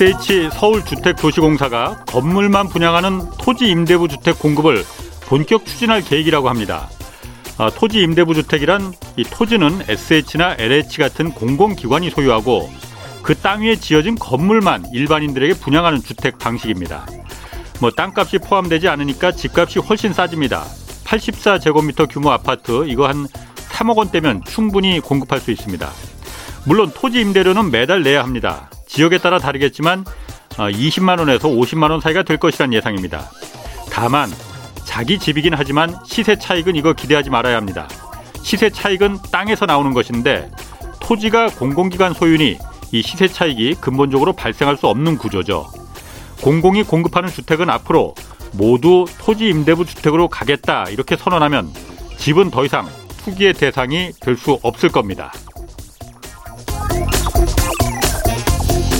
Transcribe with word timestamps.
SH 0.00 0.48
서울주택도시공사가 0.52 2.04
건물만 2.06 2.70
분양하는 2.70 3.20
토지 3.38 3.68
임대부 3.68 4.08
주택 4.08 4.38
공급을 4.38 4.82
본격 5.26 5.66
추진할 5.66 6.00
계획이라고 6.00 6.48
합니다. 6.48 6.88
아, 7.58 7.68
토지 7.68 8.00
임대부 8.00 8.32
주택이란 8.32 8.94
이 9.18 9.24
토지는 9.24 9.82
SH나 9.86 10.56
LH 10.58 10.96
같은 10.96 11.32
공공기관이 11.32 12.08
소유하고 12.08 12.70
그 13.22 13.34
땅 13.34 13.60
위에 13.60 13.76
지어진 13.76 14.14
건물만 14.14 14.86
일반인들에게 14.90 15.60
분양하는 15.60 16.00
주택 16.02 16.38
방식입니다. 16.38 17.04
뭐 17.78 17.90
땅값이 17.90 18.38
포함되지 18.38 18.88
않으니까 18.88 19.32
집값이 19.32 19.80
훨씬 19.80 20.14
싸집니다. 20.14 20.64
84제곱미터 21.04 22.08
규모 22.08 22.30
아파트 22.30 22.86
이거 22.86 23.06
한 23.06 23.26
3억 23.68 23.96
원대면 23.96 24.40
충분히 24.46 24.98
공급할 24.98 25.40
수 25.40 25.50
있습니다. 25.50 25.90
물론 26.64 26.90
토지 26.94 27.20
임대료는 27.20 27.70
매달 27.70 28.02
내야 28.02 28.22
합니다. 28.22 28.70
지역에 28.90 29.18
따라 29.18 29.38
다르겠지만 29.38 30.04
20만 30.50 31.18
어, 31.18 31.20
원에서 31.20 31.48
50만 31.48 31.92
원 31.92 32.00
사이가 32.00 32.24
될 32.24 32.38
것이란 32.38 32.72
예상입니다. 32.72 33.30
다만 33.90 34.28
자기 34.84 35.16
집이긴 35.16 35.54
하지만 35.54 35.96
시세 36.04 36.36
차익은 36.36 36.74
이거 36.74 36.92
기대하지 36.92 37.30
말아야 37.30 37.56
합니다. 37.56 37.88
시세 38.42 38.68
차익은 38.68 39.18
땅에서 39.30 39.64
나오는 39.64 39.94
것인데 39.94 40.50
토지가 41.00 41.50
공공기관 41.50 42.14
소유니 42.14 42.58
이 42.90 43.02
시세 43.02 43.28
차익이 43.28 43.76
근본적으로 43.80 44.32
발생할 44.32 44.76
수 44.76 44.88
없는 44.88 45.18
구조죠. 45.18 45.68
공공이 46.42 46.82
공급하는 46.82 47.28
주택은 47.28 47.70
앞으로 47.70 48.16
모두 48.52 49.04
토지 49.18 49.48
임대부 49.48 49.84
주택으로 49.84 50.26
가겠다 50.26 50.86
이렇게 50.90 51.14
선언하면 51.14 51.70
집은 52.18 52.50
더 52.50 52.64
이상 52.64 52.88
투기의 53.24 53.54
대상이 53.54 54.10
될 54.20 54.36
수 54.36 54.58
없을 54.62 54.88
겁니다. 54.88 55.32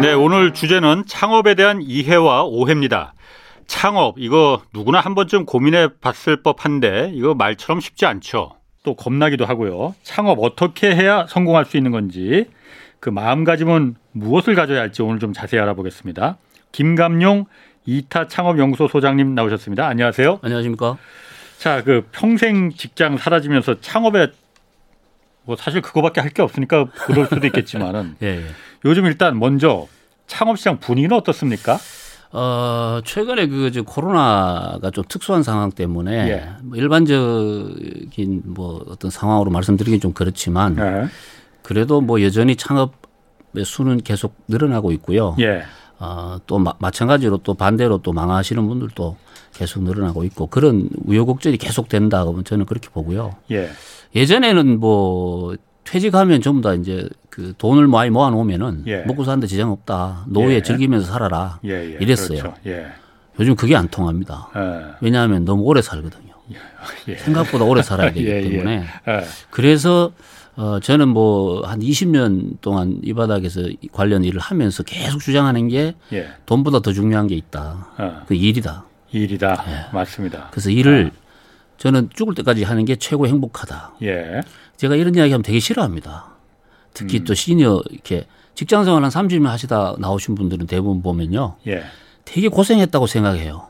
네, 0.00 0.12
오늘 0.12 0.54
주제는 0.54 1.04
창업에 1.06 1.56
대한 1.56 1.82
이해와 1.82 2.44
오해입니다. 2.44 3.14
창업, 3.66 4.14
이거 4.18 4.62
누구나 4.72 5.00
한 5.00 5.16
번쯤 5.16 5.44
고민해 5.44 5.88
봤을 6.00 6.40
법한데, 6.42 7.10
이거 7.14 7.34
말처럼 7.34 7.80
쉽지 7.80 8.06
않죠. 8.06 8.52
또 8.84 8.94
겁나기도 8.94 9.44
하고요. 9.44 9.96
창업 10.04 10.38
어떻게 10.40 10.94
해야 10.94 11.26
성공할 11.28 11.64
수 11.64 11.76
있는 11.76 11.90
건지, 11.90 12.46
그 13.00 13.10
마음가짐은 13.10 13.96
무엇을 14.12 14.54
가져야 14.54 14.80
할지 14.80 15.02
오늘 15.02 15.18
좀 15.18 15.32
자세히 15.32 15.60
알아보겠습니다. 15.60 16.38
김감용 16.70 17.46
이타 17.84 18.28
창업연구소 18.28 18.86
소장님 18.86 19.34
나오셨습니다. 19.34 19.86
안녕하세요. 19.86 20.38
안녕하십니까. 20.42 20.96
자, 21.58 21.82
그 21.82 22.06
평생 22.12 22.70
직장 22.70 23.16
사라지면서 23.16 23.80
창업에 23.80 24.28
뭐 25.48 25.56
사실 25.56 25.80
그거밖에 25.80 26.20
할 26.20 26.28
게 26.28 26.42
없으니까 26.42 26.84
그럴 27.06 27.26
수도 27.26 27.46
있겠지만은 27.46 28.16
예, 28.22 28.26
예. 28.26 28.44
요즘 28.84 29.06
일단 29.06 29.38
먼저 29.38 29.86
창업 30.26 30.58
시장 30.58 30.78
분위기는 30.78 31.16
어떻습니까? 31.16 31.78
어, 32.32 33.00
최근에 33.02 33.46
그 33.46 33.70
코로나가 33.86 34.90
좀 34.92 35.04
특수한 35.08 35.42
상황 35.42 35.70
때문에 35.72 36.28
예. 36.28 36.48
뭐 36.62 36.76
일반적인 36.76 38.42
뭐 38.44 38.84
어떤 38.88 39.10
상황으로 39.10 39.50
말씀드리긴 39.50 40.00
좀 40.00 40.12
그렇지만 40.12 40.76
예. 40.78 41.08
그래도 41.62 42.02
뭐 42.02 42.22
여전히 42.22 42.54
창업의 42.54 43.64
수는 43.64 44.02
계속 44.02 44.34
늘어나고 44.48 44.92
있고요. 44.92 45.34
예. 45.40 45.62
어, 45.98 46.36
또 46.46 46.58
마, 46.58 46.74
마찬가지로 46.78 47.38
또 47.38 47.54
반대로 47.54 47.98
또 48.02 48.12
망하시는 48.12 48.68
분들도 48.68 49.16
계속 49.54 49.82
늘어나고 49.82 50.24
있고 50.24 50.46
그런 50.48 50.90
우여곡절이 51.06 51.56
계속 51.56 51.88
된다 51.88 52.22
그러면 52.24 52.44
저는 52.44 52.66
그렇게 52.66 52.90
보고요. 52.90 53.34
예. 53.50 53.70
예전에는 54.14 54.80
뭐 54.80 55.54
퇴직하면 55.84 56.40
전부 56.42 56.60
다 56.60 56.74
이제 56.74 57.08
그 57.30 57.54
돈을 57.56 57.86
많이 57.86 58.10
모아 58.10 58.30
놓으면은 58.30 58.84
예. 58.86 59.02
먹고 59.04 59.24
사는데 59.24 59.46
지장 59.46 59.70
없다. 59.70 60.24
노후에 60.28 60.56
예. 60.56 60.62
즐기면서 60.62 61.06
살아라. 61.06 61.60
예, 61.64 61.70
예. 61.70 61.96
이랬어요. 62.00 62.38
그렇죠. 62.40 62.54
예. 62.66 62.86
요즘 63.40 63.54
그게 63.54 63.76
안 63.76 63.88
통합니다. 63.88 64.48
예. 64.56 64.94
왜냐하면 65.00 65.44
너무 65.44 65.62
오래 65.62 65.80
살거든요. 65.80 66.28
생각보다 67.18 67.64
오래 67.64 67.82
살아야 67.82 68.10
되기 68.12 68.24
때문에. 68.50 68.84
그래서 69.50 70.12
어 70.56 70.80
저는 70.80 71.08
뭐 71.08 71.62
한 71.64 71.78
20년 71.80 72.60
동안 72.60 72.98
이 73.04 73.12
바닥에서 73.14 73.60
관련 73.92 74.24
일을 74.24 74.40
하면서 74.40 74.82
계속 74.82 75.20
주장하는 75.20 75.68
게 75.68 75.94
돈보다 76.46 76.80
더 76.80 76.92
중요한 76.92 77.26
게 77.28 77.36
있다. 77.36 77.88
어. 77.98 78.22
그 78.26 78.34
일이다. 78.34 78.84
일이다. 79.12 79.64
맞습니다. 79.92 80.48
그래서 80.50 80.70
일을 80.70 81.12
어. 81.14 81.17
저는 81.78 82.10
죽을 82.14 82.34
때까지 82.34 82.64
하는 82.64 82.84
게 82.84 82.96
최고 82.96 83.26
행복하다. 83.26 83.94
예. 84.02 84.40
제가 84.76 84.96
이런 84.96 85.14
이야기 85.14 85.32
하면 85.32 85.42
되게 85.42 85.60
싫어합니다. 85.60 86.26
특히 86.92 87.18
음. 87.18 87.24
또 87.24 87.34
시니어 87.34 87.82
이렇게 87.90 88.26
직장 88.54 88.84
생활 88.84 89.02
한 89.04 89.10
30년 89.10 89.46
하시다 89.46 89.94
나오신 89.98 90.34
분들은 90.34 90.66
대부분 90.66 91.02
보면요. 91.02 91.56
예. 91.68 91.84
되게 92.24 92.48
고생했다고 92.48 93.06
생각해요. 93.06 93.68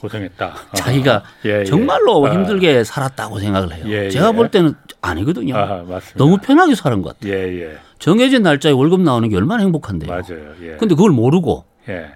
고생했다. 0.00 0.54
자기가 0.74 1.22
예, 1.46 1.60
예. 1.60 1.64
정말로 1.64 2.26
아. 2.26 2.32
힘들게 2.32 2.84
살았다고 2.84 3.38
생각을 3.38 3.74
해요. 3.74 3.84
예, 3.86 4.10
제가 4.10 4.28
예. 4.28 4.32
볼 4.32 4.50
때는 4.50 4.74
아니거든요. 5.00 5.56
아, 5.56 5.84
너무 6.16 6.38
편하게 6.38 6.74
사는 6.74 7.00
것 7.02 7.18
같아요. 7.18 7.32
예, 7.32 7.78
정해진 7.98 8.42
날짜에 8.42 8.72
월급 8.72 9.02
나오는 9.02 9.28
게 9.28 9.36
얼마나 9.36 9.62
행복한데요. 9.62 10.10
맞아요. 10.10 10.54
예. 10.62 10.76
근데 10.76 10.94
그걸 10.94 11.10
모르고 11.10 11.64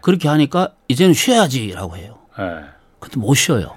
그렇게 0.01 0.29
하니까 0.29 0.71
이제는 0.89 1.15
쉬어야지라고 1.15 1.97
해요. 1.97 2.19
예. 2.41 2.65
근데 2.99 3.21
못 3.21 3.35
쉬어요. 3.35 3.75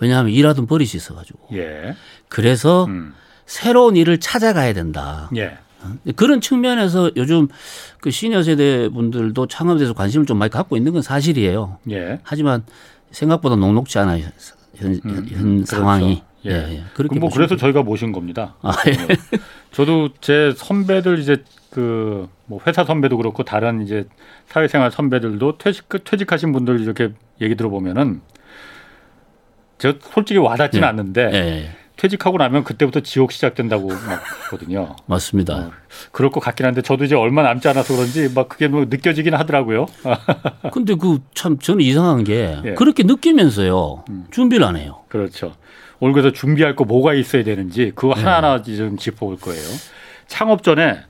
예. 0.00 0.04
왜냐하면 0.06 0.32
일하던 0.32 0.66
버릇이 0.66 0.90
있어가지고. 0.94 1.48
예. 1.54 1.94
그래서 2.28 2.84
음. 2.86 3.14
새로운 3.46 3.96
일을 3.96 4.18
찾아가야 4.18 4.72
된다. 4.72 5.30
예. 5.36 5.58
어? 5.82 5.94
그런 6.16 6.40
측면에서 6.40 7.10
요즘 7.16 7.48
그 8.00 8.10
시니어 8.10 8.42
세대 8.42 8.88
분들도 8.88 9.46
창업에 9.46 9.78
대해서 9.78 9.94
관심을 9.94 10.26
좀 10.26 10.38
많이 10.38 10.50
갖고 10.50 10.76
있는 10.76 10.92
건 10.92 11.02
사실이에요. 11.02 11.78
예. 11.90 12.20
하지만 12.22 12.64
생각보다 13.10 13.56
녹록지 13.56 13.98
않아요. 13.98 14.24
현, 14.76 14.92
음, 15.04 15.26
현 15.28 15.54
그렇죠. 15.56 15.66
상황이. 15.66 16.22
예. 16.46 16.50
예, 16.50 16.54
예. 16.76 16.84
그렇게 16.94 17.18
뭐 17.18 17.28
그래서 17.28 17.56
저희가 17.56 17.82
모신 17.82 18.12
겁니다. 18.12 18.54
아, 18.62 18.72
예. 18.86 18.92
네. 18.92 19.16
저도 19.72 20.10
제 20.20 20.54
선배들 20.56 21.18
이제 21.18 21.42
그 21.70 22.28
뭐 22.50 22.58
회사 22.66 22.84
선배도 22.84 23.16
그렇고 23.16 23.44
다른 23.44 23.80
이제 23.80 24.08
사회생활 24.48 24.90
선배들도 24.90 25.58
퇴직 25.58 25.88
퇴직하신 26.02 26.50
분들 26.50 26.80
이렇게 26.80 27.12
얘기 27.40 27.54
들어보면은 27.54 28.22
저 29.80 29.94
솔직히 30.12 30.38
와닿지는 30.38 30.84
예. 30.84 30.88
않는데 30.88 31.30
예. 31.32 31.70
퇴직하고 31.96 32.38
나면 32.38 32.64
그때부터 32.64 33.00
지옥 33.00 33.32
시작된다고 33.32 33.88
막 33.88 34.22
하거든요. 34.44 34.94
맞습니다. 35.06 35.54
어, 35.54 35.70
그럴 36.12 36.30
것 36.30 36.40
같긴 36.40 36.64
한데 36.64 36.80
저도 36.82 37.04
이제 37.04 37.14
얼마 37.14 37.42
남지 37.42 37.66
않아서 37.68 37.94
그런지 37.94 38.30
막 38.34 38.48
그게 38.48 38.68
뭐 38.68 38.86
느껴지긴 38.88 39.34
하더라고요. 39.34 39.86
근데 40.72 40.94
그 40.94 41.18
참 41.34 41.58
저는 41.58 41.82
이상한 41.84 42.24
게 42.24 42.58
예. 42.64 42.74
그렇게 42.74 43.02
느끼면서요 43.02 44.04
음. 44.08 44.26
준비를 44.30 44.64
안 44.66 44.76
해요. 44.76 45.00
그렇죠. 45.08 45.54
오늘 45.98 46.14
그래서 46.14 46.32
준비할 46.32 46.76
거 46.76 46.84
뭐가 46.84 47.12
있어야 47.14 47.44
되는지 47.44 47.92
그거 47.94 48.14
네. 48.14 48.22
하나하나 48.22 48.62
좀 48.62 48.96
짚어볼 48.96 49.36
거예요. 49.38 49.62
창업 50.26 50.62
전에 50.62 51.00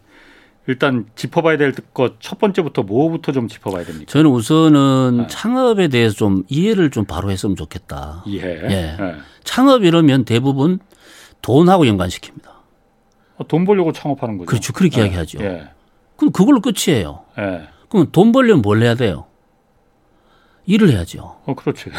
일단 0.67 1.07
짚어봐야 1.17 1.57
될 1.57 1.73
것 1.95 2.15
첫 2.21 2.39
번째부터 2.39 2.83
뭐부터 2.83 3.33
좀 3.33 3.49
짚어봐야 3.49 3.85
됩니까? 3.85 4.11
저는 4.11 4.31
우선은 4.31 5.17
네. 5.19 5.27
창업에 5.29 5.89
대해서 5.89 6.15
좀 6.15 6.45
이해를 6.49 6.91
좀 6.91 7.05
바로 7.05 7.31
했으면 7.31 7.57
좋겠다. 7.57 8.23
이해. 8.27 8.47
예. 8.47 8.69
네. 8.69 9.15
창업 9.43 9.85
이러면 9.85 10.25
대부분 10.25 10.79
돈하고 11.43 11.85
연관시킵니다. 11.85 12.49
어, 13.39 13.47
돈 13.49 13.65
벌려고 13.65 13.93
창업하는 13.93 14.37
거죠. 14.39 14.47
그렇죠. 14.47 14.73
그렇게 14.73 14.97
네. 14.97 15.03
이야기하죠. 15.07 15.41
예. 15.43 15.69
그럼 16.17 16.33
그걸로 16.33 16.61
끝이에요. 16.61 17.25
예. 17.39 17.63
그럼 17.89 18.09
돈 18.13 18.31
벌려면 18.33 18.63
뭘 18.63 18.83
해야 18.83 18.95
돼요? 18.95 19.27
일을 20.67 20.91
해야죠. 20.91 21.39
어, 21.47 21.55
그렇지. 21.55 21.91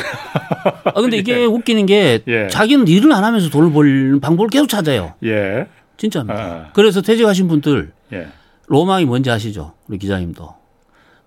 아, 0.85 0.93
근데 0.93 1.17
이게 1.17 1.33
예. 1.41 1.45
웃기는 1.45 1.85
게 1.87 2.19
예. 2.27 2.47
자기는 2.47 2.87
일을 2.87 3.11
안 3.11 3.23
하면서 3.23 3.49
돈을 3.49 3.73
벌는 3.73 4.19
방법을 4.21 4.49
계속 4.49 4.67
찾아요. 4.67 5.15
예. 5.23 5.67
진짜입니다. 5.97 6.39
아. 6.39 6.69
그래서 6.73 7.01
퇴직하신 7.01 7.47
분들 7.47 7.91
예. 8.13 8.27
로망이 8.71 9.03
뭔지 9.03 9.29
아시죠? 9.29 9.73
우리 9.89 9.97
기자님도. 9.97 10.55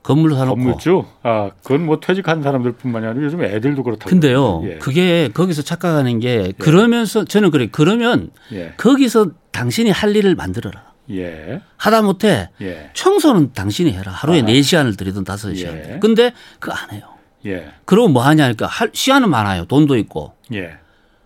건물 0.03 0.35
사놓고. 0.35 0.57
건물주? 0.57 1.05
아, 1.23 1.51
그건 1.63 1.85
뭐 1.85 2.01
퇴직한 2.01 2.43
사람들뿐만이 2.43 3.07
아니라 3.07 3.25
요즘 3.27 3.43
애들도 3.43 3.83
그렇다고. 3.83 4.09
근데요, 4.09 4.63
예. 4.65 4.79
그게 4.79 5.29
거기서 5.29 5.61
착각하는 5.61 6.21
게 6.21 6.29
예. 6.49 6.53
그러면서 6.53 7.25
저는 7.27 7.51
그래. 7.51 7.69
그러면 7.71 8.31
예. 8.53 8.73
거기서 8.79 9.33
당신이 9.53 9.91
할 9.91 10.17
일을 10.17 10.35
만들어라. 10.37 10.93
예. 11.11 11.61
하다 11.77 12.01
못해 12.03 12.49
예. 12.63 12.91
청소는 12.95 13.53
당신이 13.53 13.93
해라. 13.93 14.11
하루에 14.11 14.41
아. 14.41 14.45
4시간을 14.45 14.97
들이든 14.97 15.25
5시간. 15.25 15.95
예. 15.95 15.99
근데 16.01 16.33
그거 16.61 16.75
안 16.75 16.91
해요. 16.93 17.03
예. 17.45 17.73
그러고 17.85 18.09
뭐 18.09 18.23
하냐니까 18.23 18.67
할 18.67 18.89
시간은 18.95 19.29
많아요. 19.29 19.67
돈도 19.67 19.99
있고. 19.99 20.33
예. 20.55 20.79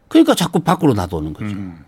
그러니까 0.08 0.34
자꾸 0.34 0.60
밖으로 0.60 0.94
놔두는 0.94 1.32
거죠. 1.32 1.46
음. 1.46 1.84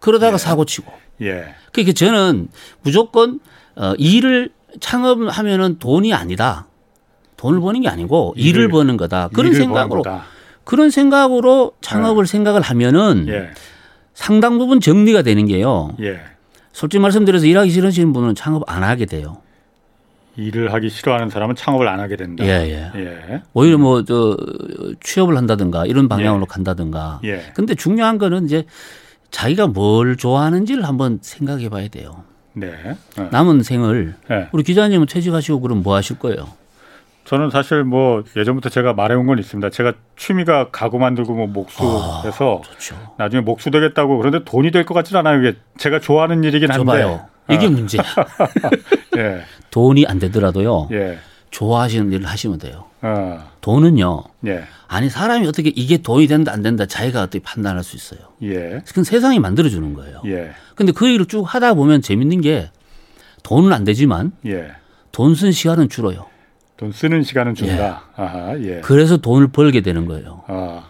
그러다가 0.00 0.34
예. 0.34 0.38
사고 0.38 0.64
치고. 0.64 0.90
예. 1.22 1.54
그러니까 1.72 1.92
저는 1.94 2.48
무조건 2.82 3.40
어, 3.76 3.94
일을 3.98 4.50
창업하면은 4.80 5.78
돈이 5.78 6.12
아니다. 6.12 6.66
돈을 7.36 7.60
버는 7.60 7.82
게 7.82 7.88
아니고 7.88 8.34
일을, 8.36 8.60
일을 8.62 8.68
버는 8.68 8.96
거다. 8.96 9.28
그런 9.32 9.52
생각으로 9.54 10.02
그런 10.64 10.90
생각으로 10.90 11.72
창업을 11.80 12.24
예. 12.24 12.26
생각을 12.26 12.62
하면은 12.62 13.26
예. 13.28 13.50
상당 14.14 14.58
부분 14.58 14.80
정리가 14.80 15.22
되는 15.22 15.46
게요. 15.46 15.94
예. 16.00 16.20
솔직히 16.72 17.00
말씀드려서 17.00 17.46
일하기 17.46 17.70
싫으신 17.70 18.12
분은 18.12 18.34
창업 18.34 18.62
안 18.66 18.82
하게 18.82 19.06
돼요. 19.06 19.38
일을 20.36 20.72
하기 20.74 20.90
싫어하는 20.90 21.30
사람은 21.30 21.54
창업을 21.54 21.88
안 21.88 22.00
하게 22.00 22.16
된다. 22.16 22.44
예, 22.44 22.90
예. 22.94 23.00
예. 23.00 23.42
오히려 23.54 23.78
뭐 23.78 24.02
저 24.04 24.36
취업을 25.02 25.36
한다든가 25.36 25.86
이런 25.86 26.08
방향으로 26.08 26.42
예. 26.42 26.46
간다든가. 26.46 27.20
예. 27.24 27.52
근데 27.54 27.74
중요한 27.74 28.18
거는 28.18 28.46
이제 28.46 28.64
자기가 29.30 29.68
뭘 29.68 30.16
좋아하는지를 30.16 30.84
한번 30.84 31.18
생각해 31.22 31.68
봐야 31.68 31.88
돼요. 31.88 32.24
네. 32.56 32.72
네. 33.16 33.28
남은 33.30 33.62
생을 33.62 34.14
네. 34.28 34.48
우리 34.52 34.62
기자님은 34.62 35.06
퇴직하시고 35.06 35.60
그럼 35.60 35.82
뭐 35.82 35.94
하실 35.94 36.18
거예요? 36.18 36.48
저는 37.24 37.50
사실 37.50 37.84
뭐 37.84 38.22
예전부터 38.36 38.68
제가 38.70 38.94
말해온 38.94 39.26
건 39.26 39.38
있습니다. 39.38 39.68
제가 39.70 39.92
취미가 40.16 40.70
가구 40.70 40.98
만들고 40.98 41.34
뭐 41.34 41.46
목수해서 41.48 42.62
아. 42.64 43.12
나중에 43.18 43.42
목수 43.42 43.70
되겠다고 43.70 44.16
그런데 44.16 44.42
돈이 44.44 44.70
될 44.70 44.84
것 44.86 44.94
같지는 44.94 45.20
않아요. 45.20 45.40
이게 45.40 45.58
제가 45.76 46.00
좋아하는 46.00 46.42
일이긴 46.44 46.70
한데. 46.70 46.84
봐요. 46.84 47.26
이게 47.50 47.66
아. 47.66 47.70
문제야. 47.70 48.02
예. 49.18 49.42
돈이 49.70 50.06
안 50.06 50.18
되더라도요. 50.18 50.88
예. 50.92 51.18
좋아하시는 51.56 52.12
일을 52.12 52.26
하시면 52.26 52.58
돼요. 52.58 52.84
어. 53.00 53.50
돈은요. 53.62 54.24
예. 54.46 54.64
아니 54.88 55.08
사람이 55.08 55.46
어떻게 55.48 55.70
이게 55.74 55.96
돈이 55.96 56.26
된다 56.26 56.52
안 56.52 56.60
된다 56.60 56.84
자기가 56.84 57.22
어떻게 57.22 57.38
판단할 57.38 57.82
수 57.82 57.96
있어요. 57.96 58.20
예. 58.42 58.82
그건 58.86 59.04
세상이 59.04 59.38
만들어 59.38 59.70
주는 59.70 59.94
거예요. 59.94 60.20
예. 60.26 60.50
근데 60.74 60.92
그 60.92 61.08
일을 61.08 61.24
쭉 61.24 61.42
하다 61.42 61.72
보면 61.72 62.02
재밌는 62.02 62.42
게 62.42 62.70
돈은 63.42 63.72
안 63.72 63.84
되지만 63.84 64.32
예. 64.44 64.72
돈쓴 65.12 65.52
시간은 65.52 65.88
줄어요. 65.88 66.26
돈 66.76 66.92
쓰는 66.92 67.22
시간은 67.22 67.54
준다. 67.54 68.02
예. 68.18 68.22
아하, 68.22 68.58
예. 68.60 68.82
그래서 68.84 69.16
돈을 69.16 69.48
벌게 69.48 69.80
되는 69.80 70.04
거예요. 70.04 70.42
아. 70.48 70.82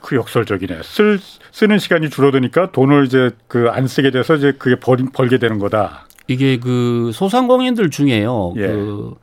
그 0.00 0.14
역설적이네. 0.14 0.78
쓸 0.84 1.18
쓰는 1.50 1.80
시간이 1.80 2.08
줄어드니까 2.10 2.70
돈을 2.70 3.06
이제 3.06 3.30
그 3.48 3.68
안 3.68 3.88
쓰게 3.88 4.12
돼서 4.12 4.36
이제 4.36 4.52
그게 4.56 4.78
벌, 4.78 4.98
벌게 5.12 5.38
되는 5.38 5.58
거다. 5.58 6.06
이게 6.28 6.60
그 6.60 7.10
소상공인들 7.12 7.90
중에요. 7.90 8.54
예. 8.58 8.66
그 8.68 9.14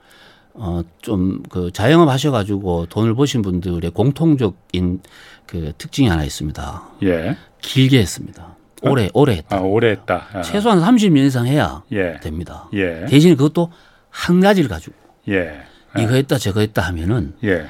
어, 0.57 0.81
좀, 1.01 1.43
그, 1.49 1.71
자영업 1.71 2.09
하셔가지고 2.09 2.87
돈을 2.87 3.13
버신 3.15 3.41
분들의 3.41 3.91
공통적인 3.91 5.01
그 5.45 5.73
특징이 5.77 6.07
하나 6.07 6.23
있습니다. 6.23 6.83
예. 7.03 7.37
길게 7.61 7.99
했습니다. 7.99 8.55
오래, 8.81 9.09
오래 9.13 9.33
했다. 9.33 9.57
아, 9.57 9.59
오래 9.61 9.89
했다. 9.91 10.27
아. 10.33 10.41
최소한 10.41 10.79
30년 10.79 11.25
이상 11.25 11.45
해야 11.47 11.83
예. 11.91 12.19
됩니다. 12.21 12.69
예. 12.73 13.05
대신에 13.05 13.35
그것도 13.35 13.71
한 14.09 14.39
가지를 14.39 14.69
가지고. 14.69 14.95
예. 15.29 15.61
이거 15.97 16.13
했다, 16.15 16.37
저거 16.37 16.61
했다 16.61 16.81
하면은. 16.83 17.33
예. 17.43 17.65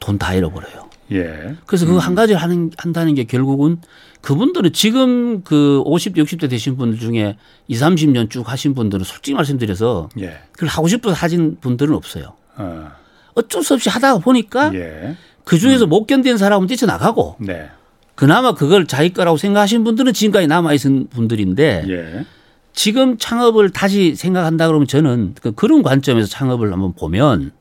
돈다 0.00 0.34
잃어버려요. 0.34 0.86
예. 1.12 1.54
그래서 1.66 1.86
음. 1.86 1.98
한 1.98 2.14
가지를 2.14 2.40
하는, 2.40 2.70
한다는 2.76 3.14
게 3.14 3.24
결국은 3.24 3.80
그분들은 4.26 4.72
지금 4.72 5.44
그 5.44 5.80
50대, 5.86 6.16
60대 6.16 6.50
되신 6.50 6.76
분들 6.76 6.98
중에 6.98 7.36
20, 7.68 7.80
30년 7.80 8.28
쭉 8.28 8.50
하신 8.50 8.74
분들은 8.74 9.04
솔직히 9.04 9.34
말씀드려서 9.34 10.08
예. 10.18 10.40
그걸 10.50 10.68
하고 10.68 10.88
싶어서 10.88 11.14
하신 11.14 11.58
분들은 11.60 11.94
없어요. 11.94 12.34
어. 12.56 12.90
어쩔 13.34 13.62
수 13.62 13.74
없이 13.74 13.88
하다가 13.88 14.18
보니까 14.18 14.74
예. 14.74 15.14
그 15.44 15.60
중에서 15.60 15.86
음. 15.86 15.90
못 15.90 16.06
견디는 16.06 16.38
사람은 16.38 16.66
뛰쳐나가고 16.66 17.36
네. 17.38 17.68
그나마 18.16 18.52
그걸 18.52 18.88
자기 18.88 19.12
거라고 19.12 19.36
생각하신 19.36 19.84
분들은 19.84 20.12
지금까지 20.12 20.48
남아있는 20.48 21.06
분들인데 21.10 21.84
예. 21.88 22.26
지금 22.72 23.18
창업을 23.18 23.70
다시 23.70 24.16
생각한다 24.16 24.66
그러면 24.66 24.88
저는 24.88 25.36
그 25.40 25.52
그런 25.52 25.84
관점에서 25.84 26.26
창업을 26.26 26.72
한번 26.72 26.94
보면 26.94 27.52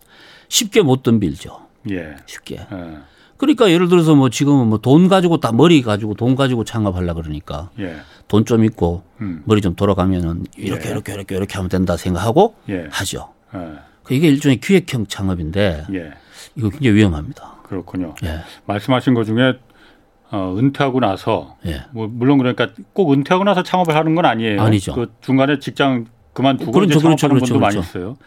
쉽게 0.49 0.81
못 0.81 1.03
덤빌죠. 1.03 1.59
예. 1.91 2.15
쉽게. 2.25 2.55
예. 2.55 3.14
그러니까 3.45 3.71
예를 3.71 3.87
들어서 3.87 4.15
뭐 4.15 4.29
지금은 4.29 4.67
뭐 4.67 4.77
돈 4.79 5.07
가지고 5.07 5.39
다 5.39 5.51
머리 5.51 5.81
가지고 5.81 6.15
돈 6.15 6.35
가지고 6.35 6.63
창업하려 6.63 7.13
그러니까 7.13 7.69
예. 7.79 7.97
돈좀 8.27 8.63
있고 8.65 9.03
음. 9.21 9.43
머리 9.45 9.61
좀 9.61 9.75
돌아가면은 9.75 10.45
이렇게 10.57 10.87
예. 10.89 10.91
이렇게 10.91 11.13
이렇게 11.13 11.35
이렇게 11.35 11.53
하면 11.55 11.69
된다 11.69 11.95
생각하고 11.95 12.55
예. 12.69 12.87
하죠. 12.91 13.29
예. 13.53 13.59
그 14.03 14.13
이게 14.13 14.27
일종의 14.27 14.59
기획형 14.59 15.07
창업인데 15.07 15.85
예. 15.93 16.11
이거 16.55 16.69
굉장히 16.69 16.95
위험합니다. 16.97 17.55
그렇군요. 17.63 18.15
예. 18.23 18.39
말씀하신 18.65 19.13
것 19.13 19.23
중에 19.25 19.53
어, 20.31 20.55
은퇴하고 20.57 20.99
나서 20.99 21.55
예. 21.65 21.81
뭐 21.91 22.07
물론 22.11 22.37
그러니까 22.39 22.69
꼭 22.93 23.13
은퇴하고 23.13 23.43
나서 23.43 23.61
창업을 23.63 23.95
하는 23.95 24.15
건 24.15 24.25
아니에요. 24.25 24.61
아니죠. 24.61 24.93
그 24.93 25.11
중간에 25.21 25.59
직장 25.59 26.05
그만두고 26.33 26.71
그렇죠, 26.71 26.91
이제 26.91 26.99
창업하는 26.99 27.35
그렇죠, 27.35 27.53
분도 27.53 27.59
그렇죠. 27.59 27.77
많이 27.77 27.79
있어요. 27.87 28.17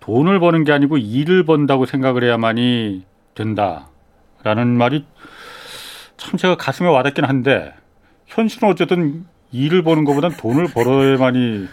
돈을 0.00 0.38
버는 0.40 0.64
게 0.64 0.72
아니고 0.72 0.98
일을 0.98 1.44
번다고 1.44 1.86
생각을 1.86 2.22
해야만이 2.24 3.04
된다 3.34 3.88
라는 4.46 4.68
말이 4.78 5.04
참 6.16 6.36
제가 6.38 6.56
가슴에 6.56 6.86
와닿긴 6.88 7.24
한데 7.24 7.74
현실은 8.26 8.68
어쨌든 8.70 9.24
일을 9.50 9.82
버는 9.82 10.04
것보단 10.04 10.36
돈을 10.36 10.68
벌어야만이 10.68 11.66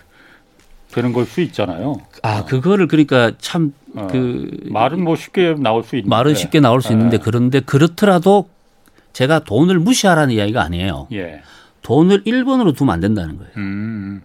되는 0.92 1.14
걸 1.14 1.26
수 1.28 1.42
있잖아요. 1.42 1.98
아 2.24 2.46
그거를 2.46 2.88
그러니까 2.88 3.32
참그 3.38 3.74
어, 3.96 4.08
말은 4.72 5.04
뭐 5.04 5.16
쉽게 5.16 5.54
나올 5.60 5.84
수 5.84 5.96
있는데 5.98 6.10
말은 6.10 6.34
쉽게 6.34 6.60
나올 6.62 6.82
수 6.82 6.92
있는데 6.94 7.20
그런데 7.20 7.60
그렇더라도 7.60 8.50
제가 9.14 9.40
돈을 9.44 9.78
무시하라는 9.78 10.34
이야기가 10.34 10.64
아니에요. 10.64 11.08
예. 11.14 11.42
돈을 11.84 12.24
1번으로 12.24 12.76
두면 12.76 12.92
안 12.92 13.00
된다는 13.02 13.38
거예요. 13.38 13.52
음. 13.58 14.22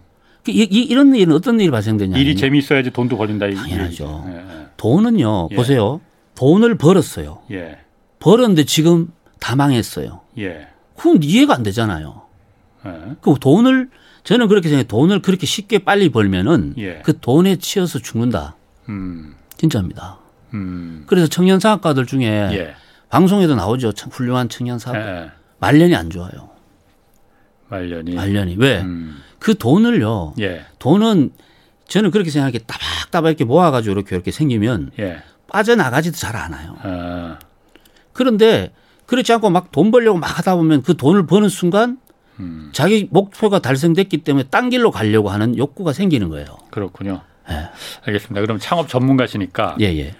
이, 0.47 0.67
이, 0.71 0.83
이런 0.83 1.13
일은 1.13 1.33
어떤 1.35 1.59
일이 1.59 1.69
발생되냐. 1.69 2.17
일이 2.17 2.35
재미있어야지 2.35 2.89
돈도 2.89 3.15
벌린다. 3.17 3.45
당연하죠. 3.47 4.25
예. 4.29 4.65
돈은요, 4.77 5.49
예. 5.51 5.55
보세요. 5.55 6.01
돈을 6.35 6.75
벌었어요. 6.75 7.41
예. 7.51 7.77
벌었는데 8.19 8.65
지금 8.65 9.11
다 9.39 9.55
망했어요. 9.55 10.21
예. 10.37 10.67
그럼 10.95 11.19
이해가 11.21 11.53
안 11.55 11.63
되잖아요. 11.63 12.21
예. 12.85 12.91
그 13.21 13.35
돈을 13.39 13.89
저는 14.23 14.47
그렇게 14.47 14.67
생각해요. 14.69 14.87
돈을 14.87 15.21
그렇게 15.21 15.45
쉽게 15.45 15.79
빨리 15.79 16.09
벌면은 16.09 16.75
예. 16.77 17.01
그 17.03 17.19
돈에 17.19 17.55
치여서 17.55 17.99
죽는다. 17.99 18.55
음. 18.89 19.35
진짜입니다. 19.57 20.19
음. 20.53 21.03
그래서 21.07 21.27
청년 21.27 21.59
사업가들 21.59 22.05
중에 22.05 22.25
예. 22.25 22.73
방송에도 23.09 23.55
나오죠. 23.55 23.93
참 23.93 24.09
훌륭한 24.11 24.49
청년 24.49 24.77
사업. 24.79 24.97
예. 24.97 25.31
말년이 25.59 25.95
안 25.95 26.09
좋아요. 26.09 26.49
말년이. 27.69 28.13
말년이 28.13 28.55
왜? 28.57 28.81
음. 28.81 29.17
그 29.39 29.57
돈을요. 29.57 30.33
예. 30.39 30.65
돈은 30.79 31.31
저는 31.87 32.11
그렇게 32.11 32.29
생각해 32.29 32.59
따박따박 32.59 33.29
이렇게 33.29 33.45
모아가지고 33.45 33.93
이렇게 33.93 34.15
이렇게 34.15 34.31
생기면 34.31 34.91
예. 34.99 35.23
빠져나가지도 35.47 36.15
잘 36.17 36.35
않아요. 36.35 36.75
아. 36.81 37.39
그런데 38.19 38.73
그렇지 39.05 39.31
않고 39.31 39.49
막 39.49 39.71
돈 39.71 39.91
벌려고 39.91 40.19
막 40.19 40.37
하다 40.37 40.57
보면 40.57 40.83
그 40.83 40.97
돈을 40.97 41.25
버는 41.25 41.47
순간 41.47 41.97
음. 42.41 42.69
자기 42.73 43.07
목표가 43.09 43.59
달성됐기 43.59 44.17
때문에 44.19 44.47
딴 44.49 44.69
길로 44.69 44.91
가려고 44.91 45.29
하는 45.29 45.57
욕구가 45.57 45.93
생기는 45.93 46.27
거예요. 46.27 46.45
그렇군요. 46.69 47.21
예. 47.49 47.69
알겠습니다. 48.05 48.41
그럼 48.41 48.59
창업 48.59 48.89
전문가시니까 48.89 49.77
예, 49.79 49.85
예. 49.85 50.15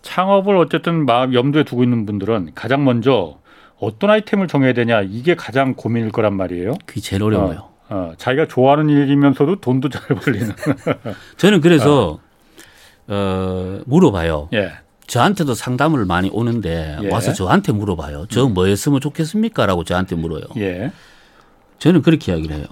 창업을 0.00 0.56
어쨌든 0.56 1.04
마음 1.04 1.34
염두에 1.34 1.64
두고 1.64 1.82
있는 1.84 2.06
분들은 2.06 2.52
가장 2.54 2.82
먼저 2.82 3.36
어떤 3.78 4.08
아이템을 4.08 4.48
정해야 4.48 4.72
되냐 4.72 5.02
이게 5.02 5.34
가장 5.34 5.74
고민일 5.74 6.12
거란 6.12 6.34
말이에요. 6.34 6.72
그게 6.86 7.02
제일 7.02 7.22
어려워요. 7.22 7.68
어, 7.90 7.94
어, 7.94 8.12
자기가 8.16 8.48
좋아하는 8.48 8.88
일이면서도 8.88 9.56
돈도 9.60 9.90
잘 9.90 10.16
벌리는. 10.16 10.50
저는 11.36 11.60
그래서 11.60 12.20
어, 13.06 13.80
물어봐요. 13.84 14.48
예. 14.54 14.72
저한테도 15.06 15.54
상담을 15.54 16.04
많이 16.06 16.30
오는데 16.30 16.98
예. 17.02 17.08
와서 17.10 17.32
저한테 17.32 17.72
물어봐요. 17.72 18.26
저 18.28 18.48
뭐 18.48 18.66
했으면 18.66 19.00
좋겠습니까? 19.00 19.66
라고 19.66 19.84
저한테 19.84 20.16
물어요. 20.16 20.42
예. 20.56 20.92
저는 21.78 22.02
그렇게 22.02 22.32
이야기를 22.32 22.56
해요. 22.56 22.66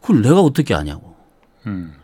그걸 0.00 0.22
내가 0.22 0.40
어떻게 0.40 0.74
아냐고. 0.74 1.14
음. 1.66 1.94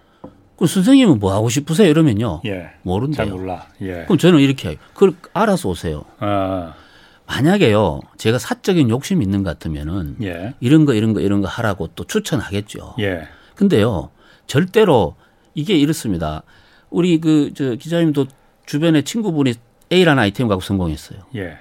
그 0.56 0.66
선생님은 0.66 1.18
뭐 1.20 1.32
하고 1.34 1.48
싶으세요? 1.48 1.88
이러면요. 1.88 2.42
예. 2.46 2.70
모른대요. 2.82 3.16
잘 3.16 3.26
몰라. 3.28 3.66
예. 3.80 4.04
그럼 4.04 4.18
저는 4.18 4.40
이렇게 4.40 4.70
해요. 4.70 4.76
그걸 4.94 5.14
알아서 5.32 5.68
오세요. 5.68 6.04
아. 6.20 6.74
만약에요. 7.26 8.00
제가 8.16 8.38
사적인 8.38 8.88
욕심이 8.90 9.22
있는 9.24 9.42
것 9.42 9.50
같으면은 9.50 10.16
예. 10.22 10.54
이런 10.60 10.84
거 10.84 10.94
이런 10.94 11.12
거 11.12 11.20
이런 11.20 11.40
거 11.42 11.48
하라고 11.48 11.88
또 11.94 12.04
추천하겠죠. 12.04 12.94
예. 13.00 13.22
근데요. 13.54 14.10
절대로 14.46 15.16
이게 15.54 15.76
이렇습니다. 15.76 16.42
우리 16.90 17.20
그 17.20 17.52
저 17.54 17.74
기자님도 17.74 18.26
주변에 18.68 19.00
친구분이 19.02 19.54
A라는 19.90 20.22
아이템 20.22 20.46
갖고 20.46 20.60
성공했어요. 20.60 21.20
예. 21.36 21.56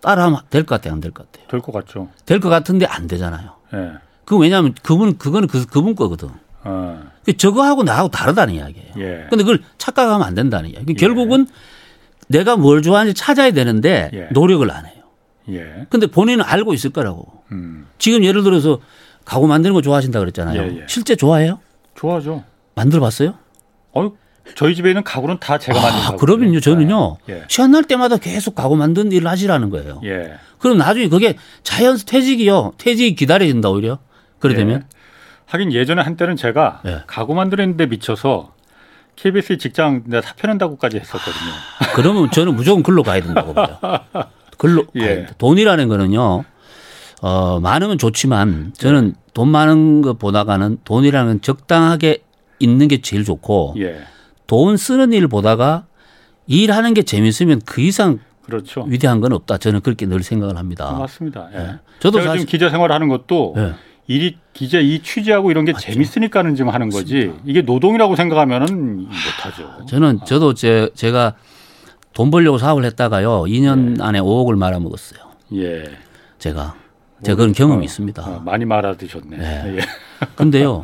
따라하면 0.00 0.40
될 0.50 0.64
것 0.64 0.74
같아요, 0.74 0.94
안 0.94 1.00
될 1.00 1.12
것 1.12 1.30
같아요? 1.30 1.46
될 1.48 1.60
것 1.60 1.72
같죠. 1.72 2.08
될 2.26 2.40
것 2.40 2.48
같은데 2.48 2.86
안 2.86 3.06
되잖아요. 3.06 3.54
예. 3.74 3.92
그 4.24 4.36
왜냐하면 4.36 4.74
그분 4.82 5.16
그거는 5.16 5.46
그, 5.46 5.64
그분 5.66 5.94
거거든. 5.94 6.30
어. 6.64 7.02
그 7.24 7.36
저거하고 7.36 7.84
나하고 7.84 8.08
다르다는 8.08 8.54
이야기예요. 8.54 8.92
예. 8.98 9.26
근데 9.30 9.44
그걸 9.44 9.60
착각하면 9.78 10.26
안 10.26 10.34
된다는 10.34 10.70
이야기. 10.70 10.86
예. 10.90 10.94
결국은 10.94 11.46
내가 12.28 12.56
뭘 12.56 12.82
좋아하는지 12.82 13.14
찾아야 13.20 13.52
되는데 13.52 14.10
예. 14.12 14.28
노력을 14.32 14.68
안 14.70 14.86
해요. 14.86 15.04
예. 15.50 15.86
근데 15.88 16.08
본인은 16.08 16.44
알고 16.44 16.74
있을 16.74 16.90
거라고. 16.90 17.26
음. 17.52 17.86
지금 17.98 18.24
예를 18.24 18.42
들어서 18.42 18.80
가구 19.24 19.46
만드는 19.46 19.74
거 19.74 19.82
좋아하신다 19.82 20.18
그랬잖아요. 20.18 20.62
예, 20.62 20.66
예. 20.80 20.84
실제 20.88 21.14
좋아해요? 21.14 21.60
좋아하죠. 21.94 22.42
만들어 22.74 23.00
봤어요? 23.00 23.34
어, 23.92 24.10
저희 24.54 24.74
집에 24.74 24.90
있는 24.90 25.02
가구는 25.02 25.38
다 25.40 25.58
제가 25.58 25.78
아, 25.78 25.82
만든 25.82 26.00
아, 26.02 26.16
그러면요, 26.16 26.60
저는요. 26.60 27.18
예. 27.28 27.34
예. 27.34 27.44
시간 27.48 27.70
날 27.72 27.84
때마다 27.84 28.16
계속 28.16 28.54
가구 28.54 28.76
만든 28.76 29.12
일을 29.12 29.28
하시라는 29.28 29.70
거예요. 29.70 30.00
예. 30.04 30.34
그럼 30.58 30.78
나중에 30.78 31.08
그게 31.08 31.36
자연 31.62 31.96
퇴직이요. 32.04 32.72
퇴직이 32.78 33.14
기다려진다 33.14 33.70
오히려. 33.70 33.98
되면. 34.40 34.80
예. 34.80 34.86
하긴 35.46 35.72
예전에 35.72 36.02
한때는 36.02 36.36
제가 36.36 36.82
예. 36.86 37.02
가구 37.06 37.34
만드는데 37.34 37.86
미쳐서 37.86 38.52
KBS 39.16 39.58
직장 39.58 40.04
내가 40.06 40.22
사표낸다고까지 40.22 40.98
했었거든요. 40.98 41.52
아, 41.80 41.92
그러면 41.94 42.30
저는 42.30 42.54
무조건 42.54 42.82
글로 42.82 43.02
가야 43.02 43.20
된다고 43.20 43.52
봐요. 43.52 43.78
글로 44.56 44.84
예. 44.96 45.26
돈이라는 45.38 45.88
거는요. 45.88 46.44
어, 47.22 47.60
많으면 47.60 47.98
좋지만 47.98 48.72
저는 48.76 49.14
돈 49.34 49.48
많은 49.48 50.00
것보다가는 50.02 50.78
돈이라는 50.84 51.42
적당하게 51.42 52.22
있는 52.58 52.88
게 52.88 53.00
제일 53.00 53.24
좋고 53.24 53.74
예. 53.78 54.00
돈 54.50 54.76
쓰는 54.76 55.12
일 55.12 55.28
보다가 55.28 55.86
일하는 56.48 56.92
게 56.92 57.04
재밌으면 57.04 57.60
그 57.64 57.80
이상 57.82 58.18
그렇죠. 58.42 58.82
위대한 58.82 59.20
건 59.20 59.32
없다. 59.32 59.58
저는 59.58 59.80
그렇게 59.80 60.06
늘 60.06 60.24
생각을 60.24 60.56
합니다. 60.56 60.90
맞습니다. 60.90 61.48
예. 61.54 61.58
예. 61.58 61.78
저도 62.00 62.20
사실 62.20 62.46
기자 62.46 62.68
생활하는 62.68 63.06
것도 63.06 63.54
예. 63.56 63.74
일이 64.08 64.38
기자 64.52 64.80
이 64.80 65.04
취재하고 65.04 65.52
이런 65.52 65.64
게 65.66 65.72
맞죠. 65.72 65.92
재밌으니까는 65.92 66.56
지금 66.56 66.74
하는 66.74 66.90
거지 66.90 67.26
맞습니다. 67.26 67.42
이게 67.46 67.62
노동이라고 67.62 68.16
생각하면은 68.16 69.02
못하죠. 69.02 69.86
저는 69.86 70.18
저도 70.24 70.54
제, 70.54 70.90
제가 70.96 71.36
돈 72.12 72.32
벌려고 72.32 72.58
사업을 72.58 72.84
했다가요 72.86 73.42
2년 73.42 74.00
예. 74.00 74.02
안에 74.02 74.18
5억을 74.18 74.58
말아먹었어요. 74.58 75.20
예. 75.54 75.84
제가 76.40 76.74
제가 77.22 77.36
그런 77.36 77.52
경험이 77.52 77.82
어, 77.82 77.84
있습니다. 77.84 78.20
어, 78.28 78.40
많이 78.44 78.64
말아드셨네. 78.64 79.36
네. 79.36 79.76
예. 79.76 79.80
근데요 80.34 80.82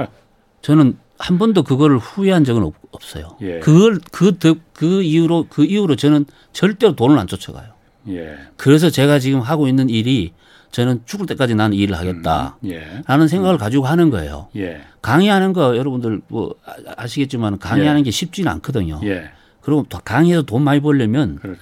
저는 0.62 0.98
한 1.18 1.38
번도 1.38 1.62
그걸 1.62 1.96
후회한 1.96 2.44
적은 2.44 2.62
없 2.62 2.74
어요. 3.16 3.36
예. 3.40 3.58
그걸 3.60 4.00
그, 4.12 4.36
그 4.72 5.02
이후로 5.02 5.46
그 5.48 5.64
이후로 5.64 5.96
저는 5.96 6.26
절대로 6.52 6.94
돈을 6.94 7.18
안 7.18 7.26
쫓아가요. 7.26 7.68
예. 8.08 8.36
그래서 8.56 8.90
제가 8.90 9.18
지금 9.18 9.40
하고 9.40 9.68
있는 9.68 9.88
일이 9.88 10.32
저는 10.72 11.02
죽을 11.06 11.26
때까지 11.26 11.54
나는 11.54 11.76
일을 11.76 11.96
하겠다. 11.96 12.58
음, 12.62 12.70
예. 12.70 13.02
라는 13.06 13.28
생각을 13.28 13.56
음. 13.56 13.58
가지고 13.58 13.86
하는 13.86 14.10
거예요. 14.10 14.48
예. 14.56 14.82
강의하는 15.00 15.52
거 15.52 15.76
여러분들 15.76 16.20
뭐 16.28 16.54
아시겠지만 16.96 17.58
강의하는 17.58 18.00
예. 18.00 18.04
게 18.04 18.10
쉽지는 18.10 18.50
않거든요. 18.52 19.00
예. 19.04 19.30
그리고 19.62 19.84
강의해서 20.04 20.42
돈 20.42 20.62
많이 20.62 20.80
벌려면 20.80 21.36
그렇죠. 21.36 21.60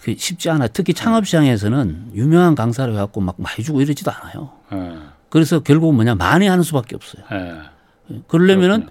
그 0.00 0.14
쉽지 0.16 0.50
않아요. 0.50 0.68
특히 0.72 0.92
창업 0.92 1.26
시장에서는 1.26 2.10
유명한 2.14 2.54
강사를 2.54 2.92
해갖고 2.92 3.20
막 3.20 3.36
많이 3.38 3.62
주고 3.62 3.80
이러지도 3.80 4.10
않아요. 4.10 4.50
예. 4.72 4.98
그래서 5.28 5.60
결국 5.60 5.94
뭐냐 5.94 6.16
많이 6.16 6.48
하는 6.48 6.64
수밖에 6.64 6.96
없어요. 6.96 7.24
그러려면은 8.28 8.88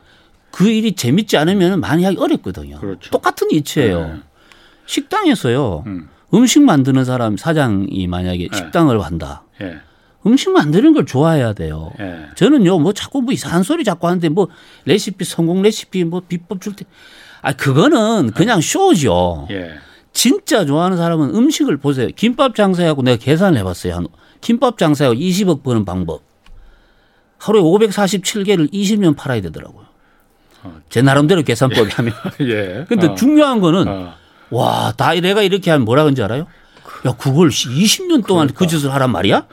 그 0.51 0.67
일이 0.69 0.93
재밌지 0.93 1.38
않으면 1.38 1.79
많이 1.79 2.03
하기 2.03 2.17
어렵거든요. 2.17 2.79
그렇죠. 2.79 3.11
똑같은 3.11 3.49
이치예요. 3.51 4.07
네. 4.07 4.13
식당에서요. 4.85 5.83
음. 5.85 6.09
식 6.47 6.61
만드는 6.61 7.05
사람 7.05 7.38
사장이 7.38 8.07
만약에 8.07 8.47
네. 8.51 8.57
식당을 8.57 9.01
한다. 9.01 9.43
네. 9.59 9.77
음식 10.25 10.51
만드는 10.51 10.93
걸 10.93 11.05
좋아해야 11.05 11.53
돼요. 11.53 11.91
네. 11.97 12.25
저는요, 12.35 12.79
뭐 12.79 12.93
자꾸 12.93 13.21
뭐 13.21 13.33
이상한 13.33 13.63
소리 13.63 13.83
자꾸 13.83 14.07
하는데 14.07 14.27
뭐 14.29 14.49
레시피, 14.85 15.23
성공 15.25 15.61
레시피, 15.61 16.03
뭐 16.03 16.21
비법 16.27 16.61
줄 16.61 16.75
때. 16.75 16.85
아, 17.41 17.53
그거는 17.53 18.31
그냥 18.31 18.59
쇼죠. 18.59 19.47
예. 19.51 19.75
진짜 20.11 20.65
좋아하는 20.65 20.97
사람은 20.97 21.35
음식을 21.35 21.77
보세요. 21.77 22.09
김밥 22.15 22.55
장사하고 22.55 23.01
내가 23.01 23.17
계산을 23.17 23.57
해봤어요. 23.59 23.95
한 23.95 24.07
김밥 24.41 24.77
장사하고 24.77 25.15
20억 25.17 25.63
버는 25.63 25.85
방법. 25.85 26.21
하루에 27.39 27.62
547개를 27.62 28.72
20년 28.72 29.15
팔아야 29.15 29.41
되더라고요. 29.41 29.86
제 30.89 31.01
나름대로 31.01 31.41
계산법이 31.41 31.89
하면. 31.91 32.13
예. 32.41 32.86
근데 32.88 33.08
어. 33.08 33.15
중요한 33.15 33.62
거는 33.62 33.88
어. 33.88 34.13
와, 34.50 34.93
다 34.98 35.13
내가 35.13 35.41
이렇게 35.41 35.72
하면 35.72 35.86
뭐라 35.86 36.03
그런지 36.03 36.22
알아요? 36.22 36.48
야, 37.08 37.13
그걸 37.17 37.50
20년 37.50 38.25
동안 38.25 38.48
그러니까. 38.48 38.60
그 38.60 38.67
짓을 38.67 38.93
하란 38.93 39.12
말이야? 39.12 39.48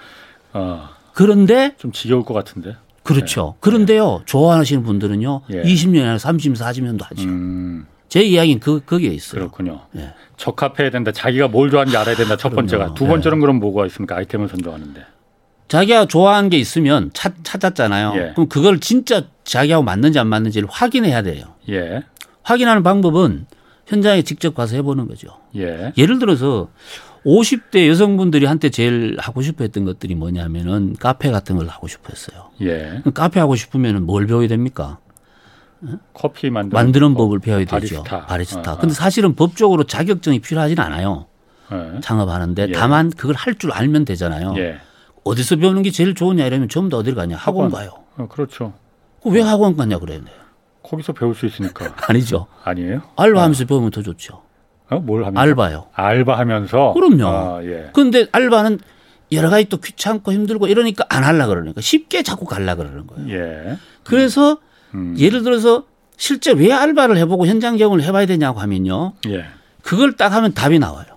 어. 0.53 0.89
그런데 1.13 1.75
좀 1.79 1.93
지겨울 1.93 2.25
것 2.25 2.35
같은데. 2.35 2.77
그렇죠. 3.05 3.55
네. 3.55 3.59
그런데요, 3.61 4.23
좋아하시는 4.27 4.83
분들은요, 4.83 5.43
예. 5.53 5.63
20년 5.63 6.01
아니라 6.01 6.19
30, 6.19 6.55
40년도 6.55 7.05
하죠. 7.05 7.23
음. 7.23 7.87
제 8.09 8.23
이야기는 8.23 8.59
그, 8.61 8.81
거기에 8.85 9.11
있어요. 9.11 9.43
그렇군요. 9.43 9.83
예. 9.97 10.13
적합해야 10.37 10.91
된다. 10.91 11.13
자기가 11.13 11.49
뭘 11.49 11.71
좋아하는지 11.71 11.97
알아야 11.97 12.17
된다. 12.17 12.37
첫 12.37 12.51
번째가. 12.51 12.95
두 12.95 13.07
번째는 13.07 13.39
예. 13.39 13.41
그럼 13.41 13.61
뭐가 13.61 13.87
있습니까? 13.87 14.17
아이템을 14.17 14.49
선정하는데. 14.49 15.05
자기가 15.69 16.07
좋아하는 16.07 16.49
게 16.49 16.59
있으면 16.59 17.11
찾, 17.13 17.35
찾았잖아요. 17.43 18.13
예. 18.17 18.33
그럼 18.35 18.49
그걸 18.49 18.79
진짜 18.81 19.25
자기하고 19.45 19.83
맞는지 19.85 20.19
안 20.19 20.29
맞는지를 20.29 20.69
확인해야 20.71 21.23
돼요. 21.23 21.45
예. 21.69 22.03
확인하는 22.43 22.83
방법은 22.83 23.47
현장에 23.87 24.23
직접 24.23 24.55
가서 24.55 24.77
해보는 24.77 25.09
거죠. 25.09 25.29
예. 25.57 25.93
예를 25.99 26.19
들어서 26.19 26.69
50대 27.25 27.89
여성분들이 27.89 28.47
한때 28.47 28.71
제일 28.71 29.17
하고 29.19 29.43
싶어 29.43 29.65
했던 29.65 29.85
것들이 29.85 30.15
뭐냐면은 30.15 30.95
카페 31.01 31.31
같은 31.33 31.57
걸 31.57 31.67
하고 31.69 31.89
싶어 31.89 32.05
했어요. 32.11 32.51
예. 32.61 33.03
카페 33.15 33.41
하고 33.41 33.57
싶으면 33.57 33.97
은 33.97 34.03
뭘 34.07 34.27
배워야 34.27 34.47
됩니까? 34.47 34.99
커피 36.15 36.49
만드는, 36.51 36.73
만드는 36.83 37.15
법, 37.15 37.33
을 37.35 37.39
배워야 37.39 37.65
바리스타. 37.65 38.03
되죠. 38.03 38.27
바리스타. 38.27 38.73
어, 38.73 38.75
어. 38.75 38.79
근데 38.79 38.95
사실은 38.95 39.35
법적으로 39.35 39.85
자격증이 39.85 40.39
필요하진 40.41 40.79
않아요. 40.81 41.27
예. 41.73 42.01
창업하는데 42.01 42.67
예. 42.69 42.73
다만 42.73 43.11
그걸 43.11 43.35
할 43.35 43.57
줄 43.59 43.73
알면 43.73 44.05
되잖아요. 44.05 44.55
예. 44.59 44.79
어디서 45.27 45.57
배우는 45.57 45.83
게 45.83 45.91
제일 45.91 46.15
좋으냐 46.15 46.47
이러면 46.47 46.69
전부 46.69 46.89
다 46.89 46.99
어디를 46.99 47.17
가냐 47.17 47.37
학원, 47.37 47.71
가요. 47.71 47.91
어, 48.17 48.29
그렇죠. 48.29 48.73
왜 49.25 49.41
학원 49.41 49.77
가냐 49.77 49.99
그래요. 49.99 50.21
거기서 50.85 51.15
배울 51.15 51.35
수 51.35 51.47
있으니까. 51.47 51.97
아니죠. 52.09 52.47
아니에요? 52.63 53.03
알바하면서 53.17 53.65
어. 53.65 53.67
배우면 53.67 53.91
더 53.91 54.03
좋죠. 54.03 54.43
어? 54.89 55.01
뭘 55.01 55.25
하면서? 55.25 55.41
알바요. 55.41 55.87
알바하면서? 55.95 56.93
그럼요. 56.93 57.27
아, 57.27 57.65
예. 57.65 57.91
그런데 57.93 58.27
알바는 58.31 58.79
여러 59.33 59.51
가지 59.51 59.69
또 59.69 59.79
귀찮고 59.79 60.33
힘들고 60.33 60.69
이러니까 60.69 61.05
안 61.09 61.25
하려 61.25 61.49
그러니까 61.49 61.81
쉽게 61.81 62.23
자꾸 62.23 62.45
갈라 62.45 62.77
그러는 62.77 63.09
거예요. 63.09 63.29
예. 63.31 63.77
그래서 64.05 64.59
음. 64.95 65.17
예를 65.19 65.43
들어서 65.43 65.87
실제 66.17 66.53
왜 66.53 66.73
알바를 66.73 67.17
해보고 67.17 67.49
현장 67.49 67.77
경험을 67.77 68.05
해봐야 68.05 68.27
되냐고 68.27 68.61
하면요. 68.61 69.15
예. 69.27 69.47
그걸 69.83 70.13
딱 70.13 70.33
하면 70.33 70.55
답이 70.55 70.79
나와요. 70.79 71.16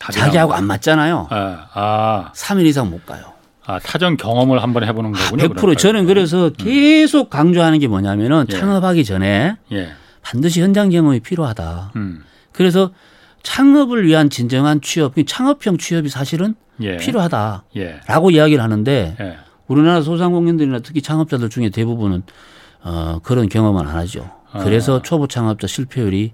자기하고 0.00 0.54
안 0.54 0.64
맞잖아요. 0.64 1.28
아, 1.30 1.66
아. 1.74 2.32
3일 2.34 2.66
이상 2.66 2.90
못 2.90 3.04
가요. 3.04 3.24
아, 3.66 3.78
사전 3.80 4.16
경험을 4.16 4.62
한번 4.62 4.84
해보는 4.84 5.12
거군요. 5.12 5.44
아, 5.44 5.46
100% 5.48 5.56
그러니까. 5.56 5.80
저는 5.80 6.06
그래서 6.06 6.46
음. 6.46 6.52
계속 6.56 7.30
강조하는 7.30 7.78
게 7.78 7.86
뭐냐면은 7.86 8.46
예. 8.50 8.58
창업하기 8.58 9.04
전에 9.04 9.56
예. 9.72 9.92
반드시 10.22 10.60
현장 10.62 10.88
경험이 10.90 11.20
필요하다. 11.20 11.92
음. 11.96 12.24
그래서 12.52 12.90
창업을 13.42 14.06
위한 14.06 14.28
진정한 14.28 14.80
취업, 14.80 15.14
창업형 15.24 15.78
취업이 15.78 16.08
사실은 16.08 16.54
예. 16.80 16.96
필요하다라고 16.96 18.32
예. 18.32 18.36
이야기를 18.36 18.62
하는데 18.62 19.16
예. 19.20 19.38
우리나라 19.66 20.02
소상공인들이나 20.02 20.80
특히 20.80 21.00
창업자들 21.00 21.48
중에 21.48 21.68
대부분은 21.68 22.22
어, 22.82 23.20
그런 23.22 23.48
경험은 23.48 23.86
안 23.86 23.94
하죠. 23.98 24.28
그래서 24.62 24.98
아. 24.98 25.02
초보 25.02 25.28
창업자 25.28 25.66
실패율이 25.66 26.32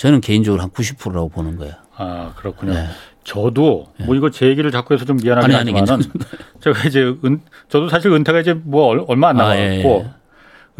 저는 0.00 0.22
개인적으로 0.22 0.62
한 0.62 0.70
90%라고 0.70 1.28
보는 1.28 1.56
거예요. 1.56 1.74
아 1.94 2.32
그렇군요. 2.36 2.72
네. 2.72 2.86
저도 3.22 3.88
네. 3.98 4.06
뭐 4.06 4.14
이거 4.14 4.30
제 4.30 4.46
얘기를 4.46 4.70
자꾸 4.70 4.94
해서 4.94 5.04
좀 5.04 5.18
미안하긴 5.22 5.54
아니, 5.54 5.72
하지만은 5.72 6.04
제가 6.60 6.88
이제 6.88 7.02
은 7.22 7.42
저도 7.68 7.90
사실 7.90 8.10
은퇴가 8.10 8.40
이제 8.40 8.54
뭐 8.54 8.86
얼마 9.06 9.28
안 9.28 9.36
남았고 9.36 9.52
아, 9.52 9.56
예, 9.58 9.84
예. 9.84 10.10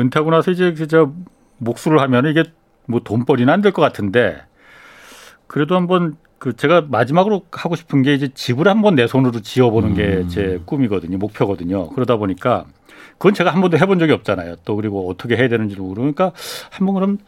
은퇴하고 0.00 0.31
나서 0.31 0.50
이제 0.50 0.75
저 0.89 1.12
목수를 1.59 2.00
하면 2.00 2.27
이게 2.29 2.45
뭐 2.87 3.00
돈벌이는 3.00 3.53
안 3.53 3.61
될 3.61 3.73
것 3.73 3.83
같은데 3.83 4.41
그래도 5.47 5.77
한번 5.77 6.17
그 6.39 6.57
제가 6.57 6.87
마지막으로 6.89 7.43
하고 7.53 7.77
싶은 7.77 8.00
게 8.00 8.15
이제 8.15 8.29
집을 8.33 8.67
한번 8.69 8.95
내 8.95 9.07
손으로 9.07 9.41
지어보는 9.41 9.93
게제 9.95 10.41
음. 10.43 10.62
꿈이거든요, 10.65 11.19
목표거든요. 11.19 11.91
그러다 11.91 12.17
보니까 12.17 12.65
그건 13.19 13.35
제가 13.35 13.53
한 13.53 13.61
번도 13.61 13.77
해본 13.77 13.99
적이 13.99 14.12
없잖아요. 14.12 14.57
또 14.65 14.77
그리고 14.77 15.11
어떻게 15.11 15.37
해야 15.37 15.49
되는지를 15.49 15.83
모르니까 15.83 16.33
한번 16.71 16.95
그럼 16.95 17.19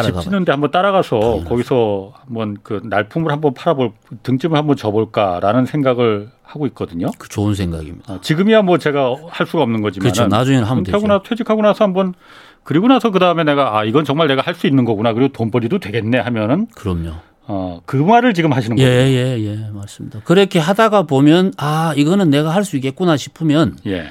집 0.00 0.18
짓는데 0.20 0.52
한번 0.52 0.70
따라가서 0.70 1.20
당연하죠. 1.20 1.48
거기서 1.48 2.12
한번 2.24 2.56
그 2.62 2.80
날품을 2.84 3.30
한번 3.30 3.52
팔아볼 3.52 3.92
등짐을 4.22 4.56
한번 4.56 4.76
져볼까라는 4.76 5.66
생각을 5.66 6.30
하고 6.42 6.66
있거든요. 6.68 7.08
그 7.18 7.28
좋은 7.28 7.54
생각입니다. 7.54 8.14
어, 8.14 8.20
지금이야 8.22 8.62
뭐 8.62 8.78
제가 8.78 9.14
할 9.28 9.46
수가 9.46 9.62
없는 9.64 9.82
거지만 9.82 10.02
그렇죠. 10.04 10.26
나중에는 10.28 10.64
하면 10.66 10.84
되죠. 10.84 10.98
나 11.06 11.22
퇴직하고 11.22 11.60
나서 11.62 11.84
한번 11.84 12.14
그리고 12.64 12.86
나서 12.88 13.10
그 13.10 13.18
다음에 13.18 13.44
내가 13.44 13.76
아 13.78 13.84
이건 13.84 14.04
정말 14.04 14.28
내가 14.28 14.40
할 14.42 14.54
수 14.54 14.66
있는 14.66 14.84
거구나 14.84 15.12
그리고 15.12 15.32
돈벌이도 15.32 15.78
되겠네 15.80 16.18
하면은 16.18 16.68
그럼요. 16.74 17.10
어, 17.48 17.80
그 17.86 17.96
말을 17.96 18.34
지금 18.34 18.52
하시는 18.52 18.76
거예요. 18.76 18.88
예, 18.90 19.10
예, 19.10 19.40
예, 19.44 19.70
맞습니다. 19.72 20.20
그렇게 20.24 20.58
하다가 20.60 21.02
보면 21.04 21.52
아 21.58 21.92
이거는 21.96 22.30
내가 22.30 22.54
할 22.54 22.64
수 22.64 22.76
있겠구나 22.76 23.16
싶으면 23.16 23.76
예. 23.86 24.04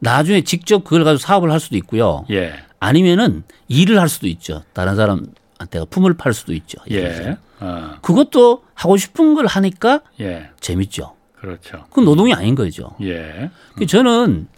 나중에 0.00 0.42
직접 0.42 0.84
그걸 0.84 1.02
가지고 1.04 1.18
사업을 1.18 1.50
할 1.50 1.60
수도 1.60 1.76
있고요. 1.78 2.26
예. 2.30 2.52
아니면은 2.84 3.44
일을 3.68 3.98
할 3.98 4.08
수도 4.10 4.26
있죠. 4.28 4.62
다른 4.74 4.94
사람한테 4.94 5.86
품을 5.88 6.14
팔 6.14 6.34
수도 6.34 6.52
있죠. 6.52 6.78
예. 6.90 7.38
어. 7.60 7.94
그것도 8.02 8.62
하고 8.74 8.96
싶은 8.98 9.34
걸 9.34 9.46
하니까 9.46 10.02
예. 10.20 10.50
재밌죠. 10.60 11.14
그렇죠. 11.34 11.84
그건 11.88 12.04
노동이 12.04 12.34
아닌 12.34 12.54
거죠. 12.54 12.94
예. 13.02 13.50
그 13.76 13.86
저는 13.86 14.48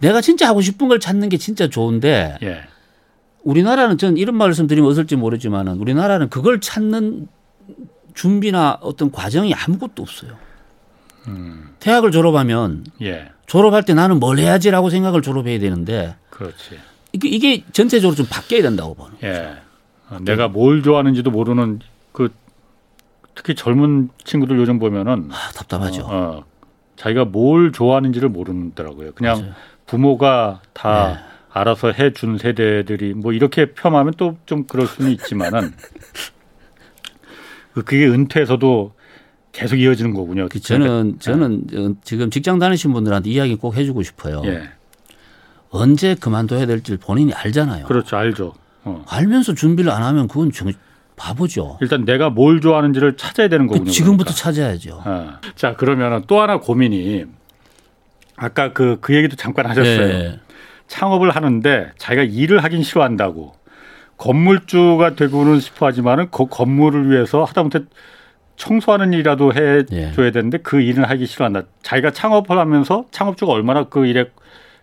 내가 0.00 0.20
진짜 0.20 0.48
하고 0.48 0.60
싶은 0.60 0.88
걸 0.88 1.00
찾는 1.00 1.30
게 1.30 1.38
진짜 1.38 1.68
좋은데 1.68 2.36
예. 2.42 2.64
우리나라는 3.42 3.96
전 3.96 4.18
이런 4.18 4.36
말씀 4.36 4.66
드리면 4.66 4.90
어떨지 4.90 5.16
모르지만은 5.16 5.78
우리나라는 5.78 6.28
그걸 6.28 6.60
찾는 6.60 7.26
준비나 8.12 8.78
어떤 8.82 9.10
과정이 9.10 9.54
아무것도 9.54 10.02
없어요. 10.02 10.36
대학을 11.80 12.10
졸업하면 12.10 12.84
예. 13.00 13.30
졸업할 13.46 13.84
때 13.84 13.94
나는 13.94 14.20
뭘 14.20 14.38
해야지라고 14.38 14.90
생각을 14.90 15.22
졸업해야 15.22 15.58
되는데 15.58 16.16
그렇지. 16.28 16.91
이게, 17.12 17.28
이게 17.28 17.64
전체적으로 17.72 18.14
좀 18.16 18.26
바뀌어야 18.30 18.62
된다고 18.62 18.94
보는. 18.94 19.16
예. 19.22 19.56
어, 20.10 20.18
내가 20.20 20.48
뭘 20.48 20.82
좋아하는지도 20.82 21.30
모르는 21.30 21.80
그 22.12 22.30
특히 23.34 23.54
젊은 23.54 24.08
친구들 24.24 24.58
요즘 24.58 24.78
보면은 24.78 25.28
아, 25.30 25.50
답답하죠. 25.54 26.02
어, 26.02 26.08
어, 26.10 26.44
자기가 26.96 27.24
뭘 27.26 27.72
좋아하는지를 27.72 28.28
모르더라고요. 28.28 29.12
그냥 29.12 29.38
맞아요. 29.40 29.52
부모가 29.86 30.60
다 30.72 31.08
네. 31.14 31.18
알아서 31.54 31.92
해 31.92 32.12
준 32.12 32.38
세대들이 32.38 33.14
뭐 33.14 33.32
이렇게 33.32 33.72
폄하면 33.74 34.14
또 34.16 34.36
좀 34.46 34.64
그럴 34.64 34.86
수는 34.86 35.10
있지만은 35.12 35.72
그- 37.74 37.82
그게 37.82 38.06
은퇴해서도 38.06 38.92
계속 39.52 39.76
이어지는 39.76 40.14
거군요. 40.14 40.48
그 40.50 40.60
저는 40.60 41.18
저는 41.18 41.64
어, 41.74 41.94
지금 42.04 42.30
직장 42.30 42.58
다니신 42.58 42.92
분들한테 42.92 43.30
이야기 43.30 43.54
꼭 43.56 43.76
해주고 43.76 44.02
싶어요. 44.02 44.42
예. 44.46 44.62
언제 45.72 46.14
그만둬야 46.14 46.66
될지 46.66 46.96
본인이 46.98 47.32
알잖아요. 47.32 47.86
그렇죠. 47.86 48.16
알죠. 48.16 48.52
어. 48.84 49.04
알면서 49.08 49.54
준비를 49.54 49.90
안 49.90 50.02
하면 50.02 50.28
그건 50.28 50.52
정, 50.52 50.70
바보죠. 51.16 51.78
일단 51.80 52.04
내가 52.04 52.30
뭘 52.30 52.60
좋아하는지를 52.60 53.16
찾아야 53.16 53.48
되는 53.48 53.66
그 53.66 53.74
거군요. 53.74 53.90
지금부터 53.90 54.32
그러니까. 54.34 54.42
찾아야죠. 54.42 55.02
어. 55.04 55.32
자 55.56 55.74
그러면은 55.74 56.22
또 56.26 56.40
하나 56.40 56.58
고민이 56.58 57.24
아까 58.36 58.72
그 58.72 58.98
그 59.00 59.14
얘기도 59.14 59.36
잠깐 59.36 59.66
하셨어요. 59.66 60.00
예. 60.08 60.40
창업을 60.88 61.30
하는데 61.30 61.90
자기가 61.96 62.22
일을 62.24 62.62
하긴 62.64 62.82
싫어한다고 62.82 63.54
건물주가 64.18 65.14
되고는 65.14 65.60
싶어 65.60 65.86
하지만은 65.86 66.28
그 66.30 66.46
건물을 66.46 67.10
위해서 67.10 67.44
하다못해 67.44 67.80
청소하는 68.56 69.12
일이라도 69.14 69.52
해줘야 69.54 70.26
예. 70.26 70.30
되는데 70.30 70.58
그 70.58 70.80
일을 70.80 71.08
하기 71.08 71.26
싫어한다. 71.26 71.62
자기가 71.82 72.10
창업을 72.10 72.58
하면서 72.58 73.06
창업주가 73.10 73.52
얼마나 73.52 73.84
그 73.84 74.06
일에 74.06 74.30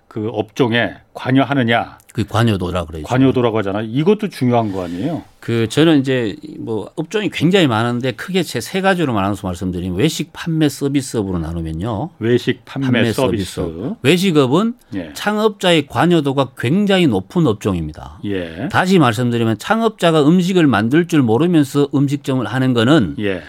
그 0.09 0.27
업종에 0.33 0.95
관여하느냐 1.13 1.99
그 2.13 2.25
관여도라 2.25 2.85
그러죠. 2.85 3.05
관여도라고 3.05 3.59
하잖아요. 3.59 3.85
이것도 3.87 4.29
중요한 4.29 4.71
거 4.71 4.83
아니에요? 4.83 5.21
그 5.39 5.69
저는 5.69 5.99
이제 5.99 6.35
뭐 6.57 6.89
업종이 6.95 7.29
굉장히 7.29 7.67
많은데 7.67 8.13
크게 8.13 8.41
제 8.41 8.59
세 8.59 8.81
가지로 8.81 9.13
나눠서 9.13 9.45
말씀드리면 9.47 9.97
외식 9.97 10.33
판매 10.33 10.67
서비스업으로 10.67 11.37
나누면요. 11.37 12.09
외식 12.17 12.65
판매, 12.65 12.87
판매 12.87 13.13
서비스. 13.13 13.53
서비스. 13.61 13.93
외식업은 14.01 14.73
예. 14.95 15.11
창업자의 15.13 15.85
관여도가 15.85 16.53
굉장히 16.57 17.05
높은 17.05 17.45
업종입니다. 17.45 18.19
예. 18.25 18.67
다시 18.71 18.97
말씀드리면 18.97 19.59
창업자가 19.59 20.27
음식을 20.27 20.65
만들 20.65 21.07
줄 21.07 21.21
모르면서 21.21 21.87
음식점을 21.93 22.43
하는 22.47 22.73
거는 22.73 23.15
예. 23.19 23.43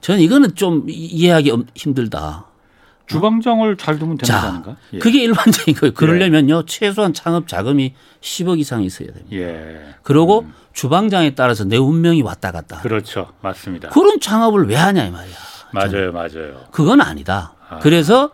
저는 0.00 0.20
이거는 0.22 0.54
좀 0.54 0.86
이- 0.88 0.92
이해하기 0.94 1.50
엄- 1.50 1.66
힘들다. 1.74 2.46
주방장을 3.06 3.76
잘 3.76 3.98
두면 3.98 4.18
되는 4.18 4.34
거 4.34 4.40
자, 4.40 4.48
아닌가? 4.48 4.76
예. 4.92 4.98
그게 4.98 5.22
일반적인 5.22 5.74
거예요. 5.74 5.94
그러려면요 5.94 6.64
최소한 6.66 7.12
창업 7.12 7.46
자금이 7.48 7.94
10억 8.20 8.58
이상이 8.58 8.84
있어야 8.86 9.08
됩니다. 9.12 9.36
예. 9.36 9.94
그리고 10.02 10.46
주방장에 10.72 11.34
따라서 11.34 11.64
내 11.64 11.76
운명이 11.76 12.22
왔다 12.22 12.52
갔다. 12.52 12.80
그렇죠. 12.80 13.32
맞습니다. 13.40 13.88
그런 13.90 14.20
창업을 14.20 14.68
왜 14.68 14.76
하냐 14.76 15.04
이 15.04 15.10
말이야. 15.10 15.36
맞아요. 15.72 16.12
맞아요. 16.12 16.64
그건 16.70 17.00
아니다. 17.00 17.54
아. 17.68 17.78
그래서 17.78 18.30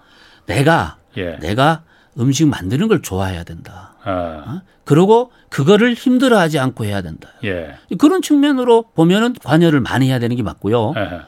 내가 0.46 0.96
예. 1.16 1.36
내가 1.36 1.82
음식 2.18 2.46
만드는 2.48 2.88
걸 2.88 3.02
좋아해야 3.02 3.44
된다. 3.44 3.94
아, 4.04 4.10
어? 4.46 4.60
그리고 4.84 5.30
그거를 5.48 5.94
힘들어하지 5.94 6.58
않고 6.58 6.84
해야 6.84 7.02
된다. 7.02 7.28
예. 7.44 7.74
그런 7.98 8.20
측면으로 8.22 8.86
보면은 8.94 9.34
관여를 9.44 9.80
많이 9.80 10.08
해야 10.08 10.18
되는 10.18 10.34
게 10.36 10.42
맞고요. 10.42 10.94
예. 10.96 11.20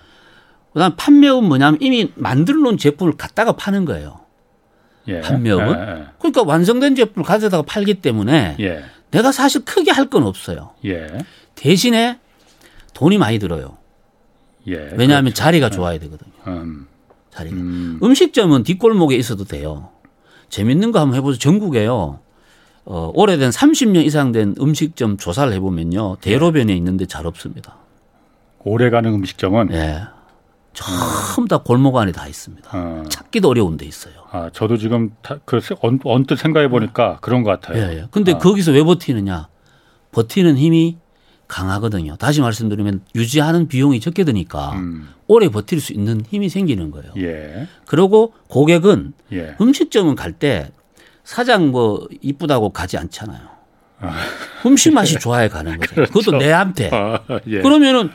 그다음 0.74 0.92
판매업은 0.96 1.48
뭐냐면 1.48 1.78
이미 1.80 2.10
만들어 2.16 2.58
놓은 2.58 2.76
제품을 2.78 3.16
갖다가 3.16 3.52
파는 3.52 3.84
거예요. 3.84 4.20
예. 5.06 5.20
판매업은? 5.20 5.66
예. 5.70 6.04
그러니까 6.18 6.42
완성된 6.42 6.96
제품을 6.96 7.24
가져다가 7.24 7.62
팔기 7.62 7.94
때문에 8.02 8.56
예. 8.60 8.82
내가 9.12 9.30
사실 9.32 9.64
크게 9.64 9.90
할 9.92 10.10
건 10.10 10.24
없어요. 10.24 10.72
예. 10.84 11.06
대신에 11.54 12.18
돈이 12.92 13.18
많이 13.18 13.38
들어요. 13.38 13.78
예. 14.66 14.90
왜냐하면 14.96 15.32
자리가 15.32 15.70
좋아야 15.70 15.98
되거든요. 16.00 16.32
음. 16.48 16.87
자리가. 17.30 17.54
음. 17.56 18.00
음식점은 18.02 18.64
뒷골목에 18.64 19.14
있어도 19.16 19.44
돼요. 19.44 19.90
재밌는 20.48 20.90
거 20.90 20.98
한번 21.00 21.16
해보세요. 21.16 21.38
전국에요. 21.38 22.18
어, 22.87 23.10
오래된 23.14 23.50
30년 23.50 24.04
이상 24.04 24.32
된 24.32 24.54
음식점 24.60 25.16
조사를 25.18 25.52
해보면요. 25.52 26.16
대로변에 26.20 26.74
있는데 26.76 27.06
잘 27.06 27.26
없습니다. 27.26 27.76
오래가는 28.64 29.12
음식점은 29.14 29.68
예. 29.72 30.02
전부 30.74 31.48
다 31.48 31.58
골목 31.58 31.96
안에 31.96 32.12
다 32.12 32.26
있습니다. 32.26 32.70
어. 32.72 33.04
찾기도 33.08 33.48
어려운 33.48 33.76
데 33.76 33.87
있어요. 33.87 34.14
아, 34.30 34.50
저도 34.52 34.76
지금 34.76 35.10
다, 35.22 35.38
그 35.44 35.60
언, 35.80 35.98
언뜻 36.04 36.37
생각해 36.37 36.68
보니까 36.68 37.18
그런 37.20 37.42
것 37.42 37.50
같아요. 37.60 37.82
예, 37.82 37.98
예. 37.98 38.04
근데 38.10 38.32
아. 38.32 38.38
거기서 38.38 38.72
왜 38.72 38.82
버티느냐? 38.82 39.48
버티는 40.12 40.56
힘이 40.58 40.98
강하거든요. 41.48 42.16
다시 42.16 42.40
말씀드리면 42.40 43.02
유지하는 43.14 43.68
비용이 43.68 44.00
적게 44.00 44.24
드니까 44.24 44.72
음. 44.72 45.08
오래 45.26 45.48
버틸 45.48 45.80
수 45.80 45.92
있는 45.92 46.22
힘이 46.28 46.48
생기는 46.48 46.90
거예요. 46.90 47.12
예. 47.18 47.68
그리고 47.87 48.32
고객은 48.48 49.12
예. 49.32 49.54
음식점은 49.60 50.14
갈 50.16 50.32
때 50.32 50.70
사장 51.22 51.70
뭐 51.70 52.06
이쁘다고 52.20 52.70
가지 52.70 52.98
않잖아요. 52.98 53.40
음식 54.66 54.92
맛이 54.92 55.14
좋아야 55.20 55.48
가는 55.48 55.78
거죠. 55.78 55.94
그것도 56.12 56.37
내한테. 56.38 56.90
아, 56.92 57.20
예. 57.46 57.60
그러면은 57.62 58.10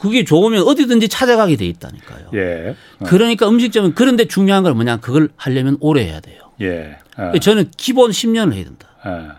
그게 0.00 0.24
좋으면 0.24 0.62
어디든지 0.62 1.08
찾아가게 1.08 1.56
돼 1.56 1.66
있다니까요. 1.66 2.26
예. 2.34 2.76
어. 3.00 3.04
그러니까 3.06 3.48
음식점은 3.48 3.94
그런데 3.94 4.26
중요한 4.26 4.62
건 4.62 4.74
뭐냐? 4.74 4.98
그걸 4.98 5.30
하려면 5.36 5.76
오래 5.80 6.04
해야 6.04 6.20
돼요. 6.20 6.40
예. 6.60 6.96
아, 7.16 7.32
저는 7.38 7.70
기본 7.76 8.10
10년을 8.10 8.52
해야 8.54 8.64
된다. 8.64 8.88
아, 9.02 9.36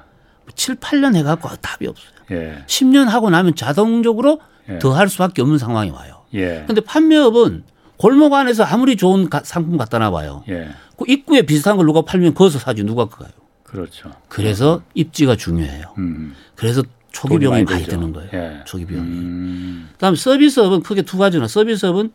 7, 0.56 0.76
8년 0.76 1.16
해갖고 1.16 1.50
답이 1.62 1.88
없어요. 1.88 2.08
예. 2.32 2.64
10년 2.68 3.06
하고 3.06 3.30
나면 3.30 3.56
자동적으로 3.56 4.40
예. 4.70 4.80
더할 4.80 5.10
수밖에 5.10 5.42
없는 5.42 5.58
상황이 5.58 5.90
와요. 5.92 6.24
예. 6.34 6.64
근데 6.68 6.82
판매업은 6.82 7.64
골목 7.98 8.34
안에서 8.34 8.64
아무리 8.64 8.98
좋은 8.98 9.30
가- 9.30 9.42
상품 9.44 9.78
갖다 9.78 10.00
놔봐요. 10.00 10.44
예. 10.50 10.70
그 10.98 11.06
입구에 11.08 11.44
비슷한 11.44 11.78
걸 11.78 11.86
누가 11.86 12.02
팔면 12.02 12.34
거기서 12.34 12.60
사지 12.60 12.84
누가 12.84 13.06
가요. 13.08 13.30
그렇죠. 13.64 14.12
그래서 14.30 14.84
입지가 14.94 15.36
중요해요. 15.36 15.94
음. 15.98 16.36
그래서 16.56 16.84
초기 17.14 17.40
비용이 17.40 17.64
많이. 17.64 17.84
드는 17.86 18.12
거예요. 18.12 18.30
예. 18.34 18.60
초기 18.66 18.86
비용이. 18.86 19.08
음. 19.08 19.90
그다음 19.94 20.16
서비스업은 20.16 20.82
크게 20.82 21.04
두 21.04 21.18
가지나 21.18 21.48
서비스업은 21.48 22.12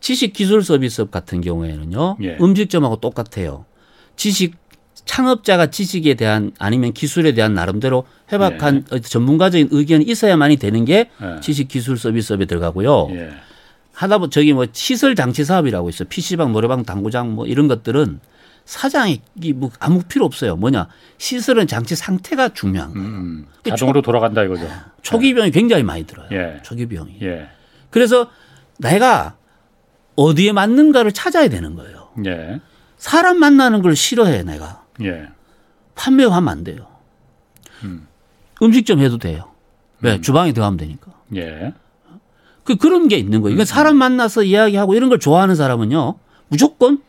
지식 0.00 0.32
기술 0.32 0.62
서비스업 0.62 1.10
같은 1.10 1.40
경우에는요. 1.40 2.18
예. 2.22 2.36
음식점하고 2.40 2.96
똑같아요. 3.00 3.64
지식 4.16 4.54
창업자가 5.06 5.70
지식에 5.70 6.14
대한 6.14 6.52
아니면 6.58 6.92
기술에 6.92 7.32
대한 7.32 7.54
나름대로 7.54 8.04
해박한 8.32 8.84
어, 8.90 8.98
전문가적인 9.00 9.68
의견이 9.70 10.04
있어야만이 10.04 10.56
되는 10.56 10.84
게 10.84 11.10
예. 11.20 11.40
지식 11.40 11.68
기술 11.68 11.98
서비스업에 11.98 12.44
들어가고요. 12.44 13.08
예. 13.12 13.30
하다 13.92 14.18
보면 14.18 14.30
저기 14.30 14.52
뭐 14.52 14.66
시설 14.72 15.14
장치 15.14 15.44
사업이라고 15.44 15.88
있어요. 15.88 16.08
PC방, 16.08 16.52
노래방, 16.52 16.84
당구장 16.84 17.34
뭐 17.34 17.46
이런 17.46 17.66
것들은 17.68 18.20
사장이 18.64 19.20
뭐 19.54 19.70
아무 19.78 20.02
필요 20.02 20.24
없어요. 20.24 20.56
뭐냐 20.56 20.88
시설은 21.18 21.66
장치 21.66 21.94
상태가 21.96 22.50
중요한 22.50 22.92
거예요. 22.94 23.08
음. 23.08 23.46
자동으로 23.68 24.02
돌아간다 24.02 24.42
이거죠. 24.42 24.68
초기 25.02 25.34
비용이 25.34 25.50
굉장히 25.50 25.82
많이 25.82 26.04
들어요. 26.04 26.28
예. 26.32 26.60
초기 26.62 26.86
비용이. 26.86 27.18
예. 27.22 27.48
그래서 27.90 28.30
내가 28.78 29.36
어디에 30.16 30.52
맞는가를 30.52 31.12
찾아야 31.12 31.48
되는 31.48 31.74
거예요. 31.74 32.08
예. 32.26 32.60
사람 32.96 33.38
만나는 33.38 33.82
걸 33.82 33.94
싫어해 33.96 34.44
내가. 34.44 34.84
예. 35.02 35.28
판매하면 35.94 36.48
안 36.48 36.64
돼요. 36.64 36.86
음. 37.82 38.06
음식점 38.62 39.00
해도 39.00 39.18
돼요. 39.18 39.50
왜? 40.00 40.20
주방에 40.20 40.52
들어가면 40.52 40.78
되니까. 40.78 41.12
예. 41.36 41.74
그 42.62 42.76
그런 42.76 43.08
게 43.08 43.16
있는 43.16 43.42
거예요. 43.42 43.56
그러니까 43.56 43.64
사람 43.64 43.96
만나서 43.96 44.44
이야기하고 44.44 44.94
이런 44.94 45.10
걸 45.10 45.18
좋아하는 45.18 45.54
사람은요. 45.54 46.14
무조건 46.48 47.02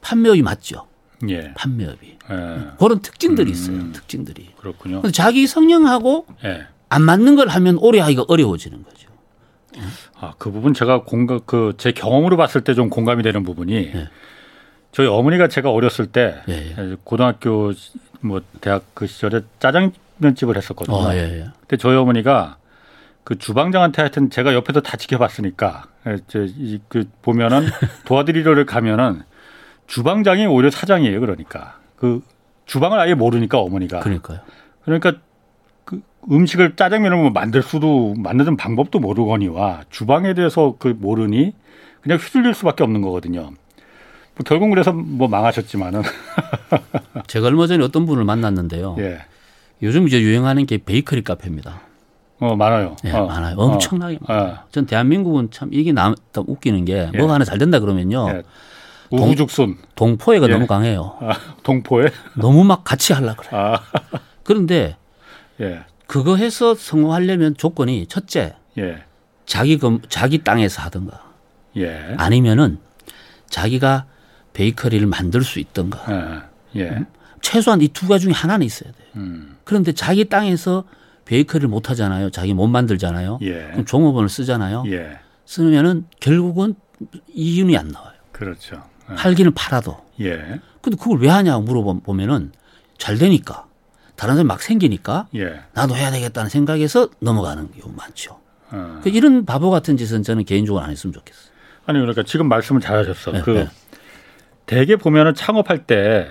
판매업이 0.00 0.42
맞죠. 0.42 0.86
예. 1.28 1.52
판매업이. 1.54 2.18
예. 2.30 2.58
그런 2.78 3.00
특징들이 3.00 3.50
있어요. 3.50 3.92
특징들이. 3.92 4.50
그렇군요. 4.56 5.02
자기 5.10 5.46
성향하고 5.46 6.26
예. 6.44 6.66
안 6.88 7.02
맞는 7.02 7.36
걸 7.36 7.48
하면 7.48 7.76
오래 7.80 7.98
하기가 8.00 8.24
어려워지는 8.28 8.82
거죠. 8.84 9.08
아, 10.20 10.32
그 10.38 10.50
부분 10.50 10.74
제가 10.74 11.02
공감 11.04 11.40
그 11.46 11.72
제 11.78 11.92
경험으로 11.92 12.36
봤을 12.36 12.62
때 12.62 12.74
좀 12.74 12.88
공감이 12.90 13.22
되는 13.22 13.42
부분이 13.44 13.92
네. 13.92 14.08
저희 14.92 15.06
어머니가 15.06 15.48
제가 15.48 15.70
어렸을 15.70 16.06
때 16.06 16.42
예, 16.48 16.74
예. 16.76 16.96
고등학교 17.04 17.72
뭐 18.20 18.40
대학 18.60 18.84
그 18.94 19.06
시절에 19.06 19.42
짜장면집을 19.60 20.56
했었거든요. 20.56 20.96
어, 20.96 21.14
예, 21.14 21.18
예. 21.18 21.46
근데 21.60 21.76
저희 21.76 21.96
어머니가 21.96 22.56
그 23.22 23.38
주방장한테 23.38 24.02
하여튼 24.02 24.30
제가 24.30 24.54
옆에서 24.54 24.80
다 24.80 24.96
지켜봤으니까 24.96 25.84
이제 26.26 26.80
그 26.88 27.04
보면은 27.22 27.66
도와드리러를 28.06 28.64
가면은 28.66 29.22
주방장이 29.88 30.46
오히려 30.46 30.70
사장이에요. 30.70 31.18
그러니까 31.18 31.78
그 31.96 32.22
주방을 32.66 33.00
아예 33.00 33.14
모르니까 33.14 33.58
어머니가 33.58 34.00
그러니까요. 34.00 34.38
그러니까 34.84 35.14
그 35.84 36.00
음식을 36.30 36.76
짜장면을 36.76 37.16
뭐 37.16 37.30
만들 37.30 37.62
수도 37.62 38.14
만드는 38.16 38.56
방법도 38.56 39.00
모르거니와 39.00 39.84
주방에 39.90 40.34
대해서 40.34 40.76
그 40.78 40.94
모르니 40.96 41.54
그냥 42.02 42.18
휘둘릴 42.18 42.54
수밖에 42.54 42.84
없는 42.84 43.00
거거든요. 43.00 43.40
뭐 43.40 44.44
결국 44.44 44.68
그래서 44.68 44.92
뭐 44.92 45.26
망하셨지만은 45.26 46.02
제가 47.26 47.48
얼마 47.48 47.66
전에 47.66 47.82
어떤 47.82 48.06
분을 48.06 48.24
만났는데요. 48.24 48.96
예. 48.98 49.20
요즘 49.82 50.06
이제 50.06 50.20
유행하는 50.20 50.66
게 50.66 50.78
베이커리 50.78 51.22
카페입니다. 51.24 51.80
어 52.40 52.54
많아요. 52.54 52.94
예, 53.04 53.10
어. 53.10 53.26
많아요. 53.26 53.56
엄청나게 53.56 54.16
어. 54.16 54.32
많아요. 54.32 54.58
전 54.70 54.86
대한민국은 54.86 55.50
참 55.50 55.70
이게 55.72 55.92
나 55.92 56.14
웃기는 56.36 56.84
게 56.84 57.10
예. 57.12 57.18
뭐가 57.18 57.34
하나 57.34 57.44
잘 57.44 57.58
된다 57.58 57.80
그러면요. 57.80 58.28
예. 58.28 58.42
우후죽순. 59.10 59.76
동, 59.94 60.16
포에가 60.18 60.48
예. 60.48 60.52
너무 60.52 60.66
강해요. 60.66 61.16
아, 61.20 61.34
동포에? 61.62 62.10
너무 62.36 62.64
막 62.64 62.84
같이 62.84 63.12
하려 63.12 63.34
그래. 63.36 63.48
아. 63.52 63.80
그런데 64.42 64.96
예. 65.60 65.84
그거 66.06 66.36
해서 66.36 66.74
성공하려면 66.74 67.56
조건이 67.56 68.06
첫째, 68.06 68.54
예. 68.78 69.04
자기 69.46 69.78
금 69.78 70.00
자기 70.08 70.38
땅에서 70.44 70.82
하든가, 70.82 71.22
예. 71.76 72.14
아니면은 72.18 72.78
자기가 73.48 74.06
베이커리를 74.52 75.06
만들 75.06 75.42
수 75.42 75.58
있던가. 75.58 76.00
아, 76.06 76.42
예. 76.76 76.88
음? 76.90 77.06
최소한 77.40 77.80
이 77.80 77.88
두 77.88 78.08
가지 78.08 78.24
중에 78.24 78.32
하나는 78.32 78.66
있어야 78.66 78.90
돼요. 78.92 79.06
음. 79.16 79.56
그런데 79.64 79.92
자기 79.92 80.24
땅에서 80.28 80.84
베이커리를 81.24 81.68
못 81.68 81.90
하잖아요. 81.90 82.30
자기 82.30 82.52
못 82.54 82.66
만들잖아요. 82.66 83.38
예. 83.42 83.68
그럼 83.72 83.84
종업원을 83.84 84.28
쓰잖아요. 84.28 84.84
예. 84.88 85.18
쓰면은 85.46 86.06
결국은 86.20 86.74
이윤이 87.32 87.76
안 87.76 87.88
나와요. 87.88 88.12
그렇죠. 88.32 88.82
팔기는 89.16 89.52
팔아도. 89.54 89.96
예. 90.20 90.60
근데 90.80 90.96
그걸 90.96 91.20
왜 91.20 91.28
하냐고 91.28 91.62
물어보면은 91.62 92.52
잘 92.98 93.16
되니까. 93.18 93.66
다른 94.16 94.34
사람 94.34 94.48
막 94.48 94.60
생기니까 94.60 95.28
예. 95.36 95.60
나도 95.74 95.94
해야 95.96 96.10
되겠다는 96.10 96.50
생각에서 96.50 97.08
넘어가는 97.20 97.70
경우 97.80 97.94
많죠. 97.96 98.40
어. 98.70 99.00
이런 99.06 99.46
바보 99.46 99.70
같은 99.70 99.96
짓은 99.96 100.22
저는 100.22 100.44
개인적으로 100.44 100.82
안 100.82 100.90
했으면 100.90 101.12
좋겠어요. 101.12 101.52
아니 101.86 102.00
그러니까 102.00 102.22
지금 102.24 102.48
말씀을 102.48 102.80
잘하셨어. 102.80 103.32
네, 103.32 103.42
그 103.42 103.50
네. 103.50 103.68
대개 104.66 104.96
보면은 104.96 105.34
창업할 105.34 105.86
때 105.86 106.28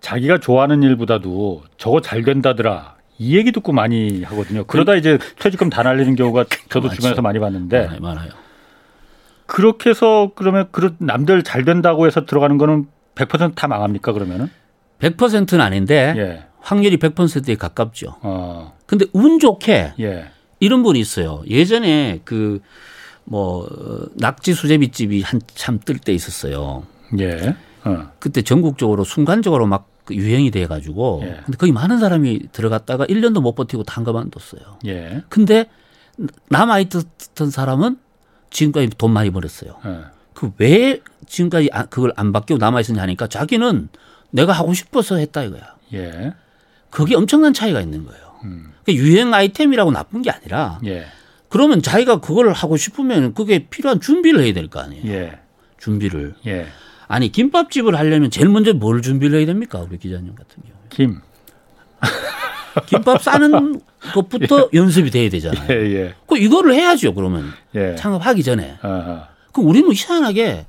자기가 0.00 0.38
좋아하는 0.38 0.82
일보다도 0.82 1.62
저거 1.76 2.00
잘 2.00 2.22
된다더라 2.22 2.96
이 3.18 3.36
얘기 3.36 3.52
듣고 3.52 3.72
많이 3.72 4.22
하거든요. 4.24 4.64
그러다 4.64 4.94
이제 4.94 5.18
퇴직금 5.38 5.68
다 5.68 5.82
날리는 5.82 6.16
경우가 6.16 6.46
저도 6.70 6.88
주변에서 6.88 7.20
많이 7.20 7.38
봤는데 7.38 7.84
많아요. 7.84 8.00
많아요. 8.00 8.30
그렇게 9.50 9.90
해서 9.90 10.30
그러면 10.34 10.68
그 10.70 10.94
남들 10.98 11.42
잘 11.42 11.64
된다고 11.64 12.06
해서 12.06 12.24
들어가는 12.24 12.56
거는 12.58 12.86
100%다 13.14 13.68
망합니까 13.68 14.12
그러면은? 14.12 14.48
100%는 15.00 15.60
아닌데 15.60 16.14
예. 16.16 16.44
확률이 16.60 16.98
100%에 16.98 17.56
가깝죠. 17.56 18.16
어. 18.22 18.74
근데 18.86 19.06
운 19.12 19.38
좋게 19.38 19.94
예. 20.00 20.30
이런 20.60 20.82
분이 20.82 20.98
있어요. 21.00 21.42
예전에 21.48 22.20
그 22.24 22.60
뭐 23.30 23.68
낙지 24.14 24.54
수제비집이 24.54 25.22
한참 25.22 25.78
뜰 25.84 25.98
때 25.98 26.12
있었어요. 26.12 26.82
예. 27.20 27.54
어. 27.84 28.10
그때 28.18 28.42
전국적으로 28.42 29.04
순간적으로 29.04 29.66
막그 29.66 30.14
유행이 30.14 30.50
돼 30.50 30.66
가지고 30.66 31.20
예. 31.22 31.40
근데 31.44 31.56
거기 31.56 31.70
많은 31.70 31.98
사람이 31.98 32.48
들어갔다가 32.50 33.06
1년도 33.06 33.40
못 33.40 33.54
버티고 33.54 33.84
단 33.84 34.02
그만뒀어요. 34.02 34.78
예. 34.86 35.22
근데 35.28 35.66
남아 36.48 36.80
있던 36.80 37.50
사람은 37.50 37.98
지금까지 38.50 38.90
돈 38.98 39.12
많이 39.12 39.30
벌었어요. 39.30 39.76
네. 39.84 40.00
그왜 40.34 41.00
지금까지 41.26 41.70
그걸 41.90 42.12
안 42.16 42.32
바뀌고 42.32 42.58
남아 42.58 42.80
있었냐 42.80 43.02
하니까 43.02 43.26
자기는 43.26 43.88
내가 44.30 44.52
하고 44.52 44.74
싶어서 44.74 45.16
했다 45.16 45.42
이거야. 45.42 45.74
예. 45.94 46.32
그게 46.90 47.14
엄청난 47.14 47.52
차이가 47.52 47.80
있는 47.80 48.04
거예요. 48.04 48.22
음. 48.44 48.72
그러니까 48.84 49.04
유행 49.04 49.32
아이템이라고 49.34 49.90
나쁜 49.92 50.22
게 50.22 50.30
아니라 50.30 50.80
예. 50.86 51.06
그러면 51.48 51.82
자기가 51.82 52.20
그걸 52.20 52.52
하고 52.52 52.76
싶으면 52.76 53.34
그게 53.34 53.66
필요한 53.68 54.00
준비를 54.00 54.42
해야 54.44 54.52
될 54.54 54.68
거 54.68 54.80
아니에요. 54.80 55.06
예. 55.12 55.38
준비를. 55.78 56.34
예. 56.46 56.66
아니 57.08 57.30
김밥집을 57.32 57.96
하려면 57.96 58.30
제일 58.30 58.48
먼저 58.48 58.72
뭘 58.72 59.02
준비를 59.02 59.38
해야 59.38 59.46
됩니까? 59.46 59.80
우리 59.80 59.98
기자님 59.98 60.34
같은 60.34 60.62
경우. 60.62 60.74
김. 60.90 61.20
김밥 62.86 63.22
싸는 63.22 63.80
것부터 64.14 64.68
예. 64.74 64.78
연습이 64.78 65.10
돼야 65.10 65.28
되잖아요. 65.28 65.66
예, 65.70 65.94
예. 65.94 66.14
그 66.26 66.38
이거를 66.38 66.74
해야죠. 66.74 67.14
그러면 67.14 67.52
예. 67.74 67.94
창업하기 67.96 68.42
전에. 68.42 68.76
아하. 68.82 69.28
그럼 69.52 69.68
우리는 69.68 69.90
희한하게 69.92 70.66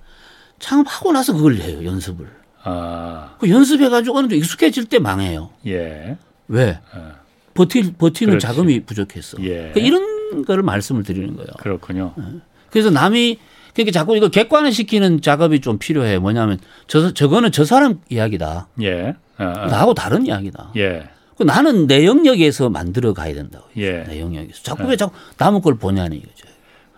창업하고 0.60 1.12
나서 1.12 1.34
그걸 1.34 1.56
해요. 1.58 1.84
연습을. 1.86 2.28
아. 2.64 3.36
그 3.40 3.50
연습해가지고 3.50 4.16
어느 4.18 4.24
정도 4.24 4.36
익숙해질 4.36 4.86
때 4.86 5.00
망해요. 5.00 5.50
예. 5.68 6.18
왜? 6.48 6.80
아. 6.94 7.14
버틸 7.54 7.94
버티는 7.98 8.32
그렇지. 8.38 8.46
자금이 8.48 8.82
부족했어. 8.86 9.38
예. 9.42 9.72
그러니까 9.74 9.80
이런 9.82 10.46
거를 10.46 10.64
말씀을 10.64 11.04
드리는 11.04 11.36
거예요. 11.36 11.50
그렇군요. 11.60 12.14
예. 12.20 12.24
그래서 12.70 12.90
남이 12.90 13.38
그러니까 13.74 13.92
자꾸 13.98 14.16
이거 14.18 14.30
객관화 14.30 14.72
시키는 14.72 15.22
작업이 15.22 15.60
좀 15.62 15.78
필요해. 15.78 16.20
뭐냐면 16.20 16.60
저 16.88 17.14
저거는 17.14 17.52
저 17.52 17.66
사람 17.66 18.00
이야기다. 18.10 18.68
예. 18.84 19.16
아, 19.38 19.44
아. 19.58 19.66
나하고 19.68 19.94
다른 19.94 20.26
이야기다. 20.26 20.72
예. 20.78 21.04
그 21.41 21.43
나는 21.43 21.88
내 21.88 22.06
영역에서 22.06 22.69
만들어 22.69 23.13
가야 23.13 23.34
된다고. 23.34 23.65
예. 23.75 24.04
내 24.04 24.21
영역에서. 24.21 24.62
자꾸 24.62 24.84
왜 24.84 24.91
예. 24.91 24.95
자꾸 24.95 25.15
남의 25.39 25.62
걸 25.62 25.73
보냐는 25.73 26.17
이거죠. 26.17 26.47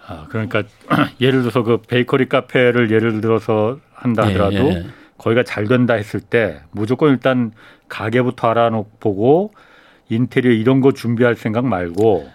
아, 0.06 0.26
그러니까 0.28 0.64
예를 1.22 1.40
들어서 1.40 1.64
그 1.64 1.78
베이커리 1.78 2.28
카페를 2.28 2.92
예를 2.92 3.22
들어서 3.22 3.80
한다 3.94 4.24
예, 4.24 4.34
하더라도 4.34 4.56
예, 4.56 4.76
예. 4.76 4.86
거기가 5.18 5.44
잘 5.44 5.70
된다 5.70 5.94
했을 5.94 6.20
때 6.20 6.60
무조건 6.72 7.12
일단 7.12 7.54
가게부터 7.88 8.50
알아놓고 8.50 9.54
인테리어 10.10 10.52
이런 10.52 10.82
거 10.82 10.92
준비할 10.92 11.36
생각 11.36 11.66
말고 11.66 12.30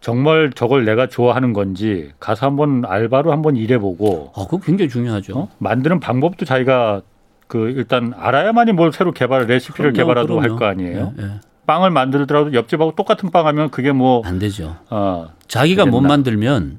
정말 0.00 0.50
저걸 0.52 0.84
내가 0.84 1.06
좋아하는 1.06 1.52
건지 1.52 2.10
가서 2.18 2.46
한번 2.46 2.84
알바로 2.84 3.30
한번 3.30 3.54
일해보고. 3.54 4.32
아, 4.34 4.44
그거 4.46 4.58
굉장히 4.58 4.88
중요하죠. 4.88 5.38
어? 5.38 5.48
만드는 5.58 6.00
방법도 6.00 6.44
자기가 6.44 7.02
그 7.48 7.70
일단 7.70 8.12
알아야만이 8.16 8.72
뭘 8.72 8.92
새로 8.92 9.10
개발 9.12 9.46
레시피를 9.46 9.92
개발하도 9.92 10.40
할 10.40 10.50
거 10.50 10.66
아니에요. 10.66 11.14
예, 11.18 11.22
예. 11.24 11.30
빵을 11.66 11.90
만들더라도 11.90 12.52
옆집하고 12.54 12.92
똑같은 12.94 13.30
빵 13.30 13.46
하면 13.46 13.70
그게 13.70 13.90
뭐 13.92 14.22
안 14.24 14.38
되죠. 14.38 14.76
어, 14.90 15.30
자기가 15.48 15.86
못 15.86 16.00
만들면 16.00 16.78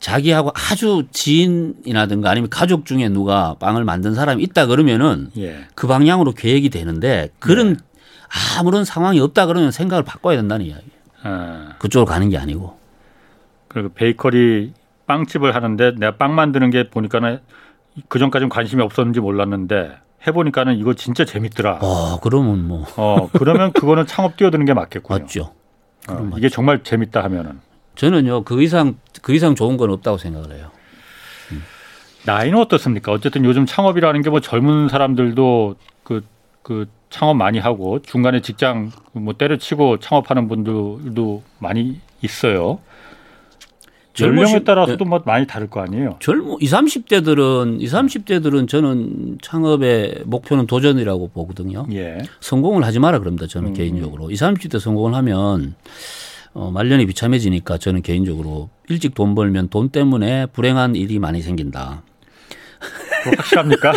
자기하고 0.00 0.50
아주 0.54 1.04
지인이라든가 1.12 2.30
아니면 2.30 2.50
가족 2.50 2.84
중에 2.84 3.08
누가 3.08 3.54
빵을 3.60 3.84
만든 3.84 4.14
사람이 4.14 4.42
있다 4.42 4.66
그러면은 4.66 5.30
예. 5.38 5.66
그 5.74 5.86
방향으로 5.86 6.32
계획이 6.32 6.68
되는데 6.70 7.30
그런 7.38 7.70
예. 7.70 7.76
아무런 8.58 8.84
상황이 8.84 9.20
없다 9.20 9.46
그러면 9.46 9.70
생각을 9.70 10.02
바꿔야 10.02 10.36
된다는 10.36 10.66
이야기예요. 10.66 10.90
아. 11.22 11.74
그쪽으로 11.78 12.04
가는 12.06 12.28
게 12.28 12.36
아니고. 12.36 12.76
그리고 13.68 13.90
베이커리 13.94 14.72
빵집을 15.06 15.54
하는데 15.54 15.92
내가 15.98 16.16
빵 16.16 16.34
만드는 16.34 16.70
게 16.70 16.88
보니까는 16.90 17.38
그 18.08 18.18
전까지는 18.18 18.48
관심이 18.48 18.82
없었는지 18.82 19.20
몰랐는데 19.20 19.92
해보니까는 20.26 20.78
이거 20.78 20.94
진짜 20.94 21.24
재밌더라. 21.24 21.80
어, 21.82 22.18
그러면 22.20 22.66
뭐. 22.66 22.86
어, 22.96 23.28
그러면 23.32 23.72
그거는 23.72 24.06
창업 24.06 24.36
뛰어드는 24.36 24.64
게 24.64 24.72
맞겠군요. 24.74 25.18
맞죠. 25.20 25.52
어, 26.08 26.30
이게 26.36 26.48
정말 26.48 26.82
재밌다 26.82 27.22
하면은. 27.24 27.60
저는요, 27.94 28.44
그 28.44 28.62
이상, 28.62 28.96
그 29.22 29.34
이상 29.34 29.54
좋은 29.54 29.76
건 29.76 29.90
없다고 29.90 30.18
생각을 30.18 30.56
해요. 30.56 30.70
음. 31.52 31.62
나이는 32.26 32.58
어떻습니까? 32.58 33.12
어쨌든 33.12 33.44
요즘 33.44 33.66
창업이라는 33.66 34.22
게 34.22 34.30
뭐 34.30 34.40
젊은 34.40 34.88
사람들도 34.88 35.76
그, 36.02 36.24
그 36.62 36.86
창업 37.10 37.34
많이 37.36 37.58
하고 37.58 38.00
중간에 38.00 38.40
직장 38.40 38.90
뭐 39.12 39.34
때려치고 39.34 39.98
창업하는 40.00 40.48
분들도 40.48 41.42
많이 41.58 42.00
있어요. 42.22 42.80
연령에 44.20 44.62
따라서도 44.64 45.04
네. 45.04 45.08
뭐 45.08 45.22
많이 45.24 45.46
다를 45.46 45.68
거 45.68 45.80
아니에요. 45.80 46.16
젊은 46.20 46.56
20, 46.60 47.06
30대들은 47.06 47.80
20, 47.80 47.94
30대들은 47.94 48.68
저는 48.68 49.38
창업의 49.42 50.22
목표는 50.24 50.66
도전이라고 50.66 51.28
보거든요. 51.28 51.86
예. 51.92 52.18
성공을 52.40 52.84
하지 52.84 53.00
마라 53.00 53.18
그럽니다. 53.18 53.46
저는 53.46 53.70
음. 53.70 53.74
개인적으로. 53.74 54.30
20, 54.30 54.46
30대 54.46 54.78
성공을 54.78 55.14
하면 55.14 55.74
어, 56.52 56.70
말년이 56.70 57.06
비참해지니까 57.06 57.78
저는 57.78 58.02
개인적으로 58.02 58.70
일찍 58.88 59.14
돈 59.14 59.34
벌면 59.34 59.68
돈 59.68 59.88
때문에 59.88 60.46
불행한 60.46 60.94
일이 60.94 61.18
많이 61.18 61.42
생긴다. 61.42 62.02
확실합니까? 63.36 63.92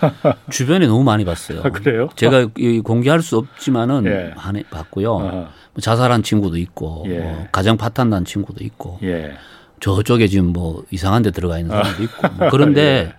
주변에 0.50 0.86
너무 0.86 1.02
많이 1.02 1.24
봤어요. 1.24 1.60
아, 1.64 1.70
그래요? 1.70 2.08
제가 2.14 2.48
공개할 2.84 3.20
수 3.20 3.36
없지만은 3.36 4.06
예. 4.06 4.62
봤고요. 4.70 5.18
뭐 5.18 5.80
자살한 5.80 6.22
친구도 6.22 6.56
있고 6.56 7.04
예. 7.08 7.18
뭐 7.18 7.46
가정 7.52 7.76
파탄 7.76 8.10
난 8.10 8.24
친구도 8.24 8.64
있고 8.64 8.98
예. 9.02 9.32
저쪽에 9.80 10.26
지금 10.28 10.52
뭐 10.52 10.84
이상한 10.90 11.22
데 11.22 11.30
들어가 11.30 11.58
있는 11.58 11.70
사람도 11.74 12.02
있고 12.02 12.28
뭐 12.36 12.48
그런데 12.50 12.80
예. 12.80 13.14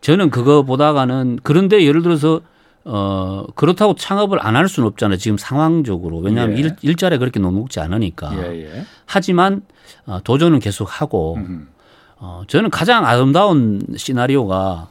저는 0.00 0.30
그거 0.30 0.62
보다가는 0.62 1.40
그런데 1.42 1.84
예를 1.84 2.02
들어서 2.02 2.40
어 2.84 3.46
그렇다고 3.54 3.94
창업을 3.94 4.44
안 4.44 4.56
할 4.56 4.68
수는 4.68 4.86
없잖아요. 4.88 5.16
지금 5.18 5.38
상황적으로 5.38 6.18
왜냐하면 6.18 6.58
예. 6.58 6.62
일, 6.62 6.76
일자리 6.82 7.18
그렇게 7.18 7.40
녹록지 7.40 7.80
않으니까. 7.80 8.32
예, 8.36 8.64
예. 8.64 8.84
하지만 9.06 9.62
어, 10.06 10.20
도전은 10.22 10.58
계속 10.58 11.00
하고 11.00 11.36
음. 11.36 11.68
어, 12.16 12.42
저는 12.46 12.70
가장 12.70 13.06
아름다운 13.06 13.80
시나리오가 13.96 14.88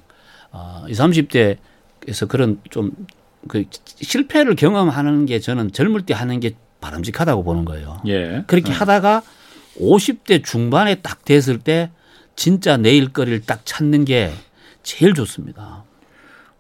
어, 0.52 0.86
20, 0.89 1.30
30대에서 1.30 2.28
그런 2.28 2.60
좀 2.69 2.91
그 3.47 3.65
실패를 3.86 4.56
경험하는 4.56 5.26
게 5.26 5.39
저는 5.39 5.71
젊을 5.71 6.04
때 6.06 6.13
하는 6.13 6.39
게 6.39 6.56
바람직하다고 6.82 7.43
보는 7.43 7.65
거예요. 7.65 8.02
예. 8.08 8.43
그렇게 8.47 8.71
하다가 8.71 9.21
50대 9.80 10.44
중반에 10.44 10.96
딱 10.96 11.26
됐을 11.26 11.60
때 11.60 11.92
진짜 12.36 12.78
내 12.78 12.92
일거리를 12.92 13.42
딱 13.42 13.66
찾는 13.66 14.06
게 14.06 14.32
제일 14.84 15.14
좋습니다. 15.14 15.84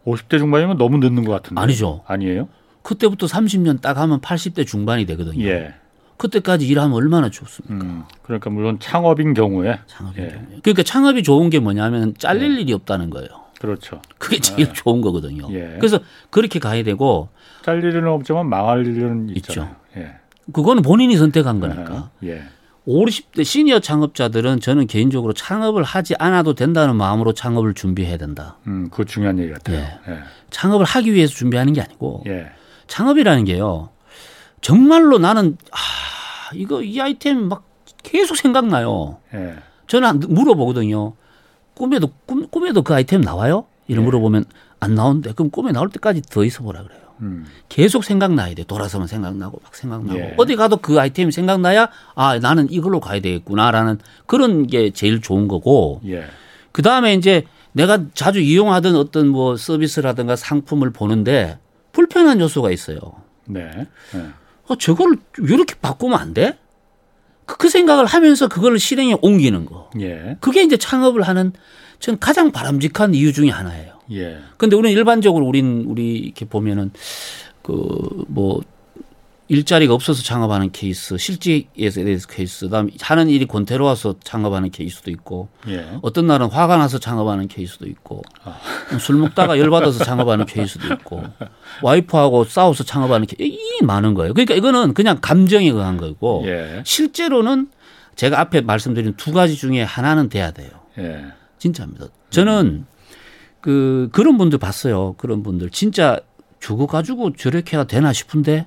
50대 0.05 0.37
중반이면 0.37 0.77
너무 0.77 0.97
늦는 0.97 1.23
것 1.23 1.31
같은데. 1.31 1.61
아니죠. 1.61 2.03
아니에요? 2.07 2.49
그때부터 2.81 3.27
30년 3.27 3.81
딱 3.81 3.97
하면 3.97 4.19
80대 4.19 4.67
중반이 4.67 5.05
되거든요. 5.05 5.45
예. 5.45 5.73
그때까지 6.17 6.67
일하면 6.67 6.93
얼마나 6.95 7.29
좋습니까? 7.29 7.85
음. 7.85 8.03
그러니까 8.21 8.49
물론 8.49 8.77
창업인 8.79 9.33
경우에 9.33 9.79
창업이. 9.87 10.21
예. 10.21 10.39
그러니까 10.61 10.83
창업이 10.83 11.23
좋은 11.23 11.49
게 11.49 11.59
뭐냐면 11.59 12.13
잘릴 12.17 12.59
일이 12.59 12.73
없다는 12.73 13.09
거예요. 13.09 13.29
그렇죠. 13.59 14.01
그게 14.17 14.39
제일 14.39 14.73
좋은 14.73 15.01
거거든요. 15.01 15.47
예. 15.53 15.77
그래서 15.79 15.99
그렇게 16.29 16.59
가야 16.59 16.83
되고 16.83 17.29
잘릴 17.63 17.85
일은 17.85 18.07
없지만 18.09 18.47
망할 18.47 18.85
일은 18.85 19.29
있죠. 19.29 19.51
있잖아요. 19.51 19.75
예. 19.97 20.15
그거는 20.51 20.83
본인이 20.83 21.15
선택한 21.15 21.61
거니까. 21.61 22.11
예. 22.25 22.43
50대 22.87 23.43
시니어 23.43 23.79
창업자들은 23.79 24.59
저는 24.59 24.87
개인적으로 24.87 25.33
창업을 25.33 25.83
하지 25.83 26.15
않아도 26.19 26.53
된다는 26.53 26.95
마음으로 26.95 27.33
창업을 27.33 27.73
준비해야 27.73 28.17
된다. 28.17 28.57
음, 28.67 28.89
그거 28.89 29.05
중요한 29.05 29.39
얘기 29.39 29.51
같아요. 29.53 29.77
예. 30.07 30.19
창업을 30.49 30.85
하기 30.85 31.13
위해서 31.13 31.33
준비하는 31.33 31.73
게 31.73 31.81
아니고 31.81 32.23
예. 32.27 32.51
창업이라는 32.87 33.45
게요. 33.45 33.89
정말로 34.61 35.17
나는 35.17 35.57
아, 35.71 35.77
이거 36.55 36.81
이 36.81 36.99
아이템 36.99 37.47
막 37.47 37.63
계속 38.03 38.35
생각나요. 38.35 39.19
예. 39.33 39.55
저는 39.87 40.19
물어보거든요. 40.19 41.13
꿈에도 41.75 42.09
꿈, 42.25 42.47
꿈에도 42.47 42.81
그 42.81 42.93
아이템 42.93 43.21
나와요? 43.21 43.65
이런 43.87 44.03
예. 44.03 44.05
물어보면 44.05 44.45
안 44.81 44.95
나오는데 44.95 45.31
그럼 45.33 45.49
꿈에 45.49 45.71
나올 45.71 45.89
때까지 45.89 46.21
더 46.23 46.43
있어 46.43 46.63
보라 46.63 46.83
그래요. 46.83 47.02
음. 47.23 47.45
계속 47.69 48.03
생각나야 48.03 48.53
돼. 48.53 48.63
돌아서면 48.63 49.07
생각나고 49.07 49.59
막 49.63 49.75
생각나고 49.75 50.19
예. 50.19 50.33
어디 50.37 50.55
가도 50.55 50.77
그 50.77 50.99
아이템이 50.99 51.31
생각나야 51.31 51.89
아 52.15 52.39
나는 52.39 52.69
이걸로 52.69 52.99
가야 52.99 53.21
되겠구나라는 53.21 53.99
그런 54.25 54.67
게 54.67 54.91
제일 54.91 55.21
좋은 55.21 55.47
거고 55.47 56.01
예. 56.05 56.25
그 56.71 56.81
다음에 56.81 57.13
이제 57.13 57.43
내가 57.71 58.03
자주 58.13 58.39
이용하던 58.39 58.95
어떤 58.95 59.27
뭐 59.29 59.57
서비스라든가 59.57 60.35
상품을 60.35 60.91
보는데 60.91 61.57
불편한 61.91 62.39
요소가 62.39 62.71
있어요. 62.71 62.99
네. 63.45 63.87
예. 64.15 64.25
어, 64.67 64.75
저걸 64.75 65.17
이렇게 65.39 65.75
바꾸면 65.81 66.19
안 66.19 66.33
돼? 66.33 66.57
그, 67.45 67.57
그 67.57 67.69
생각을 67.69 68.05
하면서 68.05 68.47
그걸 68.47 68.79
실행에 68.79 69.17
옮기는 69.21 69.65
거. 69.65 69.89
예. 69.99 70.37
그게 70.39 70.63
이제 70.63 70.77
창업을 70.77 71.23
하는 71.23 71.53
전 71.99 72.19
가장 72.19 72.51
바람직한 72.51 73.13
이유 73.13 73.33
중에 73.33 73.49
하나예요. 73.49 73.92
예. 74.11 74.39
근데 74.57 74.75
우리는 74.75 74.95
일반적으로 74.95 75.45
우린 75.45 75.85
우리 75.87 76.15
이렇게 76.17 76.45
보면은 76.45 76.91
그 77.61 77.73
뭐 78.27 78.61
일자리가 79.49 79.93
없어서 79.93 80.23
창업하는 80.23 80.71
케이스, 80.71 81.17
실직에 81.17 81.67
대해서 81.77 82.27
케이스, 82.27 82.65
그다음 82.65 82.89
하는 83.01 83.29
일이 83.29 83.45
권태로워서 83.45 84.15
창업하는 84.23 84.71
케이스도 84.71 85.11
있고 85.11 85.49
예. 85.67 85.85
어떤 86.01 86.27
날은 86.27 86.47
화가 86.49 86.77
나서 86.77 86.97
창업하는 86.97 87.47
케이스도 87.49 87.85
있고 87.87 88.21
술 88.99 89.17
먹다가 89.17 89.59
열 89.59 89.69
받아서 89.69 90.03
창업하는 90.03 90.45
케이스도 90.45 90.91
있고 90.93 91.23
와이프하고 91.83 92.45
싸워서 92.45 92.83
창업하는 92.83 93.27
케이스 93.27 93.53
이 93.53 93.83
많은 93.83 94.13
거예요. 94.13 94.33
그러니까 94.33 94.55
이거는 94.55 94.93
그냥 94.93 95.19
감정에 95.21 95.67
의한 95.69 95.97
거고 95.97 96.43
예. 96.47 96.81
실제로는 96.85 97.67
제가 98.15 98.39
앞에 98.39 98.61
말씀드린 98.61 99.13
두 99.17 99.33
가지 99.33 99.55
중에 99.55 99.83
하나는 99.83 100.29
돼야 100.29 100.51
돼요. 100.51 100.69
예. 100.97 101.25
진짜입니다. 101.59 102.07
저는 102.29 102.85
그 103.63 104.09
그런 104.11 104.37
분들 104.37 104.59
봤어요. 104.59 105.13
그런 105.13 105.41
분들 105.41 105.69
진짜 105.69 106.19
저거 106.59 106.85
가지고 106.85 107.31
저렇게가 107.31 107.85
되나 107.85 108.11
싶은데 108.11 108.65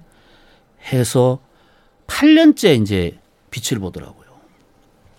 해서 0.90 1.38
8년째 2.06 2.80
이제 2.80 3.18
빛을 3.50 3.78
보더라고요. 3.78 4.24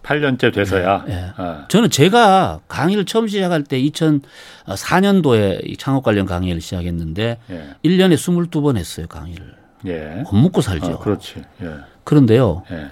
8년째 0.01 0.51
돼서야. 0.51 1.05
예. 1.09 1.31
아. 1.37 1.67
저는 1.67 1.91
제가 1.91 2.61
강의를 2.67 3.05
처음 3.05 3.27
시작할 3.27 3.63
때 3.65 3.79
2004년도에 3.83 5.77
창업 5.77 6.03
관련 6.03 6.25
강의를 6.25 6.59
시작했는데 6.59 7.37
예. 7.51 7.75
1년에 7.85 8.15
22번 8.15 8.77
했어요, 8.77 9.05
강의를. 9.07 9.53
예. 9.85 10.23
못 10.31 10.33
먹고 10.33 10.61
살죠. 10.61 10.87
아, 10.87 10.97
그렇지. 10.97 11.43
예. 11.61 11.69
그런데요. 12.03 12.63
예. 12.71 12.87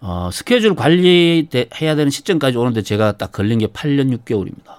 어, 0.00 0.30
스케줄 0.32 0.74
관리해야 0.74 1.94
되는 1.94 2.10
시점까지 2.10 2.56
오는데 2.56 2.82
제가 2.82 3.12
딱 3.12 3.30
걸린 3.30 3.60
게 3.60 3.68
8년 3.68 4.18
6개월입니다. 4.18 4.72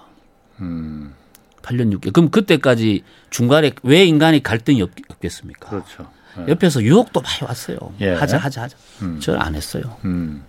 음. 0.60 1.14
8년 1.62 1.94
6개월. 1.98 2.14
그럼 2.14 2.30
그때까지 2.30 3.04
중간에 3.30 3.72
왜 3.84 4.06
인간이 4.06 4.42
갈등이 4.42 4.82
없, 4.82 4.92
없겠습니까? 5.10 5.70
그렇죠. 5.70 6.10
예. 6.40 6.52
옆에서 6.52 6.84
유혹도 6.84 7.22
많이 7.22 7.38
왔어요. 7.44 7.78
예. 8.02 8.14
하자, 8.14 8.38
하자, 8.38 8.64
하자. 8.64 8.78
음. 9.02 9.20
저는 9.20 9.42
안 9.42 9.56
했어요. 9.56 9.98
음. 10.06 10.44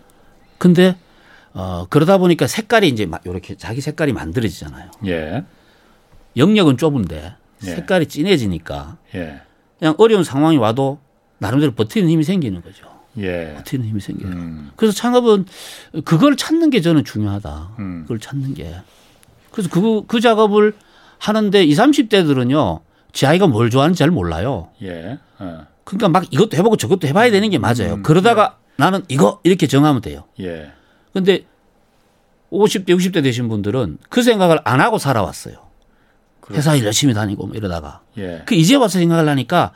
근데 0.59 0.97
어, 1.53 1.87
그러다 1.89 2.19
보니까 2.19 2.47
색깔이 2.47 2.89
이제 2.89 3.07
막 3.07 3.23
이렇게 3.25 3.57
자기 3.57 3.81
색깔이 3.81 4.13
만들어지잖아요. 4.13 4.91
예. 5.07 5.45
영역은 6.37 6.77
좁은데 6.77 7.35
예. 7.63 7.67
색깔이 7.67 8.07
진해지니까 8.07 8.99
예. 9.15 9.41
그냥 9.79 9.95
어려운 9.99 10.25
상황이 10.25 10.57
와도 10.59 11.01
나름대로 11.39 11.73
버티는 11.73 12.09
힘이 12.09 12.25
생기는 12.25 12.63
거죠. 12.63 12.87
예. 13.19 13.55
버티는 13.57 13.87
힘이 13.87 14.01
생겨요. 14.01 14.31
음. 14.31 14.71
그래서 14.77 14.95
창업은 14.95 15.47
그걸 16.05 16.37
찾는 16.37 16.71
게 16.71 16.81
저는 16.81 17.05
중요하다. 17.05 17.77
음. 17.79 18.03
그걸 18.03 18.21
찾는 18.21 18.55
게. 18.55 18.77
그래서 19.51 19.69
그, 19.71 20.05
그 20.07 20.21
작업을 20.21 20.75
하는데 21.21 21.63
20, 21.63 22.09
30대들은요, 22.09 22.81
지 23.13 23.27
아이가 23.27 23.47
뭘 23.47 23.71
좋아하는지 23.71 23.99
잘 23.99 24.11
몰라요. 24.11 24.71
예. 24.83 25.19
어. 25.39 25.67
그러니까 25.85 26.09
막 26.09 26.25
이것도 26.33 26.57
해보고 26.57 26.77
저것도 26.77 27.07
해봐야 27.07 27.31
되는 27.31 27.49
게 27.51 27.59
맞아요. 27.59 27.95
음, 27.95 28.03
그러다가 28.03 28.59
나는 28.77 29.03
이거 29.09 29.41
이렇게 29.45 29.67
정하면 29.67 30.01
돼요. 30.01 30.25
예. 30.41 30.71
근데 31.13 31.45
50대, 32.51 32.89
60대 32.89 33.23
되신 33.23 33.49
분들은 33.49 33.99
그 34.09 34.23
생각을 34.23 34.61
안 34.65 34.81
하고 34.81 34.99
살아왔어요. 34.99 35.55
회사 36.53 36.75
일 36.75 36.85
열심히 36.85 37.15
다니고 37.15 37.47
뭐 37.47 37.57
이러다가. 37.57 38.01
예. 38.19 38.43
그 38.47 38.55
이제 38.55 38.75
와서 38.75 38.99
생각을 38.99 39.29
하니까 39.29 39.73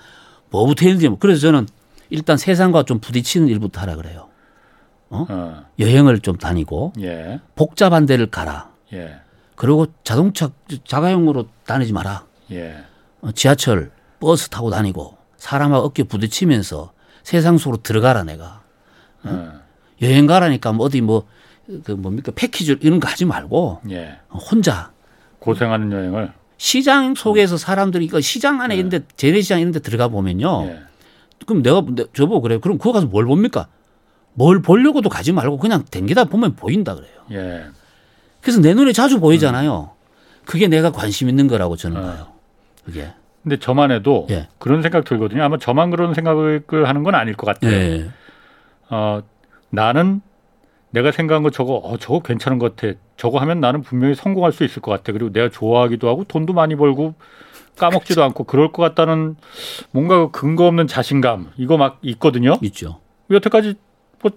뭐부터 0.50 0.86
했는지. 0.86 1.08
뭐. 1.08 1.18
그래서 1.18 1.40
저는 1.40 1.68
일단 2.10 2.36
세상과 2.36 2.84
좀 2.84 2.98
부딪히는 3.00 3.48
일부터 3.48 3.80
하라 3.80 3.96
그래요. 3.96 4.28
어. 5.10 5.64
여행을 5.78 6.20
좀 6.20 6.36
다니고 6.36 6.94
예. 7.00 7.40
복잡한 7.54 8.06
데를 8.06 8.26
가라. 8.26 8.70
예. 8.92 9.20
그리고 9.56 9.86
자동차 10.04 10.50
자가용으로 10.86 11.46
다니지 11.66 11.92
마라. 11.92 12.24
예. 12.52 12.76
어, 13.20 13.30
지하철, 13.32 13.90
버스 14.20 14.48
타고 14.48 14.70
다니고 14.70 15.16
사람하고 15.36 15.86
어깨 15.86 16.02
부딪히면서 16.02 16.92
세상 17.22 17.58
속으로 17.58 17.82
들어가라 17.82 18.24
내가. 18.24 18.62
어. 19.22 19.52
여행 20.02 20.26
가라니까 20.26 20.72
뭐 20.72 20.86
어디 20.86 21.00
뭐 21.00 21.26
그 21.82 21.92
뭡니까 21.92 22.30
패키지 22.34 22.76
이런 22.82 23.00
거 23.00 23.08
하지 23.08 23.24
말고 23.24 23.80
예. 23.90 24.18
혼자 24.28 24.92
고생하는 25.38 25.90
여행을 25.92 26.30
시장 26.58 27.14
속에서 27.14 27.56
사람들이 27.56 28.04
이거 28.04 28.20
시장 28.20 28.60
안에 28.60 28.76
있는데 28.76 29.00
재래시장 29.16 29.60
이런 29.60 29.72
데 29.72 29.78
들어가 29.80 30.08
보면요. 30.08 30.64
예. 30.66 30.80
그럼 31.46 31.62
내가 31.62 31.82
내- 31.94 32.04
저보고 32.12 32.42
그래요. 32.42 32.60
그럼 32.60 32.76
그거 32.76 32.92
가서 32.92 33.06
뭘 33.06 33.24
봅니까? 33.24 33.68
뭘 34.34 34.60
보려고도 34.60 35.08
가지 35.08 35.32
말고 35.32 35.56
그냥 35.56 35.86
댕기다 35.90 36.24
보면 36.24 36.54
보인다 36.54 36.94
그래요. 36.96 37.10
예. 37.32 37.64
그래서 38.44 38.60
내 38.60 38.74
눈에 38.74 38.92
자주 38.92 39.18
보이잖아요. 39.20 39.90
그게 40.44 40.68
내가 40.68 40.92
관심 40.92 41.28
있는 41.28 41.48
거라고 41.48 41.76
저는 41.76 41.96
어. 41.96 42.02
봐요. 42.02 42.26
그게. 42.84 43.08
근데 43.42 43.58
저만 43.58 43.90
해도 43.90 44.26
예. 44.30 44.48
그런 44.58 44.82
생각 44.82 45.04
들거든요. 45.04 45.42
아마 45.42 45.58
저만 45.58 45.90
그런 45.90 46.14
생각을 46.14 46.62
하는 46.84 47.02
건 47.02 47.14
아닐 47.14 47.34
것 47.34 47.46
같아요. 47.46 47.72
예. 47.72 48.10
어, 48.90 49.22
나는 49.70 50.20
내가 50.90 51.10
생각한 51.10 51.42
거 51.42 51.50
저거, 51.50 51.74
어, 51.74 51.96
저거 51.96 52.20
괜찮은 52.20 52.58
것 52.58 52.76
같아. 52.76 52.96
저거 53.16 53.38
하면 53.40 53.60
나는 53.60 53.82
분명히 53.82 54.14
성공할 54.14 54.52
수 54.52 54.64
있을 54.64 54.80
것 54.80 54.90
같아. 54.92 55.12
그리고 55.12 55.32
내가 55.32 55.48
좋아하기도 55.48 56.08
하고 56.08 56.24
돈도 56.24 56.52
많이 56.52 56.76
벌고 56.76 57.14
까먹지도 57.76 58.22
않고 58.22 58.44
그럴 58.44 58.70
것 58.72 58.82
같다는 58.82 59.36
뭔가 59.90 60.30
그 60.30 60.30
근거 60.30 60.66
없는 60.66 60.86
자신감 60.86 61.50
이거 61.56 61.76
막 61.76 61.98
있거든요. 62.02 62.56
있죠. 62.62 63.00
여태까지 63.30 63.74
뭐 64.22 64.30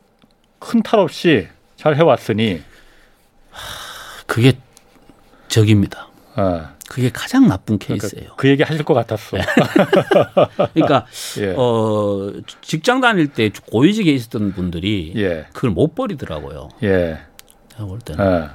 큰 0.59 0.81
탈 0.81 0.99
없이 0.99 1.47
잘 1.75 1.95
해왔으니 1.95 2.61
그게 4.37 4.53
적입니다. 5.47 6.09
어, 6.35 6.69
그게 6.87 7.09
가장 7.09 7.47
나쁜 7.47 7.79
그러니까 7.79 8.07
케이스예요. 8.07 8.33
그 8.37 8.47
얘기 8.47 8.61
하실 8.61 8.83
것 8.85 8.93
같았어. 8.93 9.35
그러니까 10.75 11.07
예. 11.41 11.55
어 11.57 12.31
직장 12.61 13.01
다닐 13.01 13.29
때 13.33 13.49
고위직에 13.71 14.11
있었던 14.13 14.53
분들이 14.53 15.11
예. 15.15 15.47
그걸 15.53 15.71
못 15.71 15.95
버리더라고요. 15.95 16.69
예. 16.83 17.17
제가 17.69 17.85
볼 17.85 17.97
때는 17.97 18.23
예. 18.43 18.49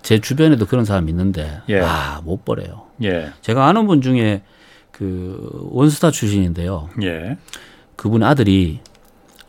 제 0.00 0.18
주변에도 0.18 0.64
그런 0.64 0.86
사람 0.86 1.10
있는데 1.10 1.60
예. 1.68 1.80
아못 1.80 2.46
버려요. 2.46 2.86
예. 3.02 3.30
제가 3.42 3.66
아는 3.66 3.86
분 3.86 4.00
중에 4.00 4.40
그 4.90 5.46
원스타 5.72 6.10
출신인데요. 6.10 6.88
예. 7.02 7.36
그분 7.96 8.22
아들이 8.22 8.80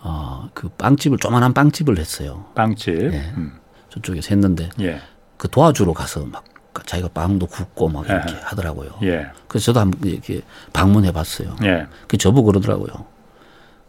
어 0.02 0.50
그 0.54 0.68
빵집을 0.68 1.20
조만한 1.20 1.54
빵집을 1.54 1.98
했어요. 2.00 2.48
빵집. 2.56 3.14
예. 3.14 3.32
음. 3.38 3.54
저쪽에서 3.92 4.28
했는데 4.32 4.70
예. 4.82 5.00
그 5.40 5.50
도와주러 5.50 5.94
가서 5.94 6.26
막 6.26 6.44
자기가 6.86 7.10
빵도 7.14 7.48
굽고 7.48 7.88
막 7.88 8.06
이렇게 8.08 8.34
예. 8.34 8.40
하더라고요. 8.44 8.92
예. 9.04 9.28
그래서 9.48 9.68
저도 9.68 9.80
한번 9.80 10.10
이렇게 10.10 10.42
방문해 10.74 11.14
봤어요. 11.14 11.56
예. 11.64 11.88
그 12.08 12.18
저보고 12.18 12.48
그러더라고요. 12.48 13.06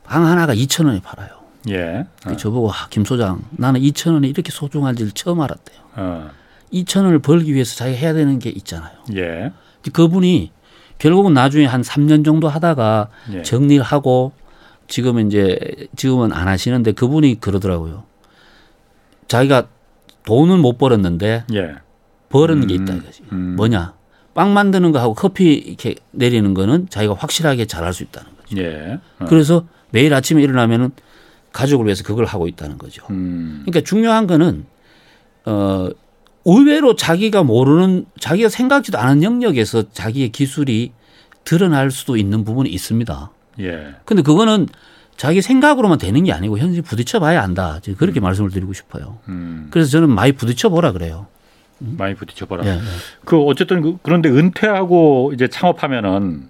빵 0.04 0.26
하나가 0.26 0.54
2천 0.54 0.86
원에 0.86 1.00
팔아요. 1.00 1.28
예. 1.70 2.06
그 2.24 2.36
저보고 2.36 2.70
아, 2.70 2.86
김 2.88 3.04
소장 3.04 3.42
나는 3.50 3.80
2천 3.80 4.12
원이 4.14 4.28
이렇게 4.28 4.52
소중한지를 4.52 5.10
처음 5.10 5.40
알았대요. 5.40 5.78
어. 5.96 6.30
2천 6.72 7.02
원을 7.02 7.18
벌기 7.18 7.52
위해서 7.52 7.74
자기가 7.74 7.98
해야 7.98 8.12
되는 8.12 8.38
게 8.38 8.48
있잖아요. 8.50 8.92
예. 9.16 9.52
그분이 9.92 10.52
결국은 10.98 11.34
나중에 11.34 11.66
한 11.66 11.82
3년 11.82 12.24
정도 12.24 12.48
하다가 12.48 13.08
예. 13.32 13.42
정리를 13.42 13.82
하고 13.82 14.32
지금은 14.86 15.26
이제 15.26 15.58
지금은 15.96 16.32
안 16.32 16.46
하시는데 16.46 16.92
그분이 16.92 17.40
그러더라고요. 17.40 18.04
자기가 19.26 19.66
돈은 20.30 20.60
못 20.60 20.78
벌었는데 20.78 21.44
예. 21.54 21.74
벌은 22.28 22.62
음, 22.62 22.66
게 22.68 22.74
있다 22.74 22.94
이거지. 22.94 23.24
음. 23.32 23.56
뭐냐? 23.56 23.94
빵 24.32 24.54
만드는 24.54 24.92
거하고 24.92 25.14
커피 25.14 25.54
이렇게 25.54 25.96
내리는 26.12 26.54
거는 26.54 26.86
자기가 26.88 27.14
확실하게 27.14 27.66
잘할 27.66 27.92
수 27.92 28.04
있다는 28.04 28.30
거죠. 28.36 28.62
예. 28.62 29.00
어. 29.18 29.24
그래서 29.28 29.66
매일 29.90 30.14
아침에 30.14 30.40
일어나면은 30.40 30.92
가족을 31.52 31.86
위해서 31.86 32.04
그걸 32.04 32.26
하고 32.26 32.46
있다는 32.46 32.78
거죠. 32.78 33.04
음. 33.10 33.64
그러니까 33.66 33.80
중요한 33.84 34.28
거는 34.28 34.66
어 35.46 35.88
의외로 36.44 36.94
자기가 36.94 37.42
모르는 37.42 38.06
자기가 38.20 38.50
생각지도 38.50 38.98
않은 38.98 39.24
영역에서 39.24 39.90
자기의 39.90 40.28
기술이 40.28 40.92
드러날 41.42 41.90
수도 41.90 42.16
있는 42.16 42.44
부분이 42.44 42.70
있습니다. 42.70 43.32
예. 43.58 43.96
근데 44.04 44.22
그거는 44.22 44.68
자기 45.20 45.42
생각으로만 45.42 45.98
되는 45.98 46.24
게 46.24 46.32
아니고 46.32 46.56
현실 46.56 46.80
부딪혀 46.80 47.20
봐야 47.20 47.42
안다. 47.42 47.78
그렇게 47.98 48.20
음. 48.20 48.22
말씀을 48.22 48.48
드리고 48.48 48.72
싶어요. 48.72 49.18
음. 49.28 49.66
그래서 49.70 49.90
저는 49.90 50.08
많이 50.08 50.32
부딪혀 50.32 50.70
보라 50.70 50.92
그래요. 50.92 51.26
음. 51.82 51.96
많이 51.98 52.14
부딪혀 52.14 52.46
보라. 52.46 52.64
예, 52.64 52.70
예. 52.70 52.80
그 53.26 53.38
어쨌든 53.42 53.82
그, 53.82 53.98
그런데 54.02 54.30
은퇴하고 54.30 55.32
이제 55.34 55.46
창업하면은 55.46 56.48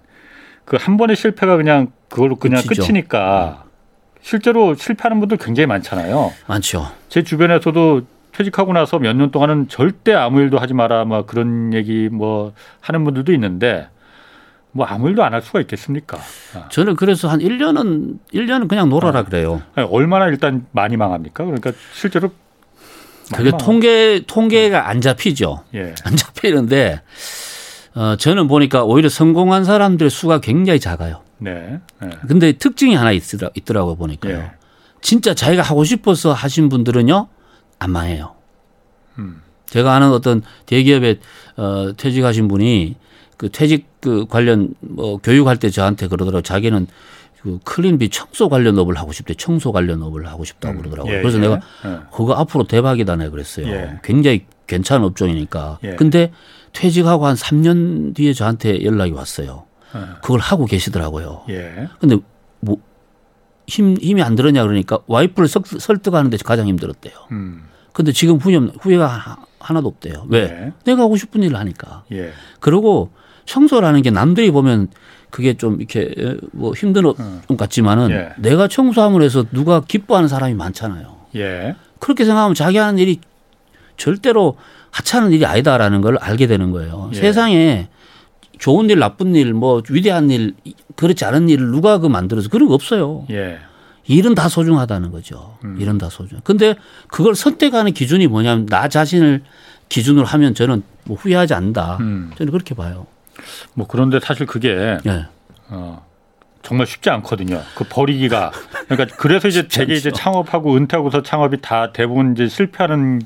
그 0.64 0.76
한 0.76 0.96
번의 0.96 1.16
실패가 1.16 1.56
그냥 1.56 1.88
그걸로 2.09 2.37
그냥 2.37 2.62
그치죠. 2.62 2.83
끝이니까 2.87 3.64
네. 3.64 3.70
실제로 4.22 4.76
실패하는 4.76 5.18
분들 5.18 5.38
굉장히 5.38 5.66
많잖아요. 5.66 6.33
많죠. 6.46 6.92
제 7.09 7.24
주변에서도 7.24 8.02
퇴직하고 8.30 8.72
나서 8.72 9.00
몇 9.00 9.14
년 9.16 9.33
동안은 9.33 9.66
절대 9.66 10.12
아무 10.14 10.38
일도 10.42 10.59
하지 10.61 10.74
마라 10.74 11.04
뭐 11.06 11.26
그런 11.26 11.74
얘기 11.74 12.09
뭐 12.09 12.52
하는 12.80 13.02
분들도 13.02 13.33
있는데 13.33 13.88
뭐 14.72 14.87
아무 14.87 15.09
일도 15.09 15.22
안 15.24 15.33
할 15.35 15.42
수가 15.42 15.61
있겠습니까? 15.62 16.18
아. 16.54 16.68
저는 16.68 16.96
그래서 16.96 17.28
한 17.28 17.40
1년은 17.40 18.18
1년은 18.33 18.68
그냥 18.68 18.88
놀아라 18.88 19.20
아. 19.20 19.22
그래요. 19.24 19.62
아니, 19.74 19.87
얼마나 19.90 20.26
일단 20.28 20.66
많이 20.72 20.96
망합니까? 20.96 21.44
그러니까 21.44 21.72
실제로 21.92 22.30
그게 23.35 23.52
통계 23.59 24.22
통계가 24.26 24.88
안 24.88 25.00
잡히죠. 25.00 25.64
예. 25.74 25.94
안 26.04 26.16
잡히는데 26.16 27.00
어 27.94 28.16
저는 28.16 28.48
보니까 28.48 28.85
오히려 28.85 29.09
성공한 29.09 29.64
사람들의 29.64 30.11
수가 30.11 30.40
굉장히 30.40 30.78
작아요. 30.80 31.22
네. 31.38 31.80
네. 32.00 32.11
근데 32.28 32.52
특징이 32.52 32.94
하나 32.94 33.12
있더라, 33.12 33.50
있더라고 33.54 33.96
보니까요. 33.96 34.37
예. 34.37 34.50
진짜 35.00 35.33
자기가 35.35 35.62
하고 35.62 35.85
싶어서 35.85 36.33
하신 36.33 36.68
분들은요 36.68 37.28
안 37.78 37.90
망해요. 37.90 38.35
음. 39.18 39.42
제가 39.66 39.94
아는 39.94 40.11
어떤 40.12 40.42
대기업에 40.66 41.20
어, 41.56 41.92
퇴직하신 41.96 42.48
분이 42.48 42.96
그 43.40 43.48
퇴직 43.48 43.87
그 44.00 44.26
관련 44.29 44.74
뭐 44.81 45.16
교육할 45.16 45.57
때 45.57 45.70
저한테 45.70 46.09
그러더라고 46.09 46.42
자기는 46.42 46.87
그 47.40 47.59
클린비 47.64 48.11
청소 48.11 48.50
관련 48.50 48.79
업을 48.79 48.98
하고 48.98 49.12
싶대 49.12 49.33
청소 49.33 49.72
관련 49.72 50.03
업을 50.03 50.26
하고 50.26 50.44
싶다고 50.44 50.74
음. 50.74 50.79
그러더라고요. 50.81 51.14
예, 51.14 51.22
그래서 51.22 51.38
예. 51.38 51.40
내가 51.40 51.55
예. 51.87 52.00
그거 52.14 52.35
앞으로 52.35 52.64
대박이다네 52.64 53.31
그랬어요. 53.31 53.66
예. 53.68 53.98
굉장히 54.05 54.44
괜찮은 54.66 55.07
업종이니까. 55.07 55.79
예. 55.85 55.94
근데 55.96 56.33
퇴직하고 56.74 57.24
한 57.24 57.35
3년 57.35 58.14
뒤에 58.14 58.35
저한테 58.35 58.85
연락이 58.85 59.12
왔어요. 59.12 59.64
예. 59.94 60.00
그걸 60.20 60.38
하고 60.40 60.66
계시더라고요. 60.66 61.44
예. 61.48 61.88
근데 61.98 62.18
뭐 62.61 62.76
힘, 63.66 63.96
힘이 63.96 64.22
안 64.22 64.35
들었냐 64.35 64.62
그러니까 64.64 64.98
와이프를 65.07 65.48
설득하는데 65.48 66.37
가장 66.44 66.68
힘들었대요. 66.68 67.14
음. 67.31 67.62
근데 67.94 68.12
지금 68.12 68.37
후회, 68.37 68.57
후회가 68.57 69.38
하나도 69.59 69.88
없대요. 69.88 70.26
왜? 70.29 70.42
예. 70.42 70.72
내가 70.85 71.05
하고 71.05 71.16
싶은 71.16 71.42
일을 71.42 71.57
하니까. 71.57 72.05
예. 72.12 72.33
그리고 72.61 73.11
청소라는 73.44 74.03
게 74.03 74.11
남들이 74.11 74.50
보면 74.50 74.88
그게 75.31 75.55
좀 75.55 75.76
이렇게 75.76 76.12
뭐 76.53 76.72
힘든 76.74 77.03
것 77.03 77.18
음. 77.20 77.42
같지만은 77.57 78.11
예. 78.11 78.31
내가 78.38 78.68
청소함을 78.68 79.22
해서 79.22 79.44
누가 79.53 79.81
기뻐하는 79.81 80.29
사람이 80.29 80.55
많잖아요. 80.55 81.16
예. 81.37 81.76
그렇게 81.98 82.24
생각하면 82.24 82.55
자기 82.55 82.79
하는 82.79 82.98
일이 82.98 83.20
절대로 83.96 84.57
하찮은 84.90 85.33
일이 85.33 85.46
아니다라는 85.46 86.00
걸 86.00 86.16
알게 86.18 86.46
되는 86.46 86.70
거예요. 86.72 87.11
예. 87.14 87.16
세상에 87.16 87.88
좋은 88.59 88.90
일, 88.90 88.98
나쁜 88.98 89.35
일, 89.35 89.55
뭐 89.55 89.83
위대한 89.88 90.31
일, 90.31 90.55
그렇지 90.96 91.24
않은 91.24 91.48
일을 91.48 91.70
누가 91.70 91.98
그 91.98 92.07
만들어서 92.07 92.48
그런 92.48 92.68
거 92.68 92.74
없어요. 92.74 93.26
예. 93.31 93.59
일은 94.07 94.35
다 94.35 94.48
소중하다는 94.48 95.12
거죠. 95.12 95.57
음. 95.64 95.76
일은 95.81 95.98
다 95.98 96.09
소중. 96.11 96.40
근데 96.42 96.74
그걸 97.09 97.35
선택하는 97.35 97.92
기준이 97.92 98.26
뭐냐면 98.26 98.66
나 98.66 98.88
자신을 98.88 99.42
기준으로 99.88 100.26
하면 100.26 100.55
저는 100.55 100.83
뭐 101.05 101.16
후회하지 101.16 101.55
않는다. 101.55 101.98
음. 102.00 102.31
저는 102.37 102.53
그렇게 102.53 102.74
봐요. 102.74 103.07
뭐 103.74 103.87
그런데 103.87 104.20
사실 104.20 104.46
그게 104.46 104.98
네. 105.05 105.26
어, 105.68 106.05
정말 106.62 106.87
쉽지 106.87 107.11
않거든요. 107.11 107.61
그 107.74 107.85
버리기가 107.88 108.53
그러니까 108.88 109.16
그래서 109.16 109.48
이제 109.48 109.66
되게 109.68 109.94
이제 109.94 110.11
창업하고 110.11 110.74
은퇴하고서 110.76 111.22
창업이 111.22 111.61
다 111.61 111.92
대부분 111.92 112.33
이제 112.33 112.48
실패하는 112.48 113.22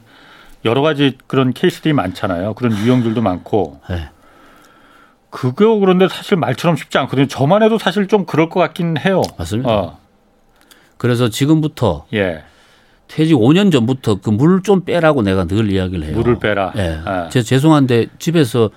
여러 0.65 0.81
가지 0.83 1.19
그런 1.27 1.53
케이스들이 1.53 1.93
많잖아요. 1.93 2.55
그런 2.55 2.73
유형들도 2.77 3.21
많고. 3.21 3.81
네. 3.91 4.09
그거 5.31 5.75
그런데 5.81 6.07
사실 6.09 6.37
말처럼 6.37 6.77
쉽지 6.77 6.97
않거든요. 6.99 7.27
저만 7.27 7.63
해도 7.63 7.77
사실 7.77 8.07
좀 8.07 8.25
그럴 8.25 8.49
것 8.49 8.61
같긴 8.61 8.97
해요. 8.99 9.21
맞습니다. 9.37 9.71
어. 9.71 9.99
그래서 10.97 11.29
지금부터 11.29 12.07
예. 12.15 12.45
퇴직 13.09 13.35
5년 13.35 13.71
전부터 13.73 14.21
그 14.21 14.31
물 14.31 14.63
좀 14.63 14.85
빼라고 14.85 15.23
내가 15.23 15.45
늘 15.45 15.71
이야기를 15.71 16.05
해요. 16.07 16.17
물을 16.17 16.39
빼라. 16.39 16.73
예. 16.77 17.01
아. 17.05 17.29
제 17.31 17.43
죄송한데 17.43 18.07
집에서 18.19 18.71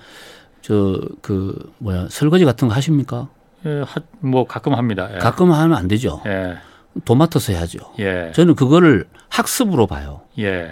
저 0.68 1.00
그 1.22 1.72
뭐야 1.80 2.08
설거지 2.10 2.44
같은 2.46 2.68
거 2.68 2.74
하십니까? 2.74 3.30
예, 3.66 3.82
하, 3.86 4.02
뭐 4.20 4.46
가끔 4.46 4.74
합니다. 4.76 5.10
예. 5.14 5.18
가끔 5.18 5.52
하면 5.52 5.78
안 5.78 5.88
되죠. 5.88 6.22
예. 6.26 6.56
도맡아서 7.06 7.54
해야죠. 7.54 7.80
예. 8.00 8.32
저는 8.36 8.56
그거를 8.56 9.06
학습으로 9.30 9.88
봐요. 9.88 10.22
예. 10.40 10.72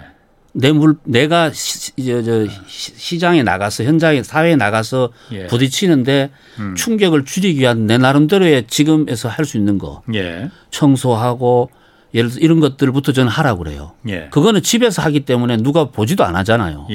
내 0.52 0.72
물 0.72 0.96
내가 1.04 1.50
시, 1.52 1.92
저, 2.02 2.22
저 2.22 2.46
시장에 2.66 3.42
나가서 3.42 3.84
현장에 3.84 4.22
사회에 4.22 4.56
나가서 4.56 5.10
예. 5.32 5.46
부딪히는데 5.48 6.30
음. 6.58 6.74
충격을 6.74 7.24
줄이기 7.26 7.60
위한 7.60 7.86
내 7.86 7.98
나름대로의 7.98 8.66
지금에서 8.66 9.28
할 9.28 9.44
수 9.44 9.56
있는 9.58 9.76
거 9.78 10.02
예. 10.14 10.50
청소하고 10.70 11.70
예를 12.14 12.30
들어 12.30 12.40
이런 12.42 12.60
것들부터 12.60 13.12
저는 13.12 13.28
하라고 13.30 13.64
그래요. 13.64 13.92
예. 14.08 14.28
그거는 14.30 14.62
집에서 14.62 15.02
하기 15.02 15.20
때문에 15.26 15.58
누가 15.58 15.90
보지도 15.90 16.24
안 16.24 16.34
하잖아요. 16.36 16.86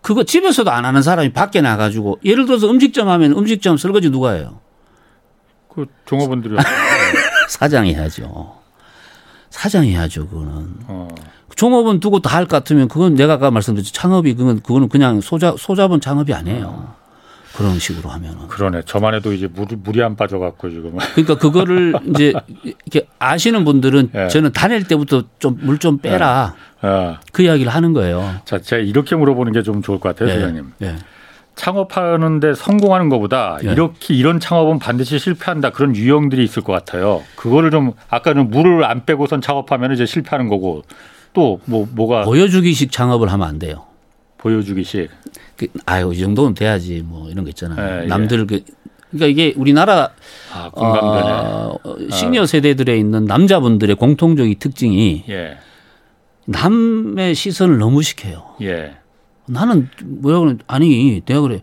예. 0.00 0.02
그거 0.02 0.24
집에서도 0.24 0.70
안 0.70 0.84
하는 0.84 1.02
사람이 1.02 1.32
밖에 1.32 1.60
나가지고 1.60 2.18
예를 2.24 2.46
들어서 2.46 2.70
음식점 2.70 3.08
하면 3.08 3.32
음식점 3.32 3.76
설거지 3.76 4.10
누가 4.10 4.32
해요? 4.32 4.60
그 5.68 5.86
종업원들이 6.06 6.56
사장이 7.48 7.94
해야죠. 7.94 8.56
사장이 9.50 9.92
해야죠. 9.92 10.26
그거는. 10.28 10.74
어. 10.88 11.08
종업원 11.56 12.00
두고 12.00 12.20
다 12.20 12.36
할 12.36 12.44
것 12.46 12.56
같으면 12.56 12.88
그건 12.88 13.14
내가 13.14 13.34
아까 13.34 13.50
말씀드렸죠. 13.50 13.92
창업이 13.92 14.34
그건 14.34 14.60
그거는 14.62 14.88
그냥 14.88 15.20
소자 15.20 15.54
소자본 15.58 16.00
창업이 16.00 16.32
아니에요. 16.32 16.94
그런 17.60 17.78
식으로 17.78 18.08
하면은. 18.10 18.48
그러네. 18.48 18.82
저만 18.86 19.14
해도 19.14 19.32
이제 19.32 19.46
물, 19.46 19.66
물이 19.82 20.02
안 20.02 20.16
빠져갖고 20.16 20.70
지금. 20.70 20.96
그러니까 21.14 21.36
그거를 21.36 21.94
이제 22.08 22.32
이렇게 22.64 23.06
아시는 23.18 23.64
분들은 23.64 24.10
예. 24.14 24.28
저는 24.28 24.52
다닐 24.52 24.84
때부터 24.84 25.24
좀 25.38 25.58
물좀 25.60 25.98
빼라. 25.98 26.54
어. 26.82 27.16
그 27.32 27.42
이야기를 27.42 27.72
하는 27.72 27.92
거예요. 27.92 28.36
자, 28.44 28.58
제가 28.58 28.82
이렇게 28.82 29.14
물어보는 29.14 29.52
게 29.52 29.62
좀 29.62 29.82
좋을 29.82 30.00
것 30.00 30.16
같아요, 30.16 30.34
소장님. 30.34 30.72
예. 30.82 30.96
창업하는데 31.54 32.54
성공하는 32.54 33.10
것보다 33.10 33.58
예. 33.64 33.72
이렇게 33.72 34.14
이런 34.14 34.40
창업은 34.40 34.78
반드시 34.78 35.18
실패한다 35.18 35.70
그런 35.70 35.94
유형들이 35.94 36.42
있을 36.42 36.62
것 36.62 36.72
같아요. 36.72 37.22
그거를 37.36 37.70
좀 37.70 37.92
아까는 38.08 38.48
물을 38.50 38.84
안 38.84 39.04
빼고선 39.04 39.42
창업하면 39.42 39.92
이제 39.92 40.06
실패하는 40.06 40.48
거고 40.48 40.82
또 41.34 41.60
뭐 41.66 41.86
뭐가 41.90 42.22
보여주기식 42.22 42.90
창업을 42.90 43.30
하면 43.30 43.46
안 43.46 43.58
돼요. 43.58 43.84
보여주기식. 44.40 45.10
그, 45.56 45.66
아유 45.86 46.12
이 46.14 46.18
정도는 46.18 46.54
돼야지 46.54 47.02
뭐 47.04 47.30
이런 47.30 47.44
거 47.44 47.50
있잖아요. 47.50 48.00
예, 48.00 48.02
예. 48.04 48.06
남들 48.06 48.46
그 48.46 48.62
그러니까 49.10 49.26
이게 49.26 49.54
우리나라 49.56 50.10
아. 50.52 50.70
어, 50.72 51.78
시니어 52.10 52.46
세대들에 52.46 52.96
있는 52.98 53.26
남자분들의 53.26 53.96
공통적인 53.96 54.58
특징이 54.58 55.24
예. 55.28 55.58
남의 56.46 57.34
시선을 57.34 57.78
너무 57.78 58.02
시켜요. 58.02 58.56
예. 58.62 58.96
나는 59.46 59.88
뭐라 60.04 60.40
그래 60.40 60.56
아니 60.66 61.20
내가 61.24 61.40
그래 61.42 61.62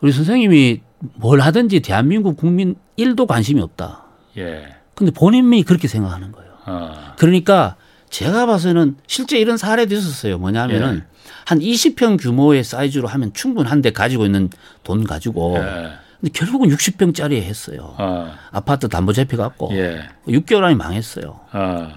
우리 0.00 0.12
선생님이 0.12 0.80
뭘 1.14 1.40
하든지 1.40 1.80
대한민국 1.80 2.36
국민 2.36 2.74
1도 2.98 3.26
관심이 3.26 3.60
없다. 3.62 4.04
예. 4.36 4.74
근데 4.94 5.12
본인이 5.12 5.62
그렇게 5.62 5.88
생각하는 5.88 6.32
거예요. 6.32 6.50
어. 6.66 7.14
그러니까 7.16 7.76
제가 8.10 8.46
봐서는 8.46 8.96
실제 9.06 9.38
이런 9.38 9.56
사례도 9.56 9.94
있었어요. 9.94 10.38
뭐냐면은 10.38 11.04
예. 11.04 11.17
한 11.48 11.60
20평 11.60 12.20
규모의 12.20 12.62
사이즈로 12.62 13.08
하면 13.08 13.32
충분한데 13.32 13.92
가지고 13.92 14.26
있는 14.26 14.50
돈 14.84 15.04
가지고 15.04 15.56
예. 15.56 15.92
근데 16.20 16.32
결국은 16.34 16.68
60평짜리에 16.68 17.40
했어요. 17.40 17.94
어. 17.96 18.34
아파트 18.50 18.86
담보 18.86 19.14
잡혀 19.14 19.38
갖고 19.38 19.70
예. 19.72 20.02
6개월 20.26 20.64
안에 20.64 20.74
망했어요. 20.74 21.40
어. 21.50 21.88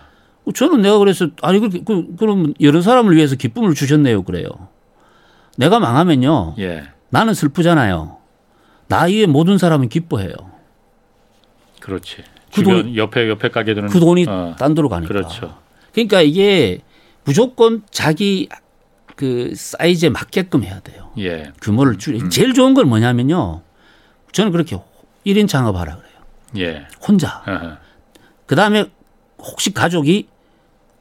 저는 0.55 0.81
내가 0.81 0.99
그래서 0.99 1.27
아니 1.41 1.59
그, 1.59 1.83
그 1.83 2.15
그럼 2.15 2.53
여러 2.61 2.81
사람을 2.81 3.13
위해서 3.13 3.35
기쁨을 3.35 3.73
주셨네요 3.73 4.23
그래요. 4.23 4.47
내가 5.57 5.81
망하면요. 5.81 6.55
예. 6.59 6.83
나는 7.09 7.33
슬프잖아요. 7.33 8.19
나 8.87 9.07
이외 9.09 9.25
모든 9.25 9.57
사람은 9.57 9.89
기뻐해요. 9.89 10.31
그렇지. 11.81 12.23
그 12.53 12.63
주변 12.63 12.95
옆에 12.95 13.27
옆에 13.27 13.49
가게들은 13.49 13.89
그 13.89 13.99
돈이 13.99 14.27
어. 14.29 14.55
딴 14.57 14.75
데로 14.75 14.87
가니까. 14.87 15.09
그렇죠. 15.09 15.57
그러니까 15.91 16.21
이게 16.21 16.79
무조건 17.25 17.83
자기 17.91 18.47
그 19.21 19.53
사이즈에 19.55 20.09
맞게끔 20.09 20.63
해야 20.63 20.79
돼요. 20.79 21.11
예. 21.19 21.53
규모를 21.61 21.99
줄이. 21.99 22.27
제일 22.31 22.55
좋은 22.55 22.73
건 22.73 22.89
뭐냐면요. 22.89 23.61
저는 24.31 24.51
그렇게 24.51 24.79
1인 25.27 25.47
창업하라 25.47 25.97
그래요. 25.97 26.15
예. 26.57 26.87
혼자. 27.07 27.43
어허. 27.45 27.77
그 28.47 28.55
다음에 28.55 28.89
혹시 29.37 29.75
가족이 29.75 30.27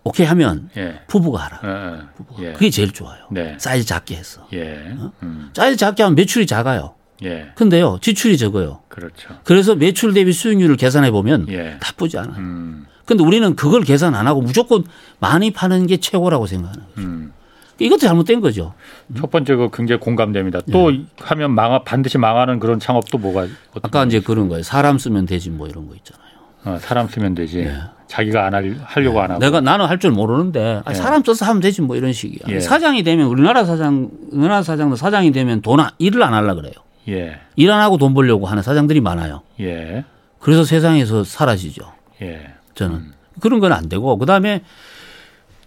오케이 0.05 0.27
하면 0.27 0.69
예. 0.77 1.01
부부가 1.07 1.45
하라. 1.45 1.61
어. 1.63 2.09
어. 2.29 2.37
예. 2.41 2.53
그게 2.53 2.69
제일 2.69 2.93
좋아요. 2.93 3.25
네. 3.31 3.57
사이즈 3.59 3.87
작게 3.87 4.17
해서. 4.17 4.47
예. 4.53 4.95
음. 5.23 5.51
사이즈 5.57 5.79
작게 5.79 6.03
하면 6.03 6.15
매출이 6.15 6.47
작아요. 6.47 6.97
예. 7.23 7.53
근데요, 7.55 8.01
지출이 8.03 8.37
적어요. 8.37 8.83
그렇죠. 8.89 9.31
그래서 9.45 9.77
매출 9.77 10.13
대비 10.13 10.35
수익률을 10.35 10.77
계산해 10.77 11.11
보면 11.11 11.47
예. 11.49 11.79
나쁘지 11.81 12.19
않아요. 12.19 12.37
음. 12.37 12.87
근데 13.07 13.25
우리는 13.25 13.57
그걸 13.57 13.83
계산 13.83 14.15
안 14.15 14.27
하고 14.27 14.43
무조건 14.43 14.85
많이 15.21 15.51
파는 15.53 15.87
게 15.87 15.97
최고라고 15.97 16.47
생각하는 16.47 16.85
거예요. 16.95 17.09
음. 17.09 17.33
이것도 17.81 17.99
잘못된 18.01 18.41
거죠. 18.41 18.75
첫 19.19 19.31
번째 19.31 19.55
그 19.57 19.71
굉장히 19.73 20.01
공감됩니다. 20.01 20.61
또 20.71 20.93
하면 21.19 21.53
망하 21.53 21.83
반드시 21.83 22.19
망하는 22.19 22.59
그런 22.61 22.79
창업도 22.79 23.19
뭐가 23.19 23.47
아까 23.83 24.05
이제 24.05 24.21
그런 24.21 24.49
거예요. 24.49 24.63
사람 24.63 24.99
쓰면 24.99 25.27
되지 25.27 25.51
뭐 25.51 25.67
이런 25.67 25.89
거 25.89 25.95
있잖아요. 25.97 26.31
어, 26.65 26.79
사람 26.81 27.09
쓰면 27.09 27.35
되지. 27.35 27.71
자기가 28.07 28.45
안 28.45 28.55
할, 28.55 28.77
하려고 28.83 29.21
안 29.21 29.31
하고. 29.31 29.41
네. 29.41 29.47
내가 29.47 29.61
나는 29.61 29.87
할 29.87 29.99
줄 29.99 30.11
모르는데 30.11 30.83
아, 30.85 30.91
예. 30.91 30.95
사람 30.95 31.23
써서 31.25 31.47
하면 31.47 31.61
되지 31.61 31.81
뭐 31.81 31.97
이런 31.97 32.13
식이야. 32.13 32.41
예. 32.55 32.61
사장이 32.61 33.03
되면 33.03 33.27
우리나라 33.29 33.65
사장, 33.65 34.11
우리나라 34.33 34.63
사장도 34.63 34.97
사장이 34.97 35.31
되면 35.33 35.63
돈 35.63 35.81
안- 35.81 35.91
일을 35.99 36.23
안 36.23 36.35
하려 36.35 36.55
그래요. 36.57 36.73
예. 37.09 37.39
일안 37.57 37.81
하고 37.81 37.97
돈 37.99 38.13
벌려고 38.13 38.47
하는 38.47 38.63
사장들이 38.63 39.01
많아요. 39.01 39.43
예. 39.61 40.05
그래서 40.41 40.65
세상에서 40.65 41.25
사라지죠. 41.25 41.83
예. 42.23 42.55
저는 42.75 43.13
그런 43.41 43.61
건 43.61 43.73
안 43.73 43.89
되고 43.89 44.19
그다음에 44.19 44.63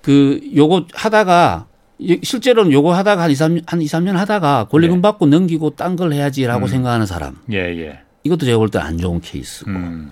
그 0.01 0.41
요거 0.55 0.85
하다가 0.93 1.65
이- 1.67 1.72
실제로는 2.23 2.71
요거 2.71 2.93
하다가 2.93 3.23
한 3.23 3.31
2, 3.31 3.33
3년, 3.33 3.63
한 3.67 3.81
2, 3.81 3.85
3년 3.85 4.13
하다가 4.13 4.65
권리금 4.69 4.97
네. 4.97 5.01
받고 5.01 5.27
넘기고 5.27 5.71
딴 5.71 5.95
걸 5.95 6.11
해야지라고 6.13 6.67
생각하는 6.67 7.05
사람. 7.05 7.37
예. 7.51 7.57
예. 7.57 7.99
이것도 8.23 8.45
제가 8.45 8.57
볼 8.57 8.69
때 8.69 8.79
안 8.79 8.97
좋은 8.97 9.21
케이스고. 9.21 9.69
음. 9.71 10.11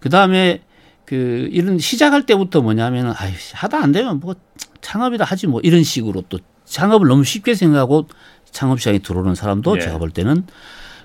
그 0.00 0.08
다음에 0.10 0.60
그 1.04 1.48
이런 1.52 1.78
시작할 1.78 2.26
때부터 2.26 2.60
뭐냐면은 2.62 3.12
아이 3.16 3.32
하다 3.52 3.78
안 3.82 3.92
되면 3.92 4.20
뭐 4.20 4.34
창업이다 4.80 5.24
하지 5.24 5.46
뭐 5.46 5.60
이런 5.62 5.82
식으로 5.82 6.22
또 6.28 6.38
창업을 6.64 7.06
너무 7.08 7.24
쉽게 7.24 7.54
생각하고 7.54 8.08
창업 8.50 8.80
시장에 8.80 8.98
들어오는 8.98 9.34
사람도 9.34 9.76
예. 9.76 9.80
제가 9.82 9.98
볼 9.98 10.10
때는 10.10 10.44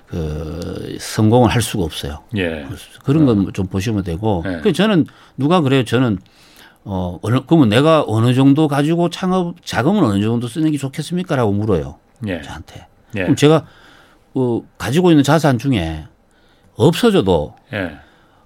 그 0.06 0.96
성공을 0.98 1.50
할 1.50 1.62
수가 1.62 1.84
없어요. 1.84 2.24
예. 2.36 2.66
그런 3.04 3.26
건 3.26 3.52
좀 3.52 3.66
보시면 3.68 4.02
되고. 4.02 4.42
네. 4.44 4.60
그 4.62 4.72
저는 4.72 5.06
누가 5.36 5.60
그래요? 5.60 5.84
저는 5.84 6.18
어 6.84 7.18
어느 7.22 7.40
그러면 7.46 7.68
내가 7.68 8.04
어느 8.06 8.32
정도 8.34 8.66
가지고 8.68 9.10
창업 9.10 9.54
자금을 9.64 10.02
어느 10.02 10.22
정도 10.22 10.48
쓰는 10.48 10.70
게 10.70 10.78
좋겠습니까 10.78 11.36
라고 11.36 11.52
물어요. 11.52 11.96
예. 12.26 12.40
저한테. 12.42 12.86
예. 13.16 13.22
그럼 13.22 13.36
제가 13.36 13.66
어 14.34 14.62
가지고 14.78 15.10
있는 15.10 15.22
자산 15.22 15.58
중에 15.58 16.04
없어져도 16.76 17.54
예. 17.72 17.92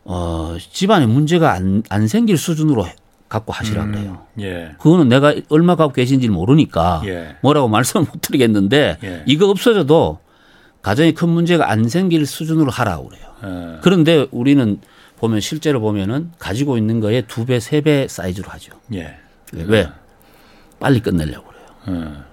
어 0.05 0.57
집안에 0.73 1.07
문제가 1.07 1.53
안, 1.53 1.83
안 1.89 2.09
생길 2.09 2.37
수준으로 2.37 2.87
해- 2.87 2.95
갖고 3.29 3.53
하시라 3.53 3.87
그래요. 3.87 4.27
예. 4.41 4.73
그거는 4.79 5.09
내가 5.09 5.35
얼마 5.49 5.77
갖고 5.77 5.93
계신지 5.93 6.29
모르니까 6.29 7.03
예. 7.07 7.37
뭐라고 7.43 7.69
말씀을 7.69 8.07
못 8.07 8.21
드리겠는데 8.21 8.99
예. 9.03 9.23
이거 9.27 9.49
없어져도 9.49 10.19
가정에 10.83 11.13
큰 11.13 11.31
문제가 11.31 11.71
안 11.71 11.89
생길 11.89 12.27
수준으로 12.27 12.71
하라고 12.71 13.09
그래요. 13.09 13.25
어. 13.43 13.79
그런데 13.83 14.27
우리는 14.31 14.79
보면 15.25 15.41
실제로 15.41 15.81
보면은 15.81 16.31
가지고 16.39 16.77
있는 16.79 17.01
거에 17.01 17.23
두 17.23 17.45
배, 17.47 17.59
세 17.61 17.81
배 17.81 18.07
사이즈로 18.09 18.49
하죠. 18.51 18.73
예. 18.95 19.17
왜? 19.53 19.89
빨리 20.81 21.01
끝내려고 21.01 21.47
그래요. 21.49 21.65
어. 21.87 22.25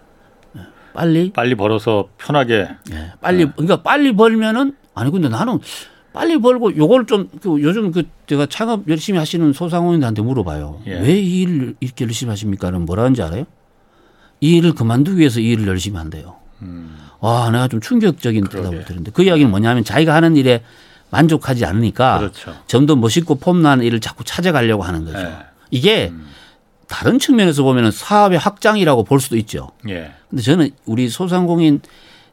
빨리, 0.94 1.32
빨리 1.32 1.56
벌어서 1.56 2.10
편하게 2.18 2.68
예, 2.92 3.14
빨리, 3.22 3.46
그러니까 3.52 3.82
빨리 3.82 4.14
벌면은 4.14 4.76
아니 4.94 5.10
근데 5.10 5.30
나는 5.30 5.60
빨리 6.12 6.38
벌고 6.38 6.76
요걸 6.76 7.06
좀 7.06 7.30
그 7.42 7.62
요즘 7.62 7.92
그 7.94 8.04
제가 8.28 8.46
창업 8.48 8.90
열심히 8.90 9.18
하시는 9.18 9.54
소상공인들한테 9.54 10.22
물어봐요. 10.22 10.82
예. 10.88 11.00
왜이 11.00 11.42
일을 11.44 11.76
이렇게 11.80 12.04
열심히 12.04 12.30
하십니까는 12.32 12.86
뭐라 12.86 13.04
하는지 13.04 13.22
알아요? 13.24 13.46
이 14.42 14.58
일을 14.58 14.74
그만두기 14.74 15.20
위해서 15.20 15.40
이 15.40 15.52
일을 15.52 15.68
열심히 15.68 15.98
한대요. 15.98 16.36
와, 17.22 17.50
내가 17.52 17.68
좀 17.70 17.80
충격적인 17.80 18.46
대답을 18.50 18.84
드렸는데 18.84 19.12
그 19.12 19.24
이야기는 19.24 19.50
뭐냐면 19.50 19.84
자기가 19.86 20.14
하는 20.14 20.36
일에 20.36 20.62
만족하지 21.12 21.66
않으니까 21.66 22.18
그렇죠. 22.20 22.56
좀더 22.68 22.96
멋있고 22.96 23.36
폼나는 23.36 23.86
일을 23.86 24.00
자꾸 24.00 24.24
찾아가려고 24.24 24.84
하는 24.84 25.06
거죠. 25.06 25.20
예. 25.20 25.38
이게 25.70 26.12
다른 26.88 27.20
측면에서 27.20 27.64
보면 27.64 27.92
사업의 27.92 28.40
확장이라고 28.40 29.04
볼 29.04 29.20
수도 29.20 29.38
있죠. 29.38 29.72
예. 29.88 30.14
근데 30.30 30.42
저는 30.42 30.72
우리 30.86 31.10
소상공인 31.10 31.82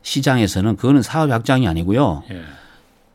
시장에서는 0.03 0.77
그거는 0.77 1.03
사업의 1.03 1.33
확장이 1.33 1.69
아니고요. 1.69 2.23
예. 2.31 2.43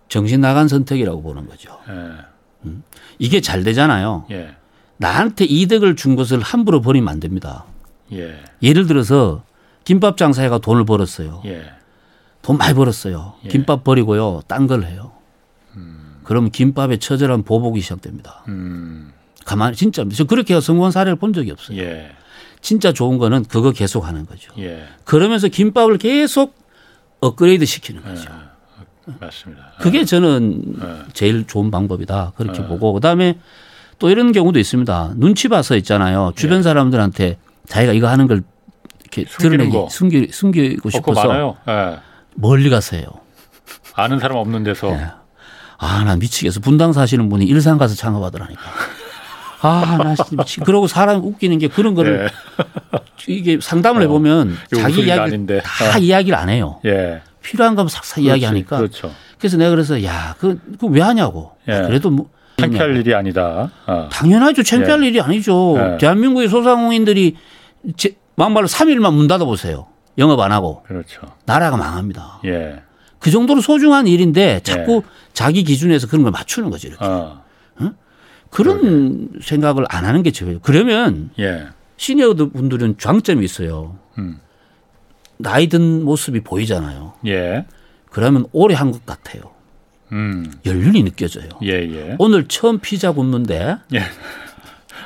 정신 0.09 0.41
나간 0.41 0.67
선택이라고 0.67 1.21
보는 1.23 1.47
거죠. 1.47 1.77
예. 1.89 2.69
이게 3.19 3.41
잘 3.41 3.63
되잖아요. 3.63 4.25
예. 4.31 4.55
나한테 4.97 5.45
이득을 5.45 5.95
준 5.95 6.15
것을 6.15 6.39
함부로 6.41 6.81
버리면 6.81 7.09
안 7.09 7.19
됩니다. 7.19 7.65
예. 8.11 8.39
예를 8.61 8.85
들어서 8.85 9.43
김밥 9.85 10.17
장사해가 10.17 10.59
돈을 10.59 10.85
벌었어요. 10.85 11.41
예. 11.45 11.63
돈 12.41 12.57
많이 12.57 12.73
벌었어요. 12.73 13.33
예. 13.45 13.49
김밥 13.49 13.83
버리고요. 13.83 14.41
딴 14.47 14.67
걸 14.67 14.83
해요. 14.83 15.12
그럼 16.23 16.49
김밥에 16.49 16.97
처절한 16.97 17.43
보복이 17.43 17.81
시작됩니다. 17.81 18.43
음. 18.47 19.11
가만히 19.45 19.75
진짜 19.75 20.05
저 20.13 20.23
그렇게 20.23 20.59
성공한 20.59 20.91
사례를 20.91 21.17
본 21.17 21.33
적이 21.33 21.51
없어요. 21.51 21.77
예. 21.79 22.11
진짜 22.61 22.93
좋은 22.93 23.17
거는 23.17 23.43
그거 23.43 23.71
계속 23.71 24.07
하는 24.07 24.25
거죠. 24.25 24.53
예. 24.57 24.85
그러면서 25.03 25.49
김밥을 25.49 25.97
계속 25.97 26.55
업그레이드 27.19 27.65
시키는 27.65 28.03
거죠. 28.03 28.29
맞습니다. 29.19 29.73
그게 29.79 30.05
저는 30.05 30.61
네. 30.79 30.99
제일 31.13 31.45
좋은 31.45 31.71
방법이다. 31.71 32.33
그렇게 32.37 32.65
보고 32.65 32.93
그다음에 32.93 33.37
또 33.99 34.09
이런 34.09 34.31
경우도 34.31 34.59
있습니다. 34.59 35.13
눈치 35.17 35.49
봐서 35.49 35.75
있잖아요. 35.75 36.31
주변 36.37 36.63
사람들한테 36.63 37.37
자기가 37.67 37.91
이거 37.93 38.07
하는 38.07 38.27
걸 38.27 38.43
이렇게 39.01 39.23
예. 39.23 39.25
드러내기 39.25 39.71
거. 39.71 39.87
숨기 39.89 40.29
숨기고 40.31 40.87
어, 40.87 40.91
싶어서. 40.91 41.57
예. 41.67 41.99
멀리 42.35 42.69
가세요. 42.69 43.03
아는 43.93 44.19
사람 44.19 44.37
없는 44.37 44.63
데서 44.63 44.89
예. 44.91 45.07
아, 45.83 46.03
나 46.03 46.15
미치겠어. 46.15 46.59
분당 46.61 46.93
사시는 46.93 47.29
분이 47.29 47.45
일산 47.45 47.77
가서 47.77 47.95
창업하더라니까. 47.95 48.61
아, 49.61 49.97
나 49.97 50.15
미치. 50.31 50.59
그러고 50.59 50.87
사람 50.87 51.23
웃기는 51.23 51.57
게 51.57 51.67
그런 51.67 51.93
거를 51.93 52.29
이게 53.27 53.59
상담을 53.61 54.01
해보면 54.03 54.57
이거 54.71 54.81
자기 54.81 55.03
이야기를. 55.03 55.61
다 55.63 55.95
어. 55.95 55.97
이야기를 55.99 56.37
안 56.37 56.49
해요. 56.49 56.79
예. 56.85 57.21
필요한 57.41 57.75
거면 57.75 57.89
싹싹 57.89 58.23
이야기하니까. 58.23 58.77
그렇죠. 58.77 59.11
그래서 59.37 59.57
내가 59.57 59.71
그래서 59.71 60.03
야, 60.03 60.35
그, 60.39 60.59
그왜 60.79 61.01
하냐고. 61.01 61.51
예. 61.67 61.73
아, 61.73 61.81
그래도 61.87 62.09
뭐. 62.09 62.29
창피할 62.57 62.95
일이 62.97 63.13
아니다. 63.15 63.71
어. 63.87 64.07
당연하죠. 64.11 64.63
창피할 64.63 65.03
일이 65.03 65.19
아니죠. 65.19 65.75
예. 65.77 65.97
대한민국의 65.97 66.47
소상공인들이 66.49 67.35
제, 67.97 68.15
막말로 68.35 68.67
3일만 68.67 69.13
문 69.13 69.27
닫아보세요. 69.27 69.87
영업 70.17 70.39
안 70.39 70.51
하고. 70.51 70.83
그렇죠. 70.87 71.21
나라가 71.45 71.75
망합니다. 71.77 72.39
예. 72.45 72.81
그 73.23 73.31
정도로 73.31 73.61
소중한 73.61 74.05
일인데 74.05 74.59
자꾸 74.63 75.01
자기 75.31 75.63
기준에서 75.63 76.07
그런 76.07 76.23
걸 76.23 76.31
맞추는 76.33 76.69
거죠. 76.69 76.89
이렇게. 76.89 77.05
어. 77.05 77.41
그런 78.49 79.29
생각을 79.41 79.85
안 79.89 80.03
하는 80.05 80.21
게 80.23 80.31
좋아요. 80.31 80.59
그러면 80.61 81.31
예. 81.39 81.67
시니어 81.97 82.33
분들은 82.33 82.97
장점이 82.99 83.43
있어요. 83.45 83.97
음. 84.19 84.39
나이 85.37 85.67
든 85.67 86.03
모습이 86.03 86.41
보이잖아요. 86.41 87.13
예. 87.25 87.65
그러면 88.11 88.45
오래 88.51 88.75
한 88.75 88.91
것 88.91 89.05
같아요. 89.05 89.41
음. 90.11 90.51
연륜이 90.65 91.01
느껴져요. 91.03 91.47
예, 91.63 91.69
예. 91.71 92.15
오늘 92.19 92.47
처음 92.47 92.77
피자 92.79 93.11
굽는데 93.13 93.77
예. 93.95 93.99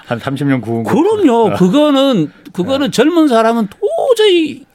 한 0.08 0.20
30년 0.20 0.62
구운 0.62 0.84
그럼요. 0.84 1.56
그거는 1.56 2.32
그거는 2.52 2.88
네. 2.88 2.92
젊은 2.92 3.28
사람은 3.30 3.68
도저히 3.68 4.66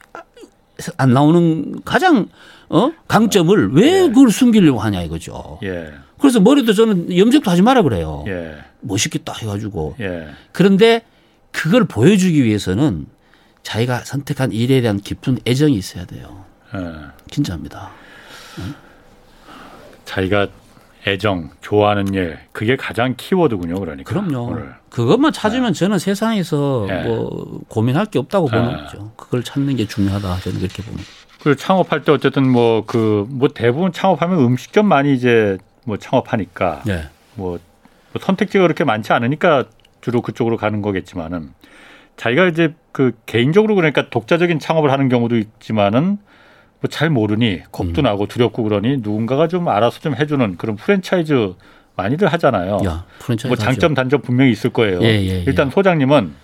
안 0.97 1.13
나오는 1.13 1.81
가장 1.85 2.29
어 2.69 2.93
강점을 3.09 3.75
왜 3.75 4.05
예. 4.05 4.09
그걸 4.09 4.31
숨기려고 4.31 4.81
하냐 4.81 5.03
이거죠. 5.03 5.59
예. 5.63 5.93
그래서 6.19 6.41
머리도 6.41 6.73
저는 6.73 7.17
염색도 7.17 7.51
하지 7.51 7.63
마라 7.63 7.83
그래요. 7.83 8.25
예. 8.29 8.57
멋있겠다 8.81 9.33
해가지고. 9.35 9.97
예. 10.01 10.29
그런데 10.53 11.03
그걸 11.51 11.85
보여주기 11.85 12.45
위해서는 12.45 13.07
자기가 13.63 14.01
선택한 14.01 14.53
일에 14.53 14.81
대한 14.81 14.99
깊은 14.99 15.41
애정이 15.47 15.75
있어야 15.77 16.05
돼요. 16.07 16.45
예. 16.75 16.79
진짜입니다. 17.31 17.91
응? 18.59 18.75
자기가 20.05 20.49
애정, 21.07 21.51
좋아하는 21.61 22.15
일, 22.15 22.39
그게 22.53 22.77
가장 22.77 23.15
키워드군요, 23.17 23.75
그러니까. 23.81 24.09
그럼요. 24.09 24.53
오늘. 24.53 24.75
그것만 24.89 25.33
찾으면 25.33 25.73
네. 25.73 25.79
저는 25.79 25.99
세상에서 25.99 26.85
네. 26.89 27.03
뭐 27.05 27.61
고민할 27.69 28.07
게 28.07 28.19
없다고 28.19 28.47
보는 28.49 28.69
네. 28.69 28.83
거죠. 28.83 29.13
그걸 29.17 29.43
찾는 29.43 29.77
게 29.77 29.87
중요하다, 29.87 30.41
저는 30.41 30.59
그렇게 30.59 30.83
봅니다. 30.83 31.09
그 31.43 31.57
창업할 31.57 32.03
때 32.05 32.13
어쨌든 32.13 32.49
뭐 32.49 32.85
그뭐 32.87 33.27
그 33.27 33.33
뭐 33.33 33.49
대부분 33.49 33.91
창업하면 33.93 34.39
음식점 34.39 34.87
많이 34.87 35.13
이제 35.13 35.59
뭐 35.85 35.97
창업하니까 35.97 36.83
네. 36.87 37.05
뭐, 37.35 37.59
뭐 38.13 38.23
선택지가 38.23 38.63
그렇게 38.63 38.85
많지 38.85 39.13
않으니까 39.13 39.65
주로 40.01 40.23
그쪽으로 40.23 40.57
가는 40.57 40.83
거겠지만은 40.83 41.53
자기가 42.17 42.47
이제 42.47 42.75
그 42.93 43.13
개인적으로 43.27 43.75
그러니까 43.75 44.09
독자적인 44.09 44.61
창업을 44.61 44.93
하는 44.93 45.09
경우도 45.09 45.37
있지만은 45.37 46.19
뭐 46.83 46.91
잘 46.91 47.11
모르니 47.11 47.63
겁도 47.71 48.03
음. 48.03 48.05
나고 48.05 48.27
두렵고 48.27 48.63
그러니 48.65 48.99
누군가가 48.99 49.49
좀 49.49 49.69
알아서 49.69 50.01
좀 50.01 50.17
해주는 50.17 50.57
그런 50.57 50.77
프랜차이즈 50.77 51.55
많이들 51.95 52.29
하잖아요. 52.33 52.81
야, 52.85 53.05
뭐 53.47 53.57
장점 53.57 53.95
단점 53.95 54.21
분명히 54.23 54.51
있을 54.51 54.71
거예요. 54.71 55.01
예, 55.03 55.07
예, 55.07 55.27
예. 55.29 55.45
일단 55.47 55.71
소장님은 55.71 56.35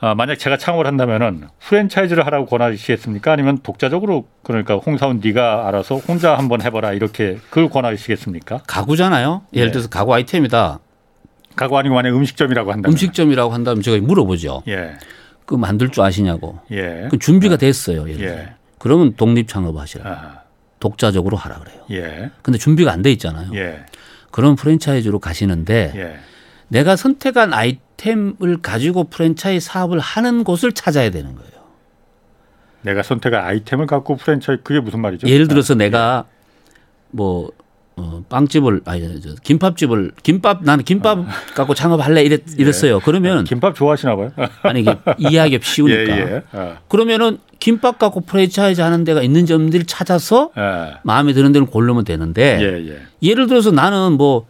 아, 0.00 0.14
만약 0.14 0.36
제가 0.36 0.56
창업을 0.56 0.86
한다면은 0.86 1.48
프랜차이즈를 1.58 2.24
하라고 2.26 2.46
권하시겠습니까? 2.46 3.32
아니면 3.32 3.58
독자적으로 3.64 4.28
그러니까 4.44 4.76
홍사원 4.76 5.20
네가 5.22 5.66
알아서 5.66 5.96
혼자 5.96 6.38
한번 6.38 6.62
해봐라 6.62 6.92
이렇게 6.92 7.38
그걸 7.50 7.68
권하시겠습니까? 7.68 8.62
가구잖아요. 8.68 9.42
예를 9.54 9.68
네. 9.68 9.72
들어서 9.72 9.88
가구 9.88 10.14
아이템이다. 10.14 10.78
가구 11.56 11.76
아니고 11.78 11.96
만약 11.96 12.14
음식점이라고 12.14 12.70
한다면 12.70 12.92
음식점이라고 12.92 13.52
한다면 13.52 13.82
제가 13.82 14.00
물어보죠. 14.06 14.62
예. 14.68 14.92
그 15.44 15.56
만들 15.56 15.88
줄 15.88 16.04
아시냐고. 16.04 16.60
예. 16.70 17.08
그 17.10 17.18
준비가 17.18 17.56
됐어요. 17.56 18.02
예를 18.08 18.16
들어. 18.18 18.30
예. 18.30 18.57
그러면 18.78 19.14
독립 19.14 19.48
창업하시라. 19.48 20.10
아. 20.10 20.42
독자적으로 20.80 21.36
하라 21.36 21.58
그래요. 21.58 21.82
예. 21.90 22.30
근데 22.42 22.58
준비가 22.58 22.92
안 22.92 23.02
돼 23.02 23.10
있잖아요. 23.12 23.50
예. 23.54 23.84
그런 24.30 24.54
프랜차이즈로 24.54 25.18
가시는데 25.18 25.92
예. 25.96 26.18
내가 26.68 26.94
선택한 26.96 27.52
아이템을 27.52 28.60
가지고 28.62 29.04
프랜차이즈 29.04 29.66
사업을 29.66 29.98
하는 29.98 30.44
곳을 30.44 30.72
찾아야 30.72 31.10
되는 31.10 31.34
거예요. 31.34 31.50
내가 32.82 33.02
선택한 33.02 33.44
아이템을 33.44 33.86
갖고 33.86 34.16
프랜차이즈 34.16 34.62
그게 34.62 34.78
무슨 34.80 35.00
말이죠? 35.00 35.26
예를 35.26 35.48
들어서 35.48 35.74
아, 35.74 35.76
내가 35.76 36.24
뭐 37.10 37.50
어, 37.98 38.22
빵집을 38.28 38.82
아니 38.84 39.20
저 39.20 39.34
김밥집을 39.42 40.12
김밥 40.22 40.62
나는 40.62 40.84
김밥 40.84 41.18
아. 41.18 41.26
갖고 41.54 41.74
창업할래 41.74 42.22
이랬, 42.22 42.42
예. 42.48 42.62
이랬어요. 42.62 43.00
그러면 43.00 43.44
김밥 43.44 43.74
좋아하시나 43.74 44.16
봐요. 44.16 44.30
아니 44.62 44.80
이게 44.80 44.96
이해하기 45.18 45.58
쉬우니까. 45.62 46.02
예, 46.16 46.20
예. 46.20 46.42
아. 46.52 46.76
그러면은 46.88 47.38
김밥 47.58 47.98
갖고 47.98 48.20
프랜차이즈 48.20 48.80
하는 48.80 49.02
데가 49.04 49.22
있는지 49.22 49.52
없는지를 49.52 49.86
찾아서 49.86 50.50
예. 50.56 50.94
마음에 51.02 51.32
드는 51.32 51.52
데를 51.52 51.66
고르면 51.66 52.04
되는데 52.04 52.58
예, 52.60 52.88
예. 52.88 52.98
예를 53.22 53.48
들어서 53.48 53.72
나는 53.72 54.12
뭐뭐 54.12 54.46